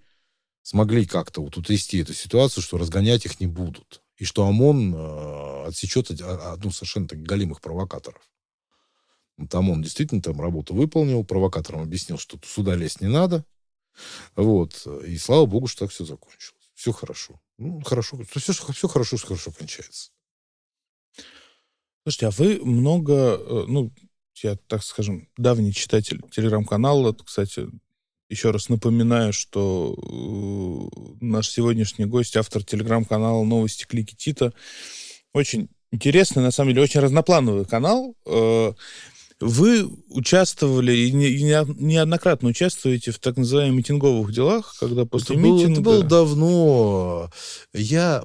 [0.61, 4.01] смогли как-то вот утрясти эту ситуацию, что разгонять их не будут.
[4.17, 8.21] И что ОМОН э, отсечет од- одну совершенно так галимых провокаторов.
[9.37, 13.45] Вот ОМОН действительно там работу выполнил, провокаторам объяснил, что сюда лезть не надо.
[14.35, 14.87] Вот.
[15.05, 16.71] И слава богу, что так все закончилось.
[16.73, 17.39] Все хорошо.
[17.57, 18.19] Ну, хорошо.
[18.35, 20.11] Все, все хорошо, что хорошо кончается.
[22.03, 23.91] Слушайте, а вы много, э, ну,
[24.43, 27.67] я, так скажем, давний читатель телеграм-канала, кстати,
[28.29, 34.53] еще раз напоминаю, что э, наш сегодняшний гость, автор телеграм-канала «Новости Клики Тита»,
[35.33, 38.15] очень интересный, на самом деле, очень разноплановый канал.
[39.41, 45.35] Вы участвовали и не- и не- неоднократно участвуете в так называемых митинговых делах, когда после
[45.35, 45.73] это, было, митинга...
[45.73, 47.29] это было давно.
[47.73, 48.23] Я,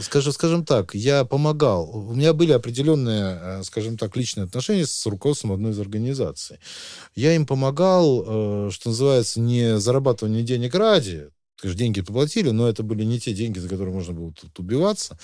[0.00, 1.90] скажем, скажем так, я помогал.
[1.94, 6.56] У меня были определенные, э, скажем так, личные отношения с руководством одной из организаций.
[7.14, 11.28] Я им помогал, э, что называется, не зарабатывание денег ради.
[11.60, 15.18] Конечно, деньги поплатили, но это были не те деньги, за которые можно было тут убиваться.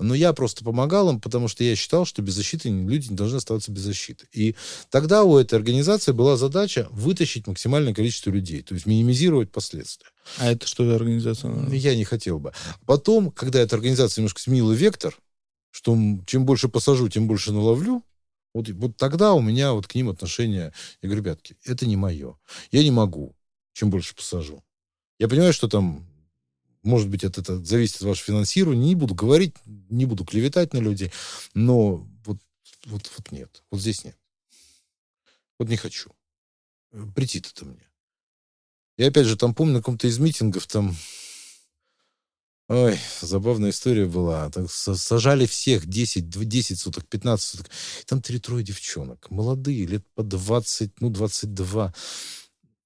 [0.00, 3.36] Но я просто помогал им, потому что я считал, что без защиты люди не должны
[3.36, 4.26] оставаться без защиты.
[4.32, 4.56] И
[4.90, 10.08] тогда у этой организации была задача вытащить максимальное количество людей, то есть минимизировать последствия.
[10.38, 11.68] А это что за организация?
[11.70, 12.52] Я не хотел бы.
[12.84, 15.16] Потом, когда эта организация немножко сменила вектор,
[15.70, 18.02] что чем больше посажу, тем больше наловлю,
[18.54, 20.72] вот, вот тогда у меня вот к ним отношение.
[21.00, 22.36] Я говорю, ребятки, это не мое.
[22.72, 23.36] Я не могу,
[23.72, 24.64] чем больше посажу.
[25.18, 26.06] Я понимаю, что там,
[26.82, 28.86] может быть, это, это зависит от вашего финансирования.
[28.88, 31.12] Не буду говорить, не буду клеветать на людей,
[31.54, 32.38] но вот,
[32.84, 33.62] вот, вот нет.
[33.70, 34.16] Вот здесь нет.
[35.58, 36.10] Вот не хочу.
[36.92, 37.82] Э, Претит это мне.
[38.98, 40.96] Я опять же там помню на каком-то из митингов там
[42.68, 44.50] Ой, забавная история была.
[44.50, 47.70] Так са- сажали всех 10, дв- 10 суток, 15 суток.
[48.06, 49.30] Там три-трое девчонок.
[49.30, 51.94] Молодые, лет по 20, ну, 22.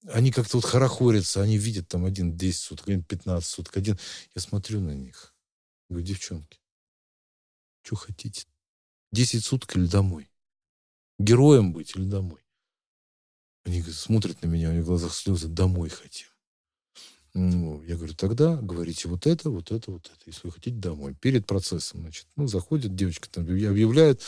[0.08, 1.42] Они как-то вот хорохорятся.
[1.42, 3.76] Они видят там один 10 суток, один 15 суток.
[3.76, 3.98] Один...
[4.34, 5.34] Я смотрю на них.
[5.88, 6.60] Говорю, девчонки,
[7.82, 8.46] что хотите?
[9.12, 10.30] 10 суток или домой?
[11.18, 12.40] Героем быть или домой?
[13.64, 15.48] Они говорят, смотрят на меня, у них в глазах слезы.
[15.48, 16.28] Домой хотим.
[17.34, 21.14] Ну, я говорю, тогда говорите вот это, вот это, вот это, если вы хотите домой.
[21.14, 24.22] Перед процессом, значит, ну, заходит девочка, там объявляет,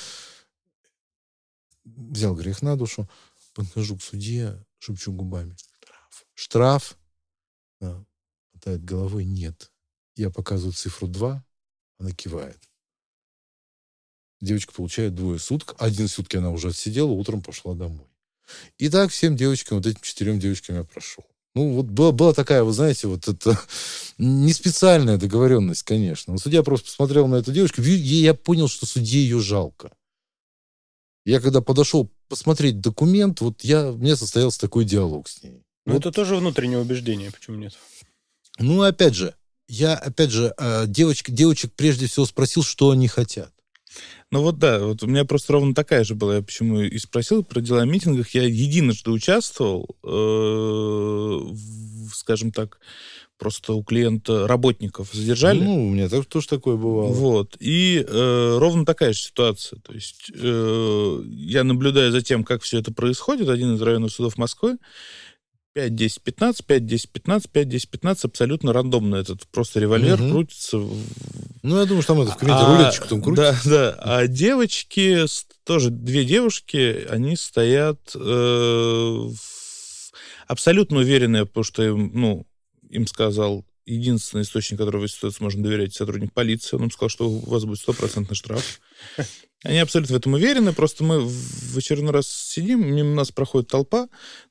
[1.85, 3.09] взял грех на душу,
[3.55, 6.27] подхожу к судье, шепчу губами, штраф.
[6.35, 6.99] Штраф?
[7.81, 8.05] Да.
[8.53, 9.71] Мотает головой, нет.
[10.17, 11.45] Я показываю цифру 2,
[11.99, 12.59] она кивает.
[14.41, 15.77] Девочка получает двое суток.
[15.79, 18.09] Один сутки она уже отсидела, утром пошла домой.
[18.77, 21.25] И так всем девочкам, вот этим четырем девочкам я прошел.
[21.55, 23.57] Ну, вот была, была такая, вы знаете, вот это
[24.19, 26.33] не специальная договоренность, конечно.
[26.33, 29.93] Но судья просто посмотрел на эту девочку, и я понял, что судье ее жалко.
[31.25, 35.61] Я когда подошел посмотреть документ, вот я, меня состоялся такой диалог с ней.
[35.85, 37.75] Ну, Вот, это тоже внутреннее убеждение, почему нет?
[38.59, 39.35] ну, опять же,
[39.69, 43.53] я, опять же, э, девочек, девочек прежде всего спросил, что они хотят.
[44.31, 47.45] Ну вот да, вот у меня просто ровно такая же была, я почему и спросил
[47.45, 48.31] про дела о митингах.
[48.31, 52.81] Я единожды участвовал, э, в, скажем так,
[53.43, 55.59] просто у клиента работников задержали.
[55.59, 57.09] Ну, у меня так- тоже такое бывало.
[57.13, 57.57] Вот.
[57.59, 59.81] И э, ровно такая же ситуация.
[59.81, 63.49] То есть э, я наблюдаю за тем, как все это происходит.
[63.49, 64.79] Один из районных судов Москвы.
[65.75, 68.25] 5, 10, 15, 5, 10, 15, 5, 10, 15.
[68.27, 70.31] Абсолютно рандомно этот просто револьвер Мгм.
[70.31, 73.43] крутится Ну, я думаю, что там это в комменте А, рулеточку там крутит.
[73.45, 73.97] Да, да.
[73.99, 75.25] А девочки,
[75.65, 79.29] тоже две девушки, они стоят э,
[80.47, 82.47] абсолютно уверенные, потому что им, ну,
[82.93, 86.77] им сказал единственный источник, которого в ситуации можно доверять, сотрудник полиции.
[86.77, 88.81] Он им сказал, что у вас будет стопроцентный штраф.
[89.65, 90.73] Они абсолютно в этом уверены.
[90.73, 94.09] Просто мы в очередной раз сидим, мимо нас проходит толпа,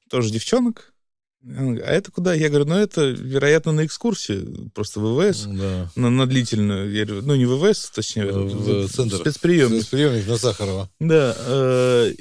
[0.09, 0.93] тоже девчонок.
[1.41, 2.33] Говорит, А это куда?
[2.33, 5.91] Я говорю, ну это, вероятно, на экскурсии, просто ВВС Да.
[5.95, 9.17] на, на длительную, я говорю, ну не ВВС, точнее, Э, в центр.
[9.17, 9.87] спецприемник.
[9.89, 10.89] Приемник на Сахарова.
[10.99, 12.13] Да, э,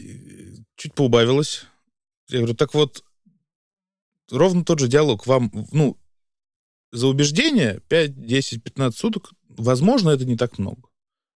[0.76, 1.64] чуть поубавилось.
[2.30, 3.05] Я говорю, так вот,
[4.30, 5.26] ровно тот же диалог.
[5.26, 5.97] Вам, ну,
[6.92, 10.82] за убеждение 5, 10, 15 суток, возможно, это не так много.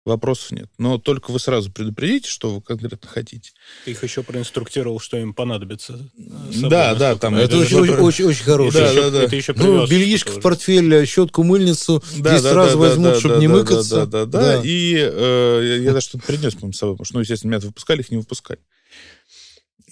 [0.04, 0.68] Вопросов нет.
[0.78, 3.52] Но только вы сразу предупредите, что вы конкретно хотите.
[3.84, 5.96] Ты их еще проинструктировал, что им понадобится.
[6.18, 8.80] э, Да, да, там Это это очень, очень, очень, очень хороший.
[8.80, 9.22] Да, да, да.
[9.22, 10.40] Это еще Ну, бельишко тоже.
[10.40, 12.02] в портфель, щетку, мыльницу.
[12.18, 13.94] Да, Здесь да, сразу да, возьмут, да, чтобы да, не да, мыкаться.
[13.94, 14.40] Да, да, да.
[14.56, 14.60] Да.
[14.64, 17.60] И э, я, я даже что-то принес, по-моему, с собой, потому что, ну, естественно, меня
[17.60, 18.58] выпускали, их не выпускали.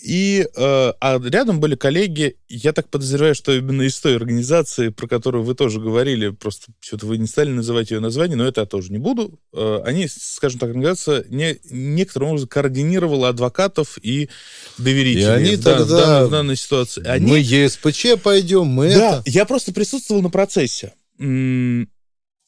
[0.02, 5.06] И э, а рядом были коллеги, я так подозреваю, что именно из той организации, про
[5.06, 8.66] которую вы тоже говорили, просто что-то вы не стали называть ее название, но это я
[8.66, 9.38] тоже не буду.
[9.52, 14.30] Э, они, скажем так, организация не, некоторым образом координировала адвокатов и
[14.78, 17.06] доверителей И они в, тогда- в данной, в данной ситуации.
[17.06, 19.22] Они Мы ЕСПЧ пойдем, мы да, это.
[19.30, 20.94] я просто присутствовал на процессе.
[21.18, 21.90] М,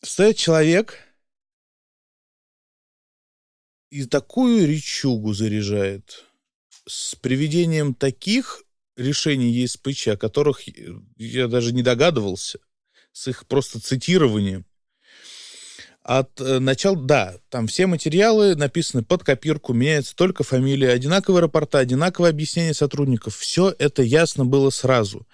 [0.02, 0.96] Стоит человек
[3.90, 6.24] и такую речугу заряжает
[6.86, 8.64] с приведением таких
[8.96, 10.62] решений ЕСПЧ, о которых
[11.16, 12.58] я даже не догадывался,
[13.12, 14.66] с их просто цитированием.
[16.04, 21.78] От э, начала, да, там все материалы написаны под копирку, меняется только фамилия, одинаковые рапорта,
[21.78, 23.36] одинаковое объяснение сотрудников.
[23.36, 25.28] Все это ясно было сразу.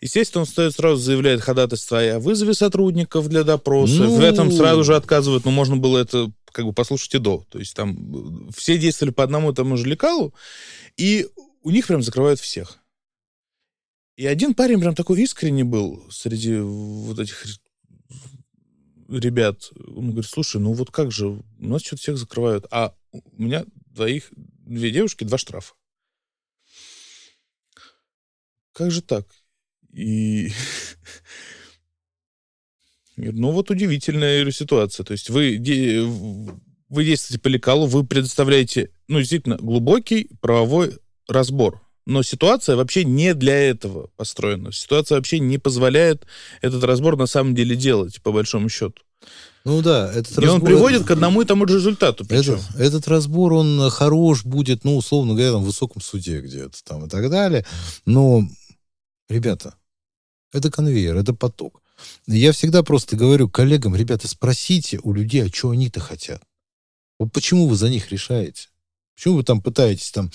[0.00, 4.04] Естественно, он стоит сразу заявляет ходатайство о вызове сотрудников для допроса.
[4.04, 4.16] Ну.
[4.16, 7.44] В этом сразу же отказывают, но можно было это как бы послушать и до.
[7.50, 10.32] То есть там э, все действовали по одному и тому же лекалу,
[10.96, 11.26] и
[11.62, 12.78] у них прям закрывают всех.
[14.16, 17.44] И один парень прям такой искренний был среди вот этих
[19.08, 19.70] ребят.
[19.76, 23.64] Он говорит, слушай, ну вот как же, у нас что-то всех закрывают, а у меня
[23.86, 25.74] двоих, две девушки, два штрафа.
[28.72, 29.26] Как же так?
[29.92, 30.50] И...
[33.16, 35.04] Ну, вот удивительная ситуация.
[35.04, 35.56] То есть вы,
[36.88, 40.98] вы действуете по лекалу, вы предоставляете, ну, действительно, глубокий правовой
[41.28, 41.80] разбор.
[42.06, 44.72] Но ситуация вообще не для этого построена.
[44.72, 46.26] Ситуация вообще не позволяет
[46.60, 49.02] этот разбор на самом деле делать, по большому счету.
[49.64, 52.26] Ну да, этот И он разбор- приводит к одному и тому же результату.
[52.26, 52.54] Причем.
[52.74, 57.06] Это- этот разбор, он хорош будет, ну, условно говоря, там, в высоком суде где-то там
[57.06, 57.64] и так далее.
[58.04, 58.42] Но,
[59.30, 59.74] ребята,
[60.52, 61.80] это конвейер, это поток.
[62.26, 66.42] Я всегда просто говорю коллегам, ребята, спросите у людей, а что они-то хотят.
[67.18, 68.68] Вот почему вы за них решаете?
[69.14, 70.30] Почему вы там пытаетесь там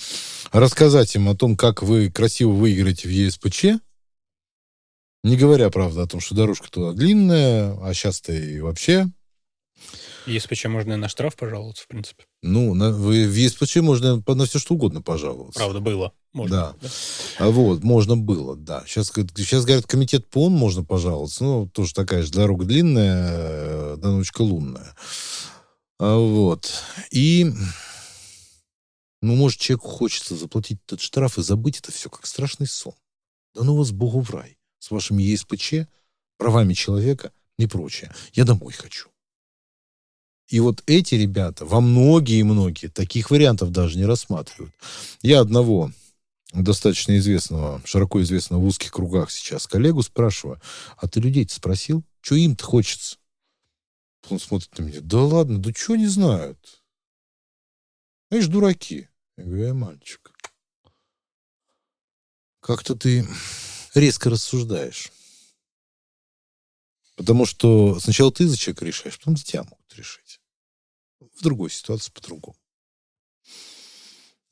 [0.52, 3.64] рассказать им о том, как вы красиво выиграете в ЕСПЧ,
[5.22, 9.06] не говоря, правда, о том, что дорожка туда длинная, а сейчас-то и вообще
[10.26, 12.24] ЕСПЧ можно и на штраф пожаловаться, в принципе.
[12.42, 15.58] Ну, на, вы- в ЕСПЧ можно по- на все что угодно пожаловаться.
[15.60, 16.12] Правда, было.
[16.32, 16.56] Можно.
[16.80, 16.88] Да.
[17.38, 18.84] А вот, можно было, да.
[18.86, 21.42] Сейчас, сейчас говорят, комитет ПОН можно пожаловаться.
[21.44, 24.94] Ну, тоже такая же дорога длинная, э, да ночка лунная.
[25.98, 26.70] А вот.
[27.10, 27.50] И,
[29.22, 32.94] ну, может, человеку хочется заплатить этот штраф и забыть это все, как страшный сон.
[33.54, 34.58] Да ну вас Богу в рай.
[34.78, 35.86] С вашими ЕСПЧ,
[36.38, 38.14] правами человека и прочее.
[38.32, 39.10] Я домой хочу.
[40.48, 44.74] И вот эти ребята, во многие-многие, таких вариантов даже не рассматривают.
[45.22, 45.92] Я одного
[46.52, 50.60] достаточно известного, широко известного в узких кругах сейчас коллегу спрашиваю,
[50.96, 53.18] а ты людей-то спросил, что им-то хочется?
[54.28, 56.58] Он смотрит на меня, да ладно, да что не знают?
[58.30, 59.09] Ж дураки.
[59.46, 60.32] Я мальчик.
[62.60, 63.26] Как-то ты
[63.94, 65.10] резко рассуждаешь.
[67.16, 70.40] Потому что сначала ты за человека решаешь, потом за тебя могут решить.
[71.20, 72.56] В другой ситуации по-другому.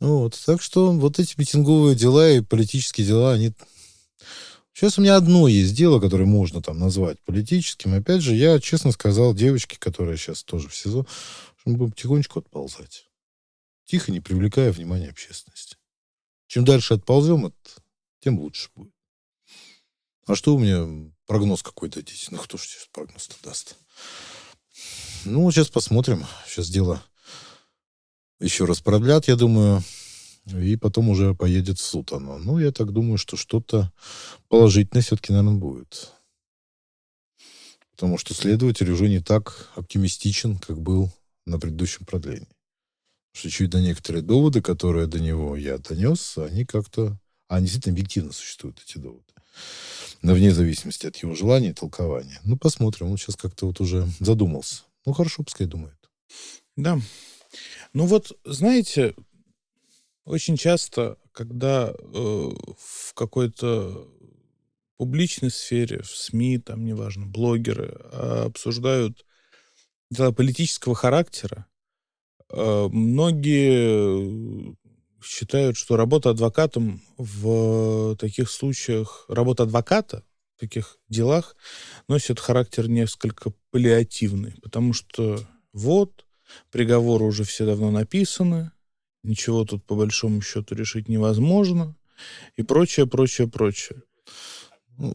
[0.01, 0.41] Вот.
[0.47, 3.53] Так что вот эти митинговые дела и политические дела, они...
[4.73, 7.95] Сейчас у меня одно есть дело, которое можно там назвать политическим.
[7.95, 11.05] Опять же, я честно сказал девочке, которая сейчас тоже в СИЗО,
[11.57, 13.08] что мы будем потихонечку отползать.
[13.89, 15.79] Тихо, не привлекая внимания общественности.
[16.47, 17.83] Чем дальше отползем, от,
[18.21, 18.93] тем лучше будет.
[20.27, 22.27] А что у меня прогноз какой дадите?
[22.31, 23.77] Ну, кто же сейчас прогноз-то даст?
[25.25, 26.27] Ну, сейчас посмотрим.
[26.47, 27.03] Сейчас дело
[28.41, 29.83] еще раз продлят, я думаю,
[30.45, 32.37] и потом уже поедет в суд оно.
[32.37, 33.91] Ну, я так думаю, что что-то
[34.49, 36.13] положительное все-таки, наверное, будет.
[37.93, 41.11] Потому что следователь уже не так оптимистичен, как был
[41.47, 42.58] на предыдущем продлении.
[43.39, 47.17] Что чуть до некоторые доводы, которые до него я донес, они как-то...
[47.47, 49.23] Они действительно объективно существуют, эти доводы.
[50.23, 52.41] Но вне зависимости от его желания и толкования.
[52.43, 53.07] Ну, посмотрим.
[53.07, 54.83] Он сейчас как-то вот уже задумался.
[55.07, 55.95] Ну, хорошо, пускай думает.
[56.77, 56.99] Да.
[57.93, 59.15] Ну вот, знаете,
[60.25, 64.09] очень часто, когда э, в какой-то
[64.97, 69.25] публичной сфере, в СМИ, там, неважно, блогеры а, обсуждают
[70.11, 71.69] дела политического характера,
[72.51, 74.77] многие
[75.23, 80.25] считают, что работа адвокатом в таких случаях, работа адвоката
[80.57, 81.57] в таких делах
[82.09, 85.41] носит характер несколько паллиативный, потому что
[85.73, 86.27] вот,
[86.71, 88.73] приговоры уже все давно написаны,
[89.23, 91.97] ничего тут по большому счету решить невозможно
[92.57, 94.03] и прочее, прочее, прочее.
[94.97, 95.15] Ну,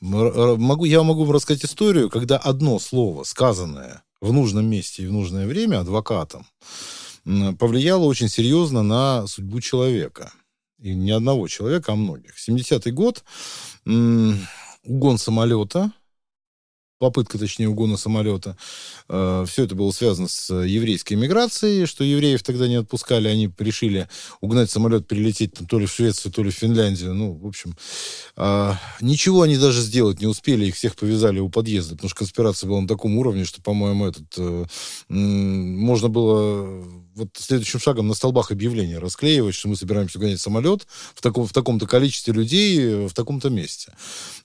[0.00, 5.12] могу, я могу вам рассказать историю, когда одно слово, сказанное в нужном месте и в
[5.12, 6.46] нужное время адвокатом,
[7.58, 10.32] повлияло очень серьезно на судьбу человека.
[10.78, 12.36] И не одного человека, а многих.
[12.36, 13.22] 70-й год,
[13.84, 15.92] угон самолета,
[17.00, 18.56] попытка, точнее, угона самолета.
[19.08, 24.06] Э, Все это было связано с еврейской миграцией, что евреев тогда не отпускали, они решили
[24.40, 27.14] угнать самолет, перелететь там, то ли в Швецию, то ли в Финляндию.
[27.14, 27.74] Ну, в общем,
[28.36, 32.68] а, ничего они даже сделать не успели, их всех повязали у подъезда, потому что конспирация
[32.68, 34.64] была на таком уровне, что, по-моему, этот э,
[35.08, 36.84] можно было
[37.20, 41.52] вот следующим шагом на столбах объявления расклеивать, что мы собираемся гонять самолет в, таком, в
[41.52, 43.92] таком-то количестве людей в таком-то месте.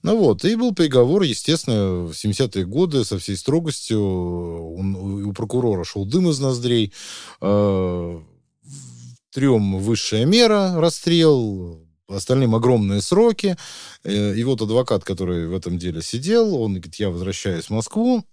[0.04, 4.02] Ну вот, и был приговор, естественно, в 70-е годы со всей строгостью.
[4.02, 6.94] Он, у прокурора шел дым из ноздрей.
[7.42, 8.20] Э,
[9.32, 13.58] трем высшая мера, расстрел, остальным огромные сроки.
[14.04, 18.24] Э, и вот адвокат, который в этом деле сидел, он говорит, я возвращаюсь в Москву,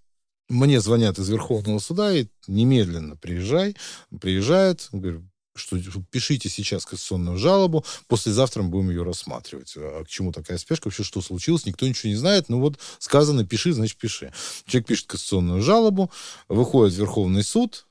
[0.48, 3.76] мне звонят из Верховного суда и немедленно приезжай.
[4.20, 5.24] Приезжают, говорю,
[5.54, 5.78] что
[6.10, 9.74] пишите сейчас кассационную жалобу, послезавтра мы будем ее рассматривать.
[9.76, 10.86] А к чему такая спешка?
[10.86, 11.66] Вообще, что случилось?
[11.66, 12.48] Никто ничего не знает.
[12.48, 14.32] Ну вот сказано, пиши, значит, пиши.
[14.66, 16.10] Человек пишет кассационную жалобу,
[16.48, 17.86] выходит в Верховный суд,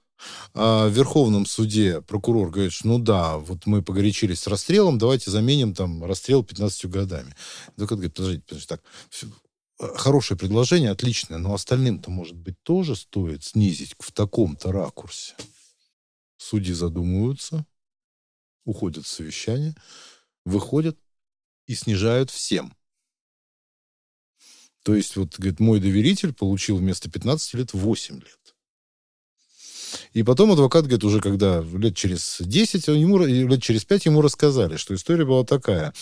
[0.53, 5.31] а в Верховном суде прокурор говорит, что ну да, вот мы погорячились с расстрелом, давайте
[5.31, 7.33] заменим там расстрел 15 годами.
[7.75, 8.81] Адвокат говорит, подождите, подождите, так,
[9.95, 15.35] хорошее предложение, отличное, но остальным-то, может быть, тоже стоит снизить в таком-то ракурсе.
[16.37, 17.65] Судьи задумываются,
[18.65, 19.75] уходят в совещание,
[20.45, 20.97] выходят
[21.67, 22.75] и снижают всем.
[24.83, 28.39] То есть, вот, говорит, мой доверитель получил вместо 15 лет 8 лет.
[30.13, 34.75] И потом адвокат, говорит, уже когда лет через 10, ему, лет через 5 ему рассказали,
[34.75, 35.93] что история была такая.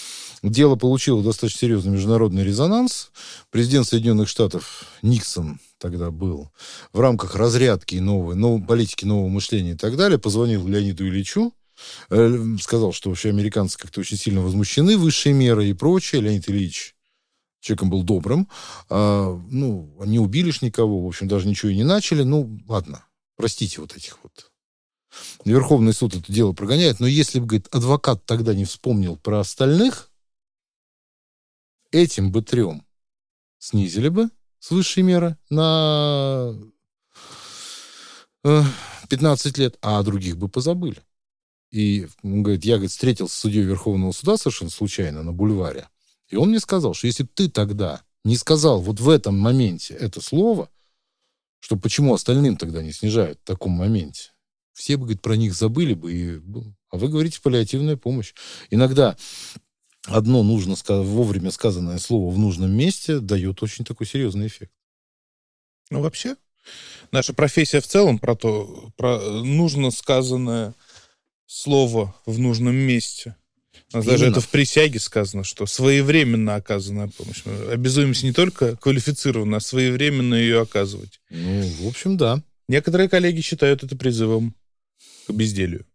[0.41, 3.11] Дело получило достаточно серьезный международный резонанс.
[3.51, 6.49] Президент Соединенных Штатов Никсон тогда был
[6.91, 11.53] в рамках разрядки новой, новой политики нового мышления и так далее, позвонил Леониду Ильичу,
[12.09, 16.21] э, сказал, что вообще американцы как-то очень сильно возмущены высшей мерой и прочее.
[16.21, 16.95] Леонид Ильич
[17.59, 18.47] человеком был добрым.
[18.89, 22.23] А, ну, не убили ж никого, в общем, даже ничего и не начали.
[22.23, 23.03] Ну, ладно,
[23.39, 24.51] Простите вот этих вот.
[25.45, 30.11] Верховный суд это дело прогоняет, но если бы, говорит, адвокат тогда не вспомнил про остальных,
[31.91, 32.85] этим бы трем
[33.57, 34.29] снизили бы
[34.59, 36.53] с высшей меры на
[38.43, 41.01] 15 э, лет, а других бы позабыли.
[41.71, 45.87] И он говорит, я говорит, встретился с судьей Верховного суда совершенно случайно на бульваре.
[46.27, 49.93] И он мне сказал, что если бы ты тогда не сказал вот в этом моменте
[49.93, 50.69] это слово,
[51.59, 54.31] что почему остальным тогда не снижают в таком моменте?
[54.73, 56.13] Все бы, говорит, про них забыли бы.
[56.13, 56.41] И...
[56.89, 58.33] А вы говорите паллиативная помощь.
[58.69, 59.17] Иногда
[60.05, 64.71] одно нужно вовремя сказанное слово в нужном месте дает очень такой серьезный эффект.
[65.89, 66.35] Ну, вообще,
[67.11, 70.75] наша профессия в целом про то, про нужно сказанное
[71.45, 73.35] слово в нужном месте.
[73.91, 77.41] У нас даже это в присяге сказано, что своевременно оказанная помощь.
[77.45, 81.19] Мы обязуемся не только квалифицированно, а своевременно ее оказывать.
[81.29, 82.43] Ну, в общем, да.
[82.67, 84.55] Некоторые коллеги считают это призывом
[85.27, 85.85] к безделью.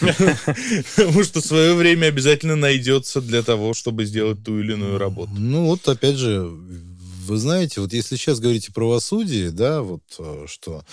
[0.00, 5.30] Потому что свое время обязательно найдется для того, чтобы сделать ту или иную работу.
[5.36, 10.46] Ну вот, опять же, вы знаете, вот если сейчас говорите о правосудии, да, вот э,
[10.48, 10.84] что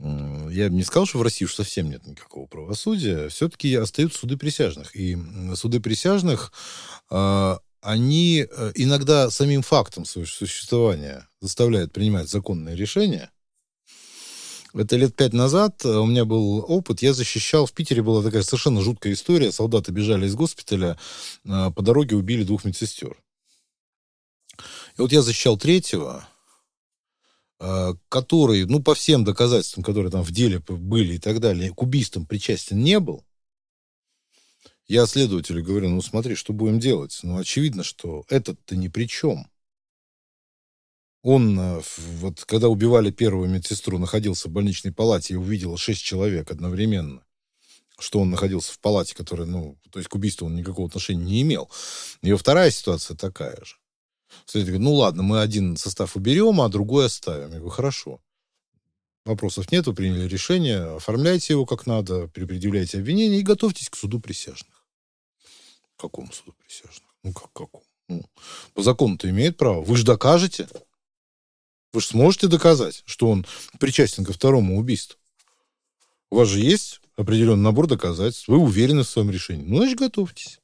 [0.00, 3.28] я бы не сказал, что в России уж совсем нет никакого правосудия.
[3.28, 4.94] Все-таки остаются суды присяжных.
[4.94, 5.18] И
[5.54, 6.52] суды присяжных,
[7.10, 13.30] а, они э, иногда самим фактом своего существования заставляют принимать законные решения.
[14.74, 17.02] Это лет пять назад э, у меня был опыт.
[17.02, 17.66] Я защищал...
[17.66, 19.52] В Питере была такая совершенно жуткая история.
[19.52, 20.98] Солдаты бежали из госпиталя,
[21.46, 23.16] а, по дороге убили двух медсестер.
[24.96, 26.37] И вот я защищал третьего, э,
[28.08, 32.24] который, ну, по всем доказательствам, которые там в деле были и так далее, к убийствам
[32.24, 33.24] причастен не был,
[34.86, 37.18] я следователю говорю, ну, смотри, что будем делать?
[37.22, 39.50] Ну, очевидно, что этот-то ни при чем.
[41.22, 41.82] Он, э,
[42.20, 47.22] вот когда убивали первую медсестру, находился в больничной палате и увидел шесть человек одновременно
[47.98, 51.42] что он находился в палате, которая, ну, то есть к убийству он никакого отношения не
[51.42, 51.70] имел.
[52.22, 53.76] И вторая ситуация такая же.
[54.44, 57.50] Следователь говорит, ну ладно, мы один состав уберем, а другой оставим.
[57.50, 58.20] Я говорю, хорошо.
[59.24, 64.20] Вопросов нет, вы приняли решение, оформляйте его как надо, предъявляйте обвинение и готовьтесь к суду
[64.20, 64.86] присяжных.
[65.98, 67.10] Какому суду присяжных?
[67.22, 67.84] Ну, как какому?
[68.08, 68.24] Ну,
[68.72, 69.82] по закону-то имеет право.
[69.82, 70.68] Вы же докажете.
[71.92, 73.46] Вы же сможете доказать, что он
[73.78, 75.18] причастен ко второму убийству.
[76.30, 78.48] У вас же есть определенный набор доказательств.
[78.48, 79.64] Вы уверены в своем решении.
[79.64, 80.60] Ну, значит, готовьтесь.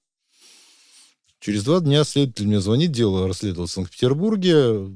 [1.44, 4.90] Через два дня следователь мне звонит, дело расследовал в Санкт-Петербурге.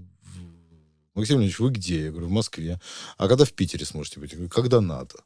[1.14, 2.04] Максим Ильич, вы где?
[2.04, 2.80] Я говорю, в Москве.
[3.18, 4.30] А когда в Питере сможете быть?
[4.30, 5.16] Я говорю, когда надо.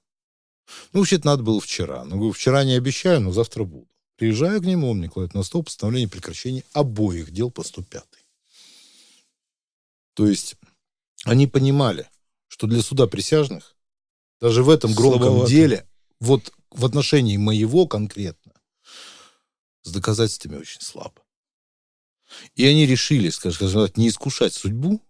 [0.92, 2.02] Ну, вообще-то надо было вчера.
[2.02, 3.86] Ну, говорю, вчера не обещаю, но завтра буду.
[4.16, 8.02] Приезжаю к нему, он мне кладет на стол постановление прекращения обоих дел по 105.
[10.14, 10.56] То есть
[11.24, 12.08] они понимали,
[12.48, 13.76] что для суда присяжных
[14.40, 15.50] даже в этом громком Слабовато.
[15.52, 15.88] деле
[16.18, 18.41] вот в отношении моего конкретно
[19.82, 21.24] с доказательствами очень слабо.
[22.54, 25.00] И они решили, скажем так, не искушать судьбу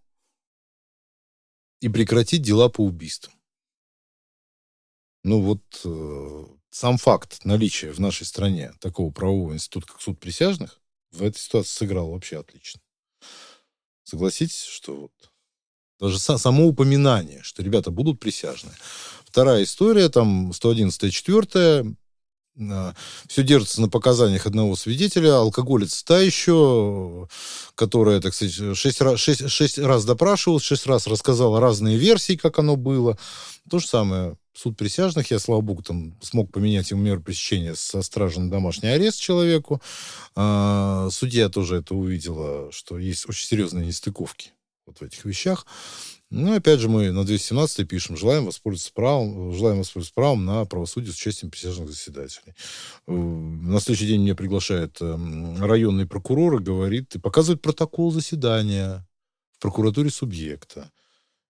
[1.79, 3.33] и прекратить дела по убийствам.
[5.23, 10.81] Ну вот э, сам факт наличия в нашей стране такого правового института, как суд присяжных,
[11.11, 12.81] в этой ситуации сыграл вообще отлично.
[14.03, 15.31] Согласитесь, что вот
[15.99, 18.75] даже само упоминание, что ребята будут присяжные,
[19.33, 21.95] Вторая история, там 111 4
[22.55, 25.37] все держится на показаниях одного свидетеля.
[25.37, 27.27] Алкоголец та еще,
[27.75, 32.59] которая, так сказать, шесть раз, шесть, шесть раз допрашивалась, шесть раз рассказала разные версии, как
[32.59, 33.17] оно было.
[33.69, 34.37] То же самое.
[34.55, 38.89] Суд присяжных, я, слава богу, там смог поменять ему меру пресечения со стражи на домашний
[38.89, 39.81] арест человеку.
[40.35, 44.51] А, судья тоже это увидела, что есть очень серьезные нестыковки
[44.85, 45.65] вот в этих вещах.
[46.35, 51.13] Ну, опять же, мы на 217 пишем, желаем воспользоваться правом, желаем воспользоваться правом на правосудие
[51.13, 52.55] с участием присяжных заседателей.
[53.05, 59.07] Э, на следующий день меня приглашает эм, районный прокурор и говорит, и показывает протокол заседания
[59.51, 60.89] в прокуратуре субъекта,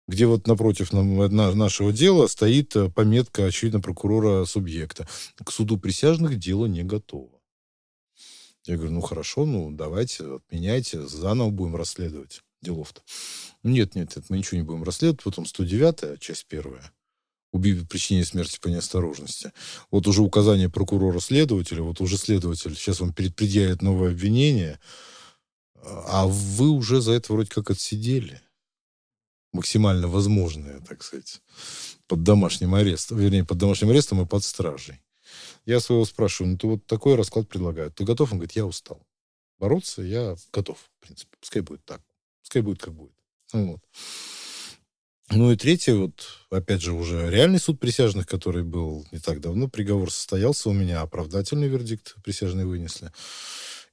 [0.10, 5.08] где вот напротив нашего дела стоит э, пометка, очевидно, прокурора субъекта.
[5.42, 7.40] К суду присяжных дело не готово.
[8.66, 13.02] Я говорю, ну хорошо, ну давайте, отменяйте, заново будем расследовать делов-то.
[13.62, 15.24] Нет, нет, это мы ничего не будем расследовать.
[15.24, 16.92] Потом 109 часть первая.
[17.52, 19.52] Убив причине смерти по неосторожности.
[19.92, 24.80] Вот уже указание прокурора-следователя, вот уже следователь сейчас вам предъявит новое обвинение,
[25.84, 28.42] а вы уже за это вроде как отсидели.
[29.52, 31.42] Максимально возможное, так сказать,
[32.08, 35.00] под домашним арестом, вернее, под домашним арестом и под стражей.
[35.66, 37.94] Я своего спрашиваю, ну, ты вот такой расклад предлагают.
[37.94, 38.32] Ты готов?
[38.32, 39.06] Он говорит, я устал.
[39.60, 41.38] Бороться я готов, в принципе.
[41.40, 42.02] Пускай будет так.
[42.44, 43.14] Пускай будет как будет.
[43.52, 43.80] Вот.
[45.30, 49.68] Ну и третье, вот, опять же, уже реальный суд присяжных, который был не так давно,
[49.68, 53.12] приговор состоялся у меня, оправдательный вердикт присяжные вынесли.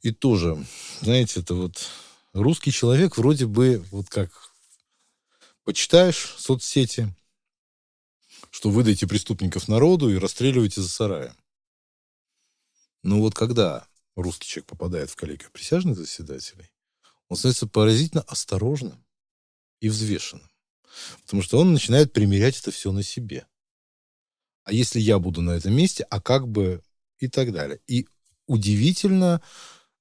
[0.02, 0.62] И тоже,
[1.00, 1.88] знаете, это вот
[2.32, 4.30] русский человек вроде бы, вот как
[5.64, 7.14] почитаешь соцсети,
[8.50, 11.34] что выдайте преступников народу и расстреливайте за сараем.
[13.02, 13.86] Ну вот когда
[14.16, 16.69] русский человек попадает в коллегию присяжных заседателей,
[17.30, 19.02] он становится поразительно осторожным
[19.80, 20.50] и взвешенным.
[21.22, 23.46] Потому что он начинает примерять это все на себе.
[24.64, 26.82] А если я буду на этом месте, а как бы
[27.18, 27.80] и так далее.
[27.86, 28.08] И
[28.46, 29.40] удивительно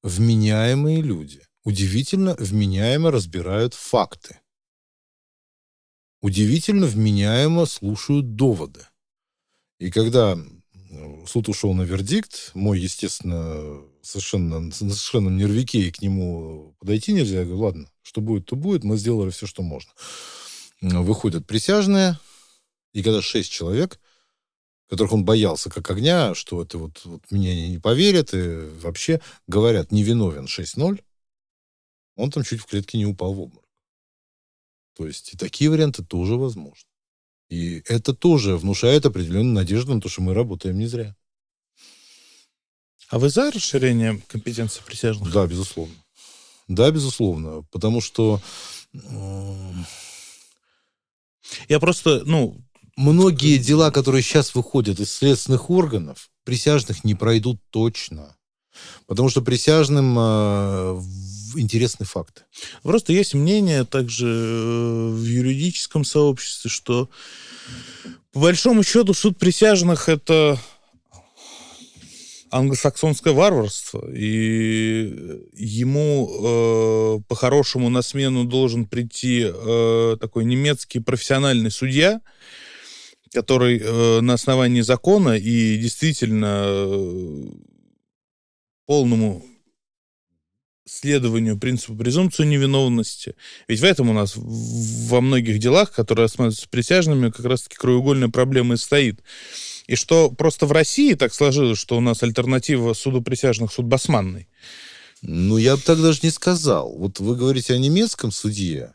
[0.02, 4.40] вменяемые люди, удивительно вменяемо разбирают факты.
[6.22, 8.86] Удивительно вменяемо слушают доводы.
[9.78, 10.38] И когда
[11.28, 17.40] суд ушел на вердикт, мой, естественно, совершенно, на совершенном нервике, и к нему подойти нельзя.
[17.40, 19.92] Я говорю, ладно, что будет, то будет, мы сделали все, что можно.
[20.82, 22.20] Выходят присяжные,
[22.94, 24.00] и когда шесть человек,
[24.90, 29.92] которых он боялся как огня, что это вот, вот мне не поверят, и вообще говорят,
[29.92, 31.04] невиновен 6-0,
[32.16, 33.70] он там чуть в клетке не упал в обморок.
[34.96, 36.90] То есть и такие варианты тоже возможны.
[37.50, 41.16] И это тоже внушает определенную надежду на то, что мы работаем не зря.
[43.10, 45.32] А вы за расширение компетенции присяжных?
[45.32, 45.96] Да, безусловно.
[46.68, 47.64] Да, безусловно.
[47.72, 48.42] Потому что...
[51.68, 52.58] Я просто, ну...
[52.96, 58.36] Многие дела, которые сейчас выходят из следственных органов, присяжных не пройдут точно.
[59.08, 61.02] Потому что присяжным э,
[61.56, 62.42] интересные факты.
[62.84, 67.10] Просто есть мнение также э, в юридическом сообществе, что
[68.34, 70.60] по большому счету суд присяжных это
[72.52, 82.22] англосаксонское варварство, и ему э, по-хорошему на смену должен прийти э, такой немецкий профессиональный судья,
[83.34, 87.46] который э, на основании закона и действительно э,
[88.86, 89.46] полному
[90.86, 93.36] следованию принципу презумпции невиновности.
[93.68, 98.74] Ведь в этом у нас во многих делах, которые рассматриваются присяжными, как раз-таки краеугольная проблема
[98.74, 99.22] и стоит.
[99.90, 104.48] И что просто в России так сложилось, что у нас альтернатива суду присяжных суд басманный.
[105.24, 106.96] Ну, я бы так даже не сказал.
[106.96, 108.94] Вот вы говорите о немецком судье,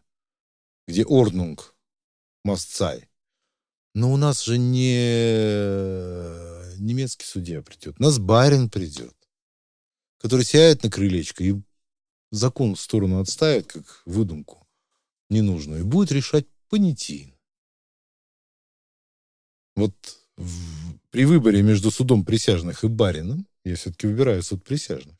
[0.87, 1.75] где Орнунг,
[2.45, 3.09] Мастцай.
[3.97, 4.95] Но у нас же не
[6.79, 7.97] немецкий судья придет.
[7.99, 9.17] У нас барин придет,
[10.19, 11.57] который сядет на крылечко и
[12.31, 14.65] закон в сторону отставит, как выдумку
[15.29, 17.35] ненужную, и будет решать понятийно.
[19.75, 19.93] Вот
[20.37, 25.17] в, при выборе между судом присяжных и барином я все-таки выбираю суд присяжных.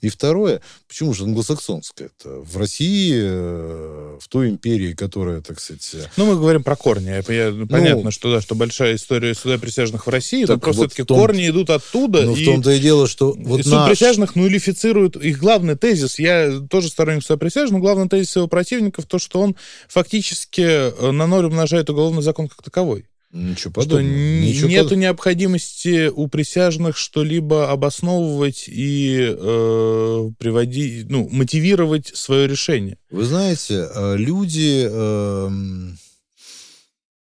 [0.00, 2.10] И второе, почему же англосаксонское?
[2.18, 5.90] Это в России, э, в той империи, которая, так сказать...
[5.94, 7.08] Э, ну, мы говорим про корни.
[7.32, 10.92] Я, ну, понятно, что да, что большая история суда присяжных в России, но просто вот
[10.92, 12.22] все-таки том, корни идут оттуда.
[12.22, 13.34] Ну, в том-то и дело, что...
[13.36, 13.90] Вот суд наш...
[13.90, 16.18] присяжных нулифицирует их главный тезис.
[16.18, 19.56] Я тоже сторонник суда присяжных, но главный тезис его противников то, что он
[19.88, 23.06] фактически э, на ноль умножает уголовный закон как таковой.
[23.32, 24.02] Ничего подобного.
[24.02, 24.98] Что Ничего нету под...
[24.98, 32.98] необходимости у присяжных что-либо обосновывать и э, приводить, ну, мотивировать свое решение.
[33.10, 34.86] Вы знаете, э, люди...
[34.88, 35.50] Э,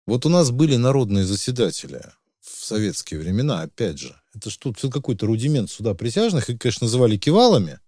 [0.06, 2.02] вот у нас были народные заседатели
[2.40, 4.16] в советские времена, опять же.
[4.34, 6.50] Это что, какой-то рудимент суда присяжных.
[6.50, 7.78] Их, конечно, называли кивалами,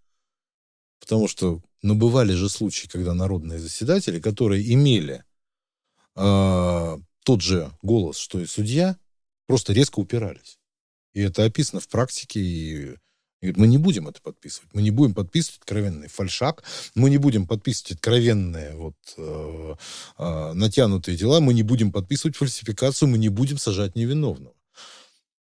[1.01, 5.25] потому что, ну, бывали же случаи, когда народные заседатели, которые имели
[6.17, 8.97] э, тот же голос, что и судья,
[9.47, 10.59] просто резко упирались.
[11.13, 12.97] И это описано в практике, и
[13.57, 14.71] мы не будем это подписывать.
[14.73, 16.65] Мы не будем подписывать откровенный фальшак,
[16.95, 19.75] мы не будем подписывать откровенные вот, э,
[20.19, 24.55] э, натянутые дела, мы не будем подписывать фальсификацию, мы не будем сажать невиновного.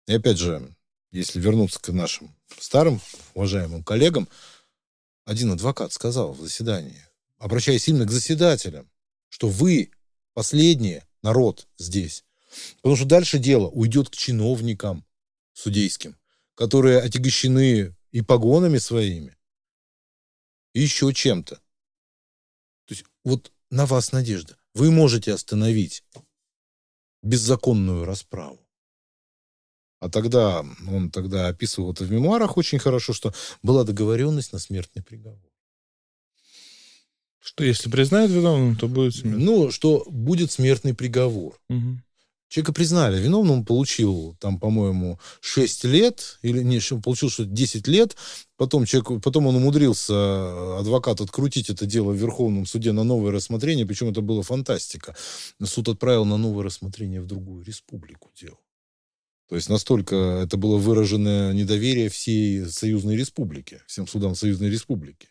[0.07, 0.75] И опять же,
[1.11, 2.99] если вернуться к нашим старым
[3.35, 4.27] уважаемым коллегам,
[5.25, 7.01] один адвокат сказал в заседании,
[7.37, 8.89] обращаясь именно к заседателям,
[9.29, 9.91] что вы
[10.33, 12.23] последние народ здесь.
[12.77, 15.05] Потому что дальше дело уйдет к чиновникам
[15.53, 16.17] судейским,
[16.55, 19.35] которые отягощены и погонами своими,
[20.73, 21.55] и еще чем-то.
[21.55, 24.57] То есть вот на вас надежда.
[24.75, 26.03] Вы можете остановить
[27.21, 28.59] беззаконную расправу.
[29.99, 35.01] А тогда, он тогда описывал это в мемуарах очень хорошо, что была договоренность на смертный
[35.01, 35.52] приговор.
[37.43, 39.43] Что если признают виновным, то будет смертный?
[39.43, 41.59] Ну, что будет смертный приговор.
[41.69, 41.99] Угу.
[42.47, 48.15] Человека признали виновным, он получил там, по-моему, 6 лет, или не, получил что 10 лет,
[48.57, 53.31] потом, человек, потом он умудрился, э, адвокат, открутить это дело в Верховном суде на новое
[53.31, 55.15] рассмотрение, причем это было фантастика.
[55.63, 58.59] Суд отправил на новое рассмотрение в другую республику дело.
[59.49, 65.27] То есть настолько это было выраженное недоверие всей союзной республики, всем судам союзной республики.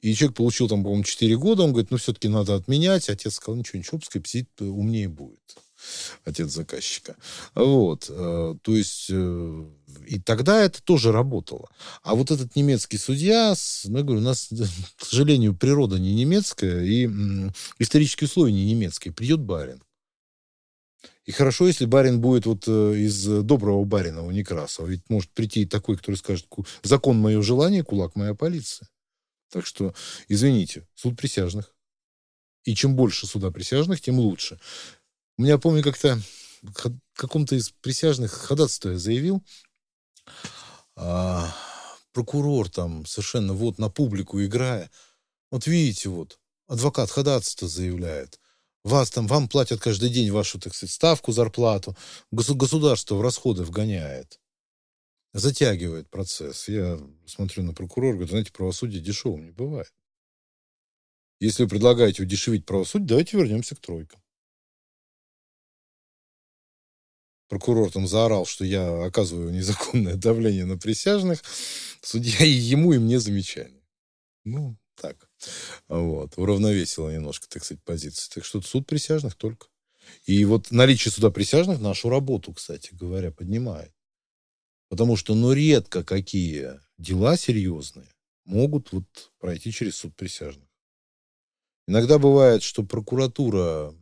[0.00, 3.08] И человек получил там, по-моему, 4 года, он говорит, ну, все-таки надо отменять.
[3.08, 5.56] Отец сказал, ничего, ничего, пускай псит умнее будет.
[6.24, 7.16] Отец заказчика.
[7.54, 8.06] Вот.
[8.08, 9.64] Э, то есть, э,
[10.06, 11.68] и тогда это тоже работало.
[12.02, 13.54] А вот этот немецкий судья,
[13.84, 14.48] ну, я говорю, у нас,
[14.96, 17.08] к сожалению, природа не немецкая, и
[17.78, 19.12] исторические условия не немецкие.
[19.12, 19.82] Придет барин.
[21.26, 24.86] И хорошо, если барин будет вот э, из доброго барина у Некрасова.
[24.86, 26.46] Ведь может прийти такой, который скажет,
[26.82, 28.88] закон мое желание, кулак моя полиция.
[29.54, 29.94] Так что,
[30.26, 31.72] извините, суд присяжных.
[32.64, 34.58] И чем больше суда присяжных, тем лучше.
[35.38, 36.20] У меня, помню, как-то
[37.14, 39.44] каком-то из присяжных ходатайство я заявил,
[40.96, 41.54] а,
[42.10, 44.90] прокурор там совершенно вот на публику играя,
[45.52, 48.40] вот видите, вот, адвокат ходатайство заявляет,
[48.82, 51.96] вас там, вам платят каждый день вашу, так сказать, ставку, зарплату,
[52.32, 54.40] государство в расходы вгоняет
[55.34, 56.68] затягивает процесс.
[56.68, 59.92] Я смотрю на прокурора, говорю, знаете, правосудие дешевым не бывает.
[61.40, 64.22] Если вы предлагаете удешевить правосудие, давайте вернемся к тройкам.
[67.48, 71.42] Прокурор там заорал, что я оказываю незаконное давление на присяжных.
[72.00, 73.82] Судья и ему, и мне замечание.
[74.44, 75.28] Ну, так.
[75.88, 76.38] Вот.
[76.38, 78.30] Уравновесило немножко, так сказать, позиции.
[78.32, 79.66] Так что суд присяжных только.
[80.26, 83.93] И вот наличие суда присяжных нашу работу, кстати говоря, поднимает.
[84.88, 88.08] Потому что, ну, редко какие дела серьезные
[88.44, 90.68] могут вот пройти через суд присяжных.
[91.86, 93.94] Иногда бывает, что прокуратура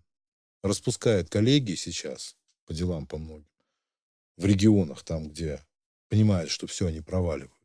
[0.63, 2.37] распускает коллегии сейчас
[2.67, 3.49] по делам по многим
[4.37, 5.65] в регионах, там, где
[6.09, 7.62] понимает, что все, они проваливаются.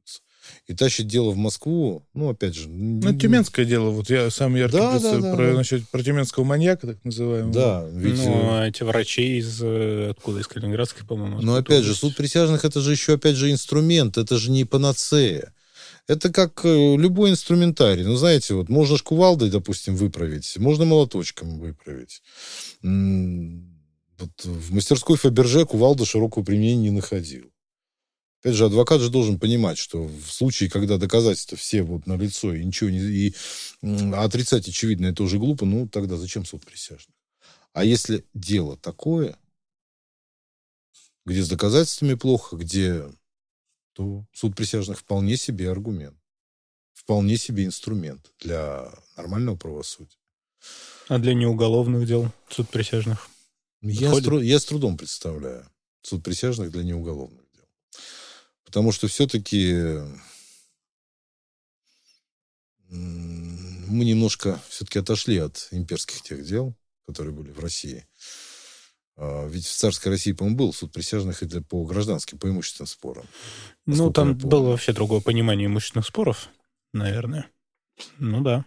[0.68, 2.68] И тащит дело в Москву, ну, опять же...
[2.68, 5.54] Ну, тюменское дело, вот я сам яркий Да, да, да, про, да.
[5.54, 7.54] насчет, про тюменского маньяка, так называемого.
[7.54, 8.18] Да, ведь...
[8.18, 9.62] Ну, э, а эти врачи из...
[9.62, 10.42] э, Откуда?
[10.42, 11.42] Из Калининградской, по-моему.
[11.42, 14.66] Но откуда опять же, суд присяжных это же еще, опять же, инструмент, это же не
[14.66, 15.54] панацея.
[16.08, 18.04] Это как э, любой инструментарий.
[18.04, 22.22] Ну, знаете, вот можно ж кувалдой, допустим, выправить, можно молоточком выправить.
[22.82, 27.52] Вот в мастерской Фаберже кувалда широкого применения не находил.
[28.42, 32.54] Опять же, адвокат же должен понимать, что в случае, когда доказательства все вот на лицо
[32.54, 33.00] и ничего не...
[33.00, 33.36] И
[34.14, 37.16] отрицать очевидно, это уже глупо, ну, тогда зачем суд присяжных?
[37.74, 39.38] А если дело такое,
[41.26, 43.04] где с доказательствами плохо, где
[43.94, 46.18] то суд присяжных вполне себе аргумент,
[46.94, 50.18] вполне себе инструмент для нормального правосудия.
[51.08, 53.28] А для неуголовных дел суд присяжных?
[53.82, 55.70] Я с, тру- я с трудом представляю
[56.02, 57.66] суд присяжных для неуголовных дел.
[58.68, 59.98] Потому что все-таки
[62.90, 66.76] мы немножко все-таки отошли от имперских тех дел,
[67.06, 68.06] которые были в России.
[69.16, 73.26] А, Ведь в царской России, по-моему, был суд присяжных для, по гражданским, по имущественным спорам.
[73.86, 76.50] Ну, там было вообще другое понимание имущественных споров,
[76.92, 77.50] наверное.
[78.20, 78.66] Ну да.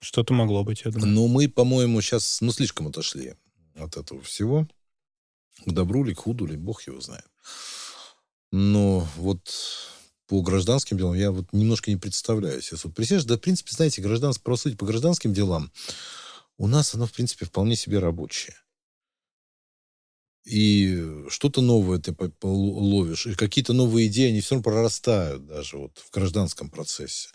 [0.00, 1.12] Что-то могло быть, я думаю.
[1.12, 3.34] Но мы, по-моему, сейчас ну, слишком отошли
[3.74, 4.66] от этого всего.
[5.66, 7.26] К добру ли, к худу ли, бог его знает.
[8.56, 9.40] Но вот
[10.28, 13.26] по гражданским делам я вот немножко не представляю себе суд присяжных.
[13.26, 15.72] Да, в принципе, знаете, гражданство, правосудие по гражданским делам
[16.56, 18.54] у нас оно, в принципе, вполне себе рабочее.
[20.44, 25.98] И что-то новое ты ловишь, и какие-то новые идеи, они все равно прорастают даже вот
[25.98, 27.30] в гражданском процессе.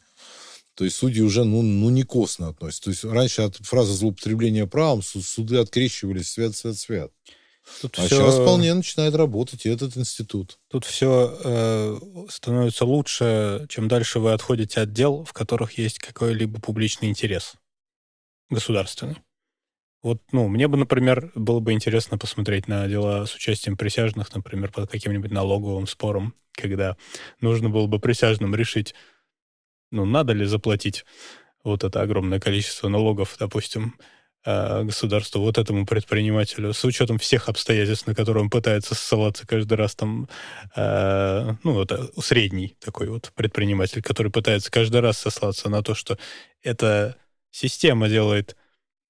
[0.74, 2.84] То есть судьи уже, ну, ну не косно относятся.
[2.84, 7.12] То есть раньше от фразы злоупотребления правом су- суды открещивались свят, свят, свят.
[7.82, 10.60] Тут А всё- сейчас вполне начинает работать и этот институт.
[10.70, 17.10] Тут все становится лучше, чем дальше вы отходите от дел, в которых есть какой-либо публичный
[17.10, 17.54] интерес
[18.50, 19.18] государственный.
[20.02, 24.72] Вот, ну, мне бы, например, было бы интересно посмотреть на дела с участием присяжных, например,
[24.72, 26.96] под каким-нибудь налоговым спором, когда
[27.42, 28.96] нужно было бы присяжным решить,
[29.92, 31.06] ну, надо ли заплатить
[31.64, 34.04] вот это огромное количество налогов, допустим, э,
[34.46, 39.96] государству, вот этому предпринимателю, с учетом всех обстоятельств, на которые он пытается ссылаться каждый раз,
[39.96, 40.30] там,
[40.76, 46.18] э, ну, это средний такой вот предприниматель, который пытается каждый раз сослаться на то, что
[46.64, 47.18] эта
[47.52, 48.56] система делает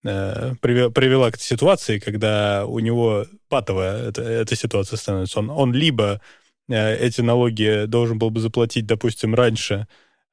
[0.03, 5.39] э, приве- привела к ситуации, когда у него патовая эта, эта ситуация становится.
[5.39, 6.21] Он, он либо
[6.69, 9.87] э, эти налоги должен был бы заплатить, допустим, раньше,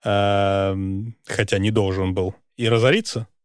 [0.04, 3.35] эм, хотя не должен был, и разориться, э,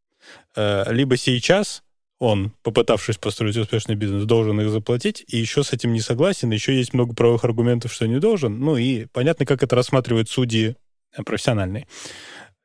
[0.56, 1.84] либо сейчас
[2.22, 6.78] он, попытавшись построить успешный бизнес, должен их заплатить, и еще с этим не согласен, еще
[6.78, 8.60] есть много правовых аргументов, что не должен.
[8.60, 10.76] Ну и понятно, как это рассматривают судьи
[11.18, 11.88] э, профессиональные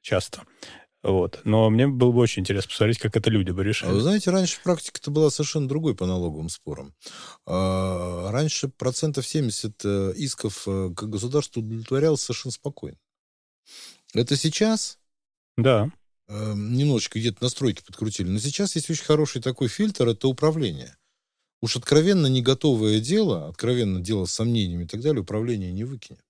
[0.02, 0.42] часто.
[1.02, 1.40] Вот.
[1.44, 4.60] Но мне было бы очень интересно посмотреть, как это люди бы А вы знаете, раньше
[4.62, 6.94] практика-то была совершенно другой по налоговым спорам.
[7.46, 12.98] А, Раньше процентов 70 э, исков э, к государству удовлетворялось совершенно спокойно.
[14.12, 14.98] Это сейчас
[15.56, 15.90] Да.
[16.28, 18.28] Э, немножечко где-то настройки подкрутили.
[18.28, 20.97] Но сейчас есть очень хороший такой фильтр, это управление.
[21.62, 26.20] Уж откровенно не готовое дело, откровенно дело с сомнениями и так далее, управление не выкинет.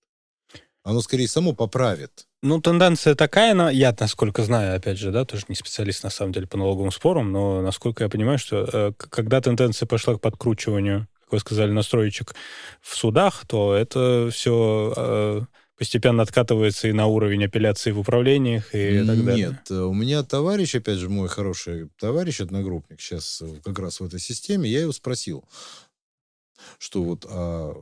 [0.85, 2.28] Оно скорее само поправит.
[2.43, 6.32] Ну, тенденция такая, но я, насколько знаю, опять же, да, тоже не специалист, на самом
[6.32, 11.09] деле, по налоговым спорам, но насколько я понимаю, что э, когда тенденция пошла к подкручиванию,
[11.24, 12.36] как вы сказали, настроечек
[12.81, 19.24] в судах, то это все постепенно откатывается и на уровень апелляции в управлениях и так
[19.24, 19.48] далее.
[19.48, 24.20] Нет, у меня товарищ, опять же, мой хороший товарищ, одногруппник, сейчас как раз в этой
[24.20, 25.44] системе, я его спросил,
[26.78, 27.74] что вот, а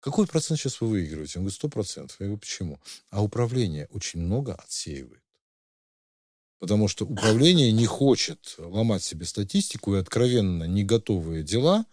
[0.00, 1.38] какой процент сейчас вы выигрываете?
[1.38, 2.16] Он говорит, сто процентов.
[2.20, 2.78] Я говорю, почему?
[3.10, 5.20] А управление очень много отсеивает.
[6.60, 11.84] Потому что управление не хочет ломать себе статистику и откровенно не готовые дела,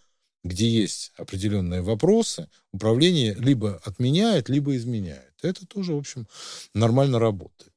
[0.44, 5.32] где есть определенные вопросы, управление либо отменяет, либо изменяет.
[5.42, 6.28] Это тоже, в общем,
[6.74, 7.72] нормально работает.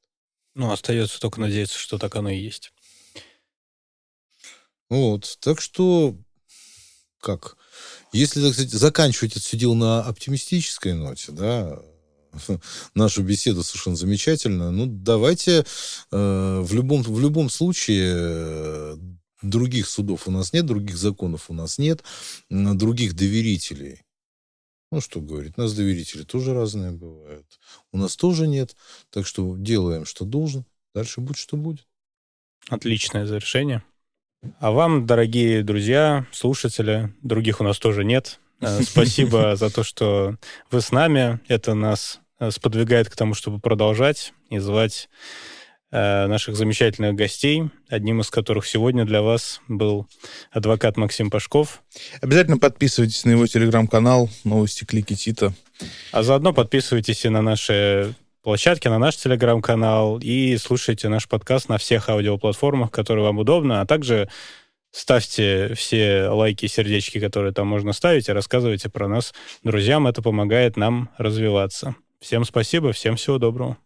[0.54, 2.74] Ну, остается только надеяться, что так оно и есть.
[4.90, 6.18] Вот, так что,
[7.22, 7.58] как,
[8.12, 11.80] если, так сказать, заканчивать это все дело на оптимистической ноте, да,
[12.96, 15.66] нашу беседу совершенно замечательно, ну, давайте
[16.12, 18.98] э, в, любом, в любом случае э,
[19.42, 22.04] других судов у нас нет, других законов у нас нет,
[22.50, 24.04] других доверителей
[24.92, 27.46] Ну, что говорить, у нас доверители тоже разные бывают.
[27.92, 28.76] У нас тоже нет.
[29.10, 30.66] Так что делаем, что должен.
[30.96, 31.86] Дальше будет, что будет.
[32.70, 33.84] Отличное завершение.
[34.60, 38.40] А вам, дорогие друзья, слушатели, других у нас тоже нет.
[38.62, 40.38] Э, спасибо за то, что
[40.72, 41.40] вы с нами.
[41.48, 45.10] Это нас э, сподвигает к тому, чтобы продолжать и звать
[45.92, 50.08] наших замечательных гостей, одним из которых сегодня для вас был
[50.52, 51.82] адвокат Максим Пашков.
[52.22, 55.54] Обязательно подписывайтесь на его телеграм-канал «Новости Клики Тита».
[56.12, 61.78] А заодно подписывайтесь и на наши площадки, на наш телеграм-канал и слушайте наш подкаст на
[61.78, 64.30] всех аудиоплатформах, которые вам удобно, а также
[64.92, 69.34] ставьте все лайки, сердечки, которые там можно ставить, и рассказывайте про нас
[69.64, 70.08] друзьям.
[70.08, 71.96] Это помогает нам развиваться.
[72.20, 73.78] Всем спасибо, всем всего доброго.